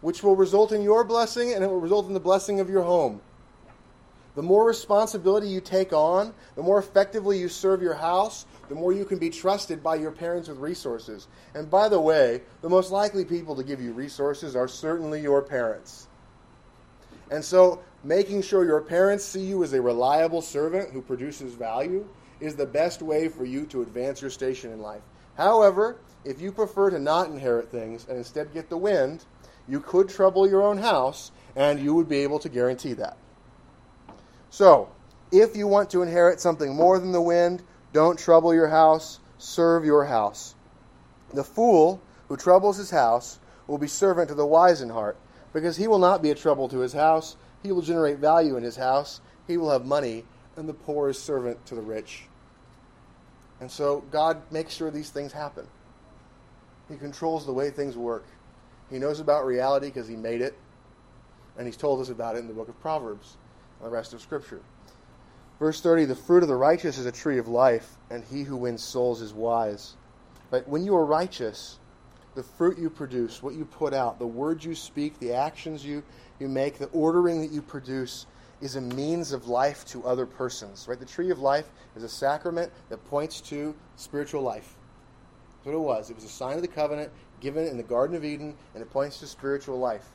which 0.00 0.22
will 0.22 0.36
result 0.36 0.72
in 0.72 0.82
your 0.82 1.04
blessing 1.04 1.52
and 1.52 1.62
it 1.62 1.68
will 1.68 1.80
result 1.80 2.06
in 2.06 2.14
the 2.14 2.20
blessing 2.20 2.60
of 2.60 2.70
your 2.70 2.82
home. 2.82 3.20
The 4.38 4.44
more 4.44 4.64
responsibility 4.64 5.48
you 5.48 5.60
take 5.60 5.92
on, 5.92 6.32
the 6.54 6.62
more 6.62 6.78
effectively 6.78 7.40
you 7.40 7.48
serve 7.48 7.82
your 7.82 7.94
house, 7.94 8.46
the 8.68 8.74
more 8.76 8.92
you 8.92 9.04
can 9.04 9.18
be 9.18 9.30
trusted 9.30 9.82
by 9.82 9.96
your 9.96 10.12
parents 10.12 10.48
with 10.48 10.58
resources. 10.58 11.26
And 11.54 11.68
by 11.68 11.88
the 11.88 11.98
way, 11.98 12.42
the 12.62 12.68
most 12.68 12.92
likely 12.92 13.24
people 13.24 13.56
to 13.56 13.64
give 13.64 13.80
you 13.80 13.92
resources 13.92 14.54
are 14.54 14.68
certainly 14.68 15.20
your 15.20 15.42
parents. 15.42 16.06
And 17.32 17.44
so, 17.44 17.82
making 18.04 18.42
sure 18.42 18.64
your 18.64 18.80
parents 18.80 19.24
see 19.24 19.44
you 19.44 19.64
as 19.64 19.72
a 19.72 19.82
reliable 19.82 20.40
servant 20.40 20.92
who 20.92 21.02
produces 21.02 21.54
value 21.54 22.06
is 22.38 22.54
the 22.54 22.64
best 22.64 23.02
way 23.02 23.26
for 23.26 23.44
you 23.44 23.66
to 23.66 23.82
advance 23.82 24.20
your 24.20 24.30
station 24.30 24.70
in 24.70 24.80
life. 24.80 25.02
However, 25.36 25.96
if 26.24 26.40
you 26.40 26.52
prefer 26.52 26.90
to 26.90 27.00
not 27.00 27.26
inherit 27.26 27.72
things 27.72 28.06
and 28.08 28.16
instead 28.16 28.54
get 28.54 28.68
the 28.68 28.78
wind, 28.78 29.24
you 29.66 29.80
could 29.80 30.08
trouble 30.08 30.48
your 30.48 30.62
own 30.62 30.78
house, 30.78 31.32
and 31.56 31.80
you 31.80 31.92
would 31.92 32.08
be 32.08 32.18
able 32.18 32.38
to 32.38 32.48
guarantee 32.48 32.92
that. 32.92 33.16
So, 34.50 34.88
if 35.30 35.56
you 35.56 35.66
want 35.66 35.90
to 35.90 36.02
inherit 36.02 36.40
something 36.40 36.74
more 36.74 36.98
than 36.98 37.12
the 37.12 37.20
wind, 37.20 37.62
don't 37.92 38.18
trouble 38.18 38.54
your 38.54 38.68
house, 38.68 39.20
serve 39.36 39.84
your 39.84 40.04
house. 40.04 40.54
The 41.34 41.44
fool 41.44 42.00
who 42.28 42.36
troubles 42.36 42.78
his 42.78 42.90
house 42.90 43.38
will 43.66 43.78
be 43.78 43.86
servant 43.86 44.28
to 44.28 44.34
the 44.34 44.46
wise 44.46 44.80
in 44.80 44.88
heart, 44.88 45.18
because 45.52 45.76
he 45.76 45.86
will 45.86 45.98
not 45.98 46.22
be 46.22 46.30
a 46.30 46.34
trouble 46.34 46.68
to 46.68 46.78
his 46.78 46.94
house. 46.94 47.36
He 47.62 47.72
will 47.72 47.82
generate 47.82 48.18
value 48.18 48.56
in 48.56 48.62
his 48.62 48.76
house. 48.76 49.20
He 49.46 49.56
will 49.56 49.70
have 49.70 49.84
money, 49.84 50.24
and 50.56 50.68
the 50.68 50.74
poor 50.74 51.10
is 51.10 51.18
servant 51.18 51.64
to 51.66 51.74
the 51.74 51.82
rich. 51.82 52.24
And 53.60 53.70
so 53.70 54.04
God 54.10 54.40
makes 54.50 54.74
sure 54.74 54.90
these 54.90 55.10
things 55.10 55.32
happen. 55.32 55.66
He 56.88 56.96
controls 56.96 57.44
the 57.44 57.52
way 57.52 57.70
things 57.70 57.96
work. 57.96 58.24
He 58.90 58.98
knows 58.98 59.20
about 59.20 59.44
reality 59.44 59.88
because 59.88 60.08
he 60.08 60.16
made 60.16 60.40
it, 60.40 60.56
and 61.58 61.66
he's 61.66 61.76
told 61.76 62.00
us 62.00 62.08
about 62.08 62.36
it 62.36 62.38
in 62.38 62.48
the 62.48 62.54
book 62.54 62.68
of 62.68 62.80
Proverbs 62.80 63.36
the 63.82 63.88
rest 63.88 64.12
of 64.12 64.20
Scripture. 64.20 64.60
Verse 65.58 65.80
30 65.80 66.04
The 66.04 66.14
fruit 66.14 66.42
of 66.42 66.48
the 66.48 66.56
righteous 66.56 66.98
is 66.98 67.06
a 67.06 67.12
tree 67.12 67.38
of 67.38 67.48
life, 67.48 67.96
and 68.10 68.24
he 68.24 68.42
who 68.42 68.56
wins 68.56 68.82
souls 68.82 69.20
is 69.20 69.32
wise. 69.32 69.96
But 70.50 70.68
when 70.68 70.84
you 70.84 70.94
are 70.96 71.04
righteous, 71.04 71.78
the 72.34 72.42
fruit 72.42 72.78
you 72.78 72.88
produce, 72.88 73.42
what 73.42 73.54
you 73.54 73.64
put 73.64 73.92
out, 73.92 74.18
the 74.18 74.26
words 74.26 74.64
you 74.64 74.74
speak, 74.74 75.18
the 75.18 75.32
actions 75.32 75.84
you, 75.84 76.02
you 76.38 76.48
make, 76.48 76.78
the 76.78 76.86
ordering 76.86 77.40
that 77.40 77.50
you 77.50 77.60
produce 77.60 78.26
is 78.60 78.76
a 78.76 78.80
means 78.80 79.32
of 79.32 79.46
life 79.46 79.84
to 79.86 80.04
other 80.04 80.26
persons. 80.26 80.86
Right? 80.88 80.98
The 80.98 81.06
tree 81.06 81.30
of 81.30 81.40
life 81.40 81.70
is 81.96 82.02
a 82.02 82.08
sacrament 82.08 82.72
that 82.88 83.04
points 83.06 83.40
to 83.42 83.74
spiritual 83.96 84.42
life. 84.42 84.76
That's 85.56 85.66
what 85.66 85.74
it 85.74 85.78
was. 85.78 86.10
It 86.10 86.14
was 86.14 86.24
a 86.24 86.28
sign 86.28 86.56
of 86.56 86.62
the 86.62 86.68
covenant 86.68 87.10
given 87.40 87.66
in 87.66 87.76
the 87.76 87.82
Garden 87.82 88.16
of 88.16 88.24
Eden, 88.24 88.54
and 88.74 88.82
it 88.82 88.90
points 88.90 89.18
to 89.20 89.26
spiritual 89.26 89.78
life. 89.78 90.06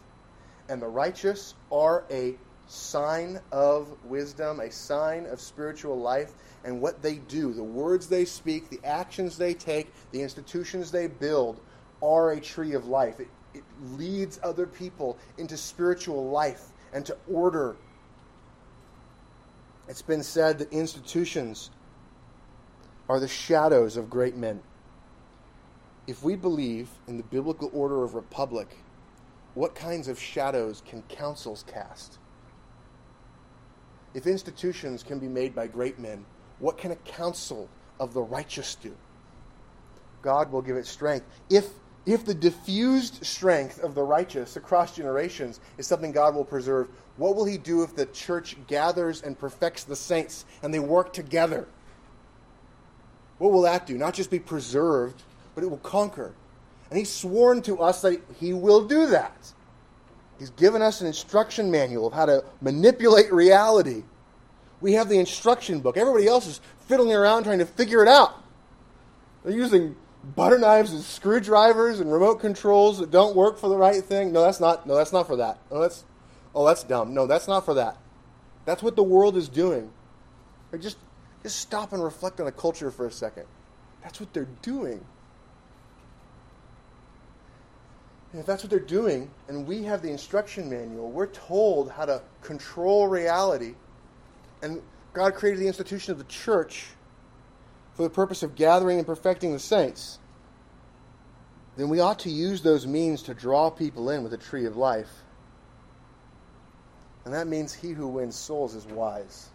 And 0.70 0.82
the 0.82 0.88
righteous 0.88 1.56
are 1.72 2.06
a 2.10 2.36
sign 2.68 3.40
of 3.52 3.88
wisdom, 4.06 4.60
a 4.60 4.72
sign 4.72 5.26
of 5.26 5.40
spiritual 5.40 6.00
life, 6.00 6.34
and 6.64 6.80
what 6.82 7.02
they 7.02 7.16
do, 7.16 7.54
the 7.54 7.64
words 7.64 8.08
they 8.08 8.26
speak, 8.26 8.70
the 8.70 8.80
actions 8.84 9.38
they 9.38 9.54
take, 9.54 9.92
the 10.12 10.22
institutions 10.22 10.92
they 10.92 11.08
build 11.08 11.60
are 12.02 12.32
a 12.32 12.40
tree 12.40 12.74
of 12.74 12.88
life. 12.88 13.20
It, 13.20 13.28
it 13.54 13.64
leads 13.82 14.40
other 14.44 14.66
people 14.66 15.18
into 15.38 15.58
spiritual 15.58 16.30
life 16.30 16.70
and 16.94 17.06
to 17.06 17.18
order. 17.32 17.76
It's 19.88 20.02
been 20.02 20.24
said 20.24 20.60
that 20.60 20.72
institutions 20.72 21.70
are 23.10 23.20
the 23.20 23.28
shadows 23.28 23.98
of 23.98 24.10
great 24.10 24.36
men. 24.36 24.62
If 26.08 26.24
we 26.24 26.36
believe 26.36 26.90
in 27.08 27.18
the 27.18 27.24
biblical 27.24 27.70
order 27.74 28.04
of 28.04 28.14
republic, 28.14 28.78
what 29.54 29.76
kinds 29.76 30.08
of 30.08 30.20
shadows 30.20 30.82
can 30.86 31.04
councils 31.04 31.64
cast? 31.68 32.18
If 34.14 34.28
institutions 34.28 35.04
can 35.04 35.20
be 35.20 35.28
made 35.28 35.56
by 35.56 35.68
great 35.68 36.00
men, 36.00 36.26
what 36.60 36.78
can 36.78 36.92
a 36.92 36.96
council 36.98 37.68
of 38.00 38.14
the 38.14 38.22
righteous 38.22 38.76
do? 38.76 38.96
God 40.22 40.52
will 40.52 40.62
give 40.62 40.78
it 40.78 40.86
strength. 40.86 41.26
If, 41.50 41.68
if 42.06 42.26
the 42.26 42.34
diffused 42.34 43.26
strength 43.26 43.84
of 43.84 43.96
the 43.96 44.04
righteous 44.04 44.56
across 44.56 44.96
generations 44.96 45.60
is 45.78 45.88
something 45.88 46.12
God 46.12 46.36
will 46.36 46.46
preserve, 46.46 46.88
what 47.18 47.36
will 47.36 47.46
He 47.46 47.58
do 47.58 47.84
if 47.84 47.96
the 47.96 48.06
church 48.08 48.56
gathers 48.68 49.22
and 49.22 49.38
perfects 49.38 49.84
the 49.84 49.96
saints 49.96 50.46
and 50.62 50.74
they 50.74 50.80
work 50.80 51.12
together? 51.12 51.68
What 53.40 53.52
will 53.52 53.64
that 53.64 53.86
do? 53.86 53.98
Not 53.98 54.14
just 54.14 54.30
be 54.30 54.40
preserved, 54.40 55.22
but 55.56 55.64
it 55.64 55.70
will 55.70 55.78
conquer. 55.78 56.34
And 56.90 56.98
He's 56.98 57.12
sworn 57.12 57.62
to 57.64 57.80
us 57.80 58.02
that 58.04 58.22
He 58.40 58.54
will 58.54 58.88
do 58.88 59.08
that. 59.08 59.54
He's 60.40 60.50
given 60.52 60.82
us 60.82 61.02
an 61.02 61.08
instruction 61.08 61.72
manual 61.72 62.08
of 62.08 62.14
how 62.14 62.26
to 62.26 62.44
manipulate 62.62 63.32
reality. 63.32 64.04
We 64.82 64.94
have 64.94 65.08
the 65.10 65.20
instruction 65.20 65.80
book. 65.80 65.96
Everybody 65.96 66.28
else 66.28 66.48
is 66.48 66.60
fiddling 66.88 67.14
around 67.14 67.44
trying 67.44 67.60
to 67.60 67.66
figure 67.66 68.02
it 68.02 68.08
out. 68.08 68.44
They're 69.44 69.54
using 69.54 69.96
butter 70.36 70.58
knives 70.58 70.92
and 70.92 71.02
screwdrivers 71.02 72.00
and 72.00 72.12
remote 72.12 72.40
controls 72.40 73.00
that 73.00 73.12
don't 73.12 73.36
work 73.36 73.58
for 73.58 73.70
the 73.70 73.78
right 73.78 74.04
thing. 74.04 74.32
No, 74.32 74.42
that's 74.42 74.60
not. 74.60 74.88
No, 74.88 74.96
that's 74.96 75.14
not 75.14 75.28
for 75.28 75.36
that. 75.38 75.60
Oh, 75.70 75.82
that's 75.82 76.04
oh, 76.56 76.66
that's 76.66 76.84
dumb. 76.84 77.14
No, 77.14 77.28
that's 77.28 77.48
not 77.48 77.66
for 77.66 77.74
that. 77.76 77.98
That's 78.66 78.82
what 78.82 78.96
the 78.96 79.04
world 79.04 79.38
is 79.38 79.50
doing. 79.50 79.92
just 80.80 80.98
just 81.44 81.60
stop 81.60 81.92
and 81.92 82.04
reflect 82.04 82.40
on 82.40 82.46
the 82.46 82.52
culture 82.52 82.90
for 82.90 83.06
a 83.06 83.12
second. 83.12 83.46
That's 84.02 84.20
what 84.20 84.34
they're 84.34 84.48
doing. 84.62 85.04
And 88.34 88.40
if 88.40 88.48
that's 88.48 88.64
what 88.64 88.72
they're 88.72 88.80
doing, 88.80 89.30
and 89.48 89.68
we 89.68 89.84
have 89.84 90.02
the 90.02 90.10
instruction 90.10 90.68
manual, 90.68 91.12
we're 91.12 91.28
told 91.28 91.92
how 91.92 92.06
to 92.06 92.24
control 92.42 93.08
reality. 93.08 93.76
And 94.64 94.82
God 95.14 95.36
created 95.36 95.60
the 95.60 95.68
institution 95.68 96.14
of 96.14 96.18
the 96.18 96.24
church 96.24 96.88
for 97.94 98.02
the 98.02 98.10
purpose 98.10 98.42
of 98.42 98.56
gathering 98.56 98.98
and 98.98 99.06
perfecting 99.06 99.54
the 99.54 99.60
saints. 99.60 100.18
Then 101.78 101.90
we 101.90 102.00
ought 102.00 102.20
to 102.20 102.32
use 102.32 102.64
those 102.64 102.88
means 102.88 103.22
to 103.24 103.36
draw 103.36 103.70
people 103.70 104.10
in 104.10 104.24
with 104.24 104.32
the 104.32 104.38
tree 104.40 104.66
of 104.66 104.78
life. 104.78 105.12
And 107.26 107.36
that 107.36 107.48
means 107.48 107.72
he 107.72 107.92
who 107.92 108.08
wins 108.08 108.36
souls 108.36 108.74
is 108.74 108.88
wise. 108.88 109.50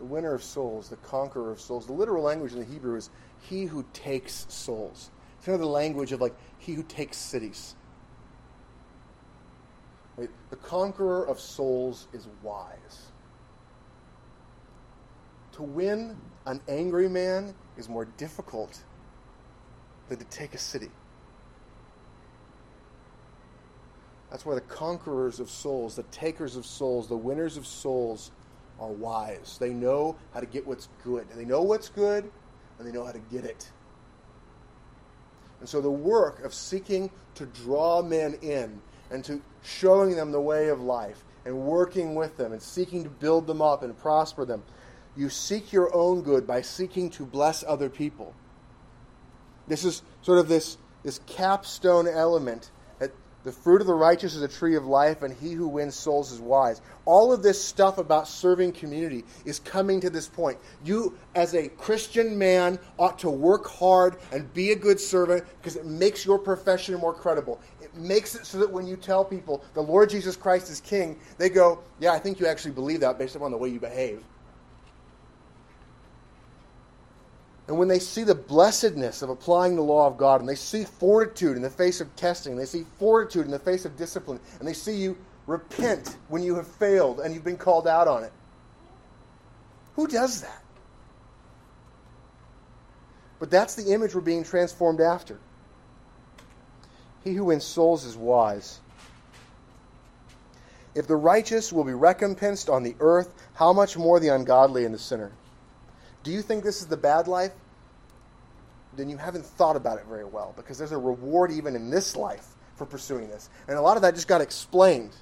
The 0.00 0.06
winner 0.06 0.34
of 0.34 0.42
souls, 0.42 0.88
the 0.88 0.96
conqueror 0.96 1.52
of 1.52 1.60
souls. 1.60 1.86
The 1.86 1.92
literal 1.92 2.24
language 2.24 2.52
in 2.52 2.58
the 2.58 2.64
Hebrew 2.64 2.96
is 2.96 3.10
he 3.42 3.64
who 3.64 3.84
takes 3.92 4.44
souls. 4.48 5.10
It's 5.38 5.46
kind 5.46 5.54
of 5.54 5.60
the 5.60 5.66
language 5.66 6.12
of 6.12 6.20
like 6.20 6.34
he 6.58 6.74
who 6.74 6.82
takes 6.82 7.16
cities. 7.16 7.74
Right? 10.16 10.30
The 10.50 10.56
conqueror 10.56 11.24
of 11.24 11.38
souls 11.38 12.08
is 12.12 12.26
wise. 12.42 13.12
To 15.52 15.62
win 15.62 16.16
an 16.46 16.60
angry 16.68 17.08
man 17.08 17.54
is 17.76 17.88
more 17.88 18.04
difficult 18.04 18.82
than 20.08 20.18
to 20.18 20.24
take 20.24 20.54
a 20.54 20.58
city. 20.58 20.90
That's 24.30 24.44
why 24.44 24.54
the 24.54 24.60
conquerors 24.60 25.40
of 25.40 25.48
souls, 25.48 25.96
the 25.96 26.02
takers 26.04 26.56
of 26.56 26.66
souls, 26.66 27.08
the 27.08 27.16
winners 27.16 27.56
of 27.56 27.66
souls 27.66 28.30
are 28.78 28.88
wise. 28.90 29.56
They 29.58 29.70
know 29.70 30.16
how 30.34 30.40
to 30.40 30.46
get 30.46 30.66
what's 30.66 30.88
good. 31.02 31.26
And 31.30 31.40
they 31.40 31.44
know 31.44 31.62
what's 31.62 31.88
good, 31.88 32.30
and 32.78 32.86
they 32.86 32.92
know 32.92 33.04
how 33.04 33.12
to 33.12 33.20
get 33.30 33.44
it. 33.44 33.70
And 35.60 35.68
so 35.68 35.80
the 35.80 35.90
work 35.90 36.44
of 36.44 36.54
seeking 36.54 37.10
to 37.34 37.46
draw 37.46 38.02
men 38.02 38.34
in 38.42 38.80
and 39.10 39.24
to 39.24 39.40
showing 39.62 40.16
them 40.16 40.32
the 40.32 40.40
way 40.40 40.68
of 40.68 40.80
life 40.80 41.24
and 41.44 41.56
working 41.56 42.14
with 42.14 42.36
them 42.36 42.52
and 42.52 42.60
seeking 42.60 43.04
to 43.04 43.10
build 43.10 43.46
them 43.46 43.62
up 43.62 43.82
and 43.82 43.96
prosper 43.98 44.44
them, 44.44 44.62
you 45.16 45.28
seek 45.28 45.72
your 45.72 45.94
own 45.94 46.22
good 46.22 46.46
by 46.46 46.62
seeking 46.62 47.10
to 47.10 47.24
bless 47.24 47.64
other 47.66 47.88
people. 47.88 48.34
This 49.66 49.84
is 49.84 50.02
sort 50.22 50.38
of 50.38 50.48
this, 50.48 50.78
this 51.02 51.20
capstone 51.26 52.06
element 52.06 52.70
the 53.48 53.52
fruit 53.52 53.80
of 53.80 53.86
the 53.86 53.94
righteous 53.94 54.34
is 54.34 54.42
a 54.42 54.48
tree 54.48 54.76
of 54.76 54.84
life, 54.84 55.22
and 55.22 55.34
he 55.34 55.52
who 55.52 55.66
wins 55.66 55.94
souls 55.94 56.32
is 56.32 56.38
wise. 56.38 56.82
All 57.06 57.32
of 57.32 57.42
this 57.42 57.58
stuff 57.58 57.96
about 57.96 58.28
serving 58.28 58.72
community 58.72 59.24
is 59.46 59.58
coming 59.58 60.02
to 60.02 60.10
this 60.10 60.28
point. 60.28 60.58
You, 60.84 61.16
as 61.34 61.54
a 61.54 61.68
Christian 61.68 62.36
man, 62.36 62.78
ought 62.98 63.18
to 63.20 63.30
work 63.30 63.66
hard 63.66 64.16
and 64.32 64.52
be 64.52 64.72
a 64.72 64.76
good 64.76 65.00
servant 65.00 65.46
because 65.62 65.76
it 65.76 65.86
makes 65.86 66.26
your 66.26 66.38
profession 66.38 66.94
more 66.96 67.14
credible. 67.14 67.58
It 67.80 67.94
makes 67.94 68.34
it 68.34 68.44
so 68.44 68.58
that 68.58 68.70
when 68.70 68.86
you 68.86 68.96
tell 68.96 69.24
people 69.24 69.64
the 69.72 69.82
Lord 69.82 70.10
Jesus 70.10 70.36
Christ 70.36 70.68
is 70.68 70.82
King, 70.82 71.18
they 71.38 71.48
go, 71.48 71.78
Yeah, 72.00 72.12
I 72.12 72.18
think 72.18 72.40
you 72.40 72.46
actually 72.46 72.72
believe 72.72 73.00
that 73.00 73.18
based 73.18 73.34
upon 73.34 73.50
the 73.50 73.56
way 73.56 73.70
you 73.70 73.80
behave. 73.80 74.22
And 77.68 77.78
when 77.78 77.86
they 77.86 77.98
see 77.98 78.24
the 78.24 78.34
blessedness 78.34 79.20
of 79.20 79.28
applying 79.28 79.76
the 79.76 79.82
law 79.82 80.06
of 80.06 80.16
God, 80.16 80.40
and 80.40 80.48
they 80.48 80.54
see 80.54 80.84
fortitude 80.84 81.54
in 81.54 81.62
the 81.62 81.68
face 81.68 82.00
of 82.00 82.14
testing, 82.16 82.56
they 82.56 82.64
see 82.64 82.86
fortitude 82.98 83.44
in 83.44 83.50
the 83.50 83.58
face 83.58 83.84
of 83.84 83.96
discipline, 83.96 84.40
and 84.58 84.66
they 84.66 84.72
see 84.72 84.96
you 84.96 85.18
repent 85.46 86.16
when 86.28 86.42
you 86.42 86.54
have 86.54 86.66
failed 86.66 87.20
and 87.20 87.34
you've 87.34 87.44
been 87.44 87.58
called 87.58 87.86
out 87.86 88.08
on 88.08 88.24
it. 88.24 88.32
Who 89.96 90.06
does 90.06 90.40
that? 90.40 90.62
But 93.38 93.50
that's 93.50 93.74
the 93.74 93.92
image 93.92 94.14
we're 94.14 94.22
being 94.22 94.44
transformed 94.44 95.00
after. 95.00 95.38
He 97.22 97.34
who 97.34 97.46
wins 97.46 97.64
souls 97.64 98.04
is 98.04 98.16
wise. 98.16 98.80
If 100.94 101.06
the 101.06 101.16
righteous 101.16 101.72
will 101.72 101.84
be 101.84 101.92
recompensed 101.92 102.68
on 102.68 102.82
the 102.82 102.96
earth, 103.00 103.34
how 103.54 103.72
much 103.72 103.96
more 103.96 104.20
the 104.20 104.28
ungodly 104.28 104.84
and 104.84 104.94
the 104.94 104.98
sinner? 104.98 105.32
Do 106.28 106.34
you 106.34 106.42
think 106.42 106.62
this 106.62 106.82
is 106.82 106.88
the 106.88 106.96
bad 106.98 107.26
life? 107.26 107.52
Then 108.94 109.08
you 109.08 109.16
haven't 109.16 109.46
thought 109.46 109.76
about 109.76 109.98
it 109.98 110.04
very 110.04 110.26
well 110.26 110.52
because 110.58 110.76
there's 110.76 110.92
a 110.92 110.98
reward 110.98 111.50
even 111.50 111.74
in 111.74 111.88
this 111.88 112.14
life 112.16 112.48
for 112.74 112.84
pursuing 112.84 113.28
this. 113.28 113.48
And 113.66 113.78
a 113.78 113.80
lot 113.80 113.96
of 113.96 114.02
that 114.02 114.14
just 114.14 114.28
got 114.28 114.42
explained. 114.42 115.16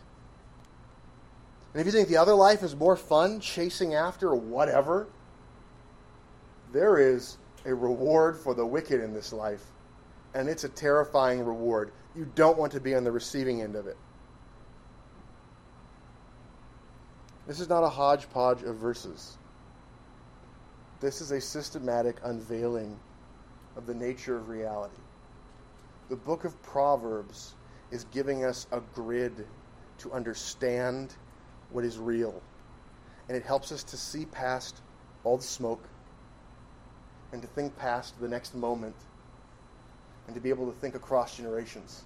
And 1.72 1.80
if 1.80 1.86
you 1.86 1.92
think 1.92 2.08
the 2.08 2.16
other 2.16 2.34
life 2.34 2.64
is 2.64 2.74
more 2.74 2.96
fun, 2.96 3.38
chasing 3.38 3.94
after 3.94 4.34
whatever, 4.34 5.06
there 6.72 6.98
is 6.98 7.38
a 7.64 7.72
reward 7.72 8.36
for 8.36 8.52
the 8.52 8.66
wicked 8.66 9.00
in 9.00 9.14
this 9.14 9.32
life. 9.32 9.62
And 10.34 10.48
it's 10.48 10.64
a 10.64 10.68
terrifying 10.68 11.38
reward. 11.38 11.92
You 12.16 12.28
don't 12.34 12.58
want 12.58 12.72
to 12.72 12.80
be 12.80 12.96
on 12.96 13.04
the 13.04 13.12
receiving 13.12 13.62
end 13.62 13.76
of 13.76 13.86
it. 13.86 13.96
This 17.46 17.60
is 17.60 17.68
not 17.68 17.84
a 17.84 17.88
hodgepodge 17.88 18.64
of 18.64 18.74
verses. 18.74 19.38
This 21.00 21.20
is 21.20 21.30
a 21.30 21.40
systematic 21.40 22.16
unveiling 22.24 22.98
of 23.76 23.86
the 23.86 23.94
nature 23.94 24.36
of 24.36 24.48
reality. 24.48 24.96
The 26.08 26.16
book 26.16 26.44
of 26.44 26.60
Proverbs 26.62 27.54
is 27.90 28.04
giving 28.04 28.44
us 28.44 28.66
a 28.72 28.80
grid 28.94 29.46
to 29.98 30.12
understand 30.12 31.14
what 31.70 31.84
is 31.84 31.98
real. 31.98 32.42
And 33.28 33.36
it 33.36 33.42
helps 33.42 33.72
us 33.72 33.84
to 33.84 33.96
see 33.96 34.24
past 34.26 34.80
all 35.24 35.36
the 35.36 35.42
smoke 35.42 35.84
and 37.32 37.42
to 37.42 37.48
think 37.48 37.76
past 37.76 38.18
the 38.20 38.28
next 38.28 38.54
moment 38.54 38.94
and 40.26 40.34
to 40.34 40.40
be 40.40 40.48
able 40.48 40.66
to 40.66 40.78
think 40.78 40.94
across 40.94 41.36
generations. 41.36 42.04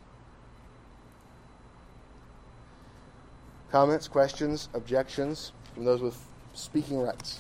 Comments, 3.71 4.09
questions, 4.09 4.69
objections 4.75 5.53
from 5.75 5.85
those 5.85 6.01
with 6.01 6.19
speaking 6.55 6.99
rights? 6.99 7.39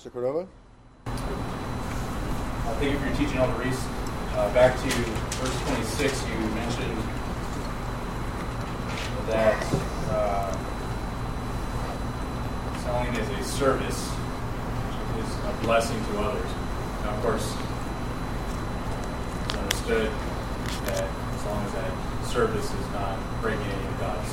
Mr. 0.00 0.10
Cordova? 0.10 0.46
I 1.04 1.10
think 2.78 2.94
if 2.94 3.04
you're 3.04 3.16
teaching 3.16 3.38
on 3.38 3.52
the 3.52 3.58
Reese, 3.62 3.84
uh, 4.32 4.50
back 4.54 4.74
to 4.80 4.88
verse 4.88 5.60
26, 5.68 6.26
you 6.26 6.36
mentioned 6.56 6.96
that 9.28 9.62
uh, 10.08 10.56
selling 12.82 13.14
is 13.14 13.28
a 13.28 13.44
service, 13.44 14.08
which 14.08 15.22
is 15.22 15.34
a 15.44 15.52
blessing 15.66 16.02
to 16.06 16.20
others. 16.20 16.50
Now, 17.04 17.10
of 17.14 17.20
course, 17.22 17.54
it's 19.44 19.54
understood 19.54 20.10
that 20.86 21.04
as 21.04 21.44
long 21.44 21.62
as 21.66 21.72
that 21.74 21.92
service 22.24 22.72
is 22.72 22.86
not 22.92 23.18
breaking 23.42 23.66
any 23.66 23.86
of 23.86 24.00
God's 24.00 24.32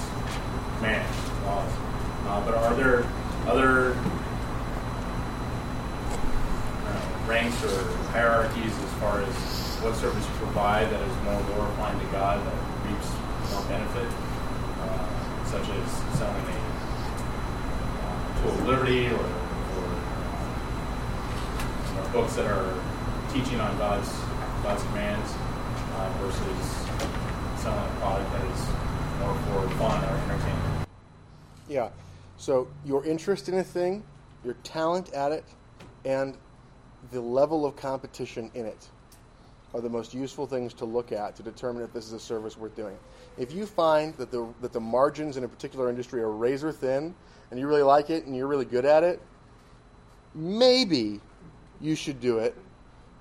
commands, 0.77 1.11
laws. 1.43 1.73
Uh, 2.25 2.45
but 2.45 2.53
are 2.55 2.73
there 2.75 3.05
other 3.47 3.97
ranks 7.27 7.61
or 7.63 7.83
hierarchies 8.15 8.71
as 8.71 8.93
far 8.99 9.21
as 9.21 9.35
what 9.83 9.95
service 9.95 10.25
you 10.25 10.35
provide 10.37 10.89
that 10.89 11.01
is 11.01 11.15
more 11.23 11.41
glorifying 11.53 11.99
to 11.99 12.05
God, 12.07 12.39
that 12.45 12.55
reaps 12.87 13.11
more 13.51 13.63
benefit, 13.67 14.07
uh, 14.81 15.45
such 15.45 15.67
as 15.67 16.17
selling 16.17 16.45
a 16.45 16.57
uh, 18.01 18.41
tool 18.41 18.51
of 18.51 18.67
liberty 18.67 19.07
or, 19.07 19.19
or 19.19 19.85
uh, 21.99 22.13
books 22.13 22.35
that 22.35 22.45
are 22.45 22.73
teaching 23.33 23.59
on 23.59 23.77
God's 23.77 24.09
God's 24.63 24.83
commands 24.83 25.33
uh, 25.95 26.09
versus 26.21 27.61
selling 27.61 27.85
a 27.85 27.95
product 27.99 28.31
that 28.31 28.45
is 28.45 28.61
more 29.19 29.35
for 29.35 29.69
fun 29.77 30.03
or 30.03 30.17
entertainment. 30.17 30.87
Yeah. 31.67 31.89
So 32.37 32.67
your 32.85 33.05
interest 33.05 33.49
in 33.49 33.55
a 33.55 33.63
thing, 33.63 34.03
your 34.43 34.55
talent 34.63 35.11
at 35.13 35.31
it, 35.31 35.43
and 36.05 36.37
the 37.11 37.21
level 37.21 37.65
of 37.65 37.75
competition 37.75 38.51
in 38.53 38.65
it 38.65 38.87
are 39.73 39.81
the 39.81 39.89
most 39.89 40.13
useful 40.13 40.47
things 40.47 40.73
to 40.73 40.85
look 40.85 41.11
at 41.11 41.35
to 41.35 41.43
determine 41.43 41.83
if 41.83 41.93
this 41.93 42.05
is 42.05 42.13
a 42.13 42.19
service 42.19 42.57
worth 42.57 42.75
doing. 42.75 42.97
If 43.37 43.53
you 43.53 43.65
find 43.65 44.15
that 44.15 44.31
the 44.31 44.47
that 44.61 44.73
the 44.73 44.79
margins 44.79 45.37
in 45.37 45.43
a 45.43 45.47
particular 45.47 45.89
industry 45.89 46.21
are 46.21 46.31
razor 46.31 46.71
thin 46.71 47.13
and 47.51 47.59
you 47.59 47.67
really 47.67 47.83
like 47.83 48.09
it 48.09 48.25
and 48.25 48.35
you're 48.35 48.47
really 48.47 48.65
good 48.65 48.85
at 48.85 49.03
it, 49.03 49.21
maybe 50.33 51.19
you 51.79 51.95
should 51.95 52.19
do 52.19 52.39
it. 52.39 52.55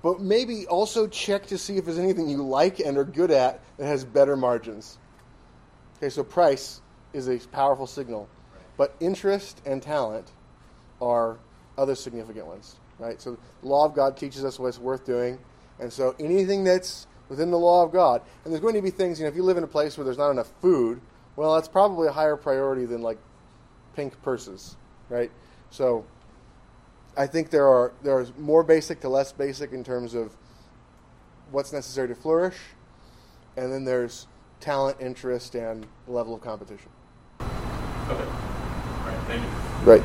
But 0.01 0.21
maybe 0.21 0.65
also 0.67 1.07
check 1.07 1.47
to 1.47 1.57
see 1.57 1.77
if 1.77 1.85
there's 1.85 1.99
anything 1.99 2.29
you 2.29 2.43
like 2.43 2.79
and 2.79 2.97
are 2.97 3.03
good 3.03 3.31
at 3.31 3.61
that 3.77 3.85
has 3.85 4.05
better 4.05 4.37
margins. 4.37 4.97
Okay, 5.97 6.09
so 6.09 6.23
price 6.23 6.81
is 7.13 7.27
a 7.27 7.39
powerful 7.49 7.87
signal, 7.87 8.29
but 8.77 8.95
interest 8.99 9.61
and 9.65 9.81
talent 9.81 10.31
are 11.01 11.37
other 11.77 11.95
significant 11.95 12.45
ones 12.45 12.77
right? 12.99 13.21
So 13.21 13.37
the 13.61 13.67
law 13.67 13.85
of 13.85 13.93
God 13.93 14.17
teaches 14.17 14.43
us 14.43 14.59
what's 14.59 14.79
worth 14.79 15.05
doing. 15.05 15.39
And 15.79 15.91
so 15.91 16.15
anything 16.19 16.63
that's 16.63 17.07
within 17.29 17.51
the 17.51 17.57
law 17.57 17.83
of 17.83 17.91
God, 17.91 18.21
and 18.43 18.53
there's 18.53 18.61
going 18.61 18.75
to 18.75 18.81
be 18.81 18.89
things, 18.89 19.19
you 19.19 19.25
know, 19.25 19.29
if 19.29 19.35
you 19.35 19.43
live 19.43 19.57
in 19.57 19.63
a 19.63 19.67
place 19.67 19.97
where 19.97 20.05
there's 20.05 20.17
not 20.17 20.31
enough 20.31 20.51
food, 20.61 21.01
well, 21.35 21.55
that's 21.55 21.67
probably 21.67 22.07
a 22.07 22.11
higher 22.11 22.35
priority 22.35 22.85
than 22.85 23.01
like 23.01 23.17
pink 23.95 24.19
purses, 24.23 24.75
right? 25.09 25.31
So 25.69 26.05
I 27.15 27.27
think 27.27 27.49
there 27.49 27.67
are 27.67 27.93
there's 28.03 28.35
more 28.37 28.63
basic 28.63 29.01
to 29.01 29.09
less 29.09 29.31
basic 29.31 29.71
in 29.71 29.83
terms 29.83 30.13
of 30.13 30.35
what's 31.51 31.73
necessary 31.73 32.07
to 32.07 32.15
flourish, 32.15 32.57
and 33.55 33.71
then 33.71 33.85
there's 33.85 34.27
talent, 34.59 34.97
interest, 34.99 35.55
and 35.55 35.85
level 36.07 36.35
of 36.35 36.41
competition. 36.41 36.89
Okay. 37.39 37.49
All 38.09 39.05
right. 39.05 39.19
Thank 39.27 39.43
you. 39.43 39.49
Right. 39.91 40.03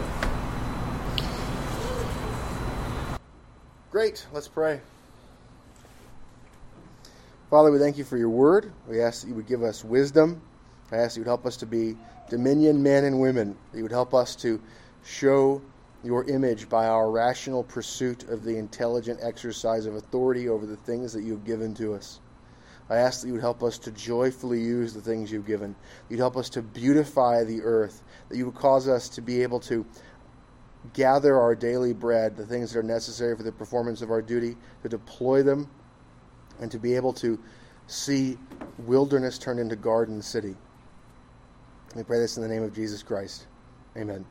Great. 3.93 4.27
Let's 4.33 4.49
pray. 4.49 4.81
Father, 7.51 7.71
we 7.71 7.79
thank 7.79 7.99
you 7.99 8.05
for 8.05 8.17
your 8.17 8.31
word. 8.31 8.73
We 8.89 9.03
ask 9.03 9.21
that 9.21 9.29
you 9.29 9.35
would 9.35 9.47
give 9.47 9.63
us 9.63 9.85
wisdom. 9.85 10.41
I 10.91 10.97
ask 10.97 11.13
that 11.13 11.17
you 11.17 11.25
would 11.25 11.29
help 11.29 11.45
us 11.45 11.59
to 11.59 11.67
be 11.67 11.99
dominion 12.31 12.83
men 12.83 13.05
and 13.05 13.21
women. 13.21 13.55
That 13.71 13.77
you 13.77 13.83
would 13.83 13.93
help 13.93 14.15
us 14.15 14.35
to 14.37 14.59
show 15.05 15.61
your 16.03 16.25
image 16.25 16.71
by 16.71 16.87
our 16.87 17.11
rational 17.11 17.65
pursuit 17.65 18.31
of 18.31 18.45
the 18.45 18.57
intelligent 18.57 19.21
exercise 19.23 19.85
of 19.85 19.95
authority 19.95 20.49
over 20.49 20.65
the 20.65 20.77
things 20.77 21.13
that 21.13 21.23
you 21.23 21.33
have 21.33 21.45
given 21.45 21.75
to 21.75 21.93
us. 21.93 22.19
I 22.89 22.97
ask 22.97 23.21
that 23.21 23.27
you 23.27 23.35
would 23.35 23.43
help 23.43 23.63
us 23.63 23.77
to 23.81 23.91
joyfully 23.91 24.61
use 24.61 24.95
the 24.95 25.03
things 25.03 25.31
you've 25.31 25.47
given. 25.47 25.77
You'd 26.09 26.19
help 26.19 26.39
us 26.39 26.49
to 26.51 26.63
beautify 26.63 27.45
the 27.45 27.61
earth. 27.61 28.03
That 28.31 28.39
you 28.39 28.47
would 28.47 28.55
cause 28.55 28.89
us 28.89 29.11
to 29.11 29.21
be 29.21 29.43
able 29.43 29.61
to 29.61 29.85
gather 30.95 31.39
our 31.41 31.55
daily 31.55 31.93
bread, 31.93 32.37
the 32.37 32.47
things 32.47 32.73
that 32.73 32.79
are 32.81 32.83
necessary 32.83 33.37
for 33.37 33.43
the 33.43 33.53
performance 33.53 34.03
of 34.03 34.11
our 34.11 34.23
duty, 34.23 34.57
to 34.83 34.89
deploy 34.89 35.43
them, 35.43 35.69
and 36.61 36.71
to 36.71 36.79
be 36.79 36.95
able 36.95 37.13
to 37.15 37.39
see 37.87 38.39
wilderness 38.79 39.39
turned 39.39 39.61
into 39.61 39.77
garden 39.77 40.21
city. 40.21 40.57
We 41.95 42.03
pray 42.03 42.19
this 42.19 42.37
in 42.37 42.43
the 42.43 42.49
name 42.49 42.63
of 42.63 42.75
Jesus 42.75 43.03
Christ. 43.03 43.47
Amen. 43.97 44.21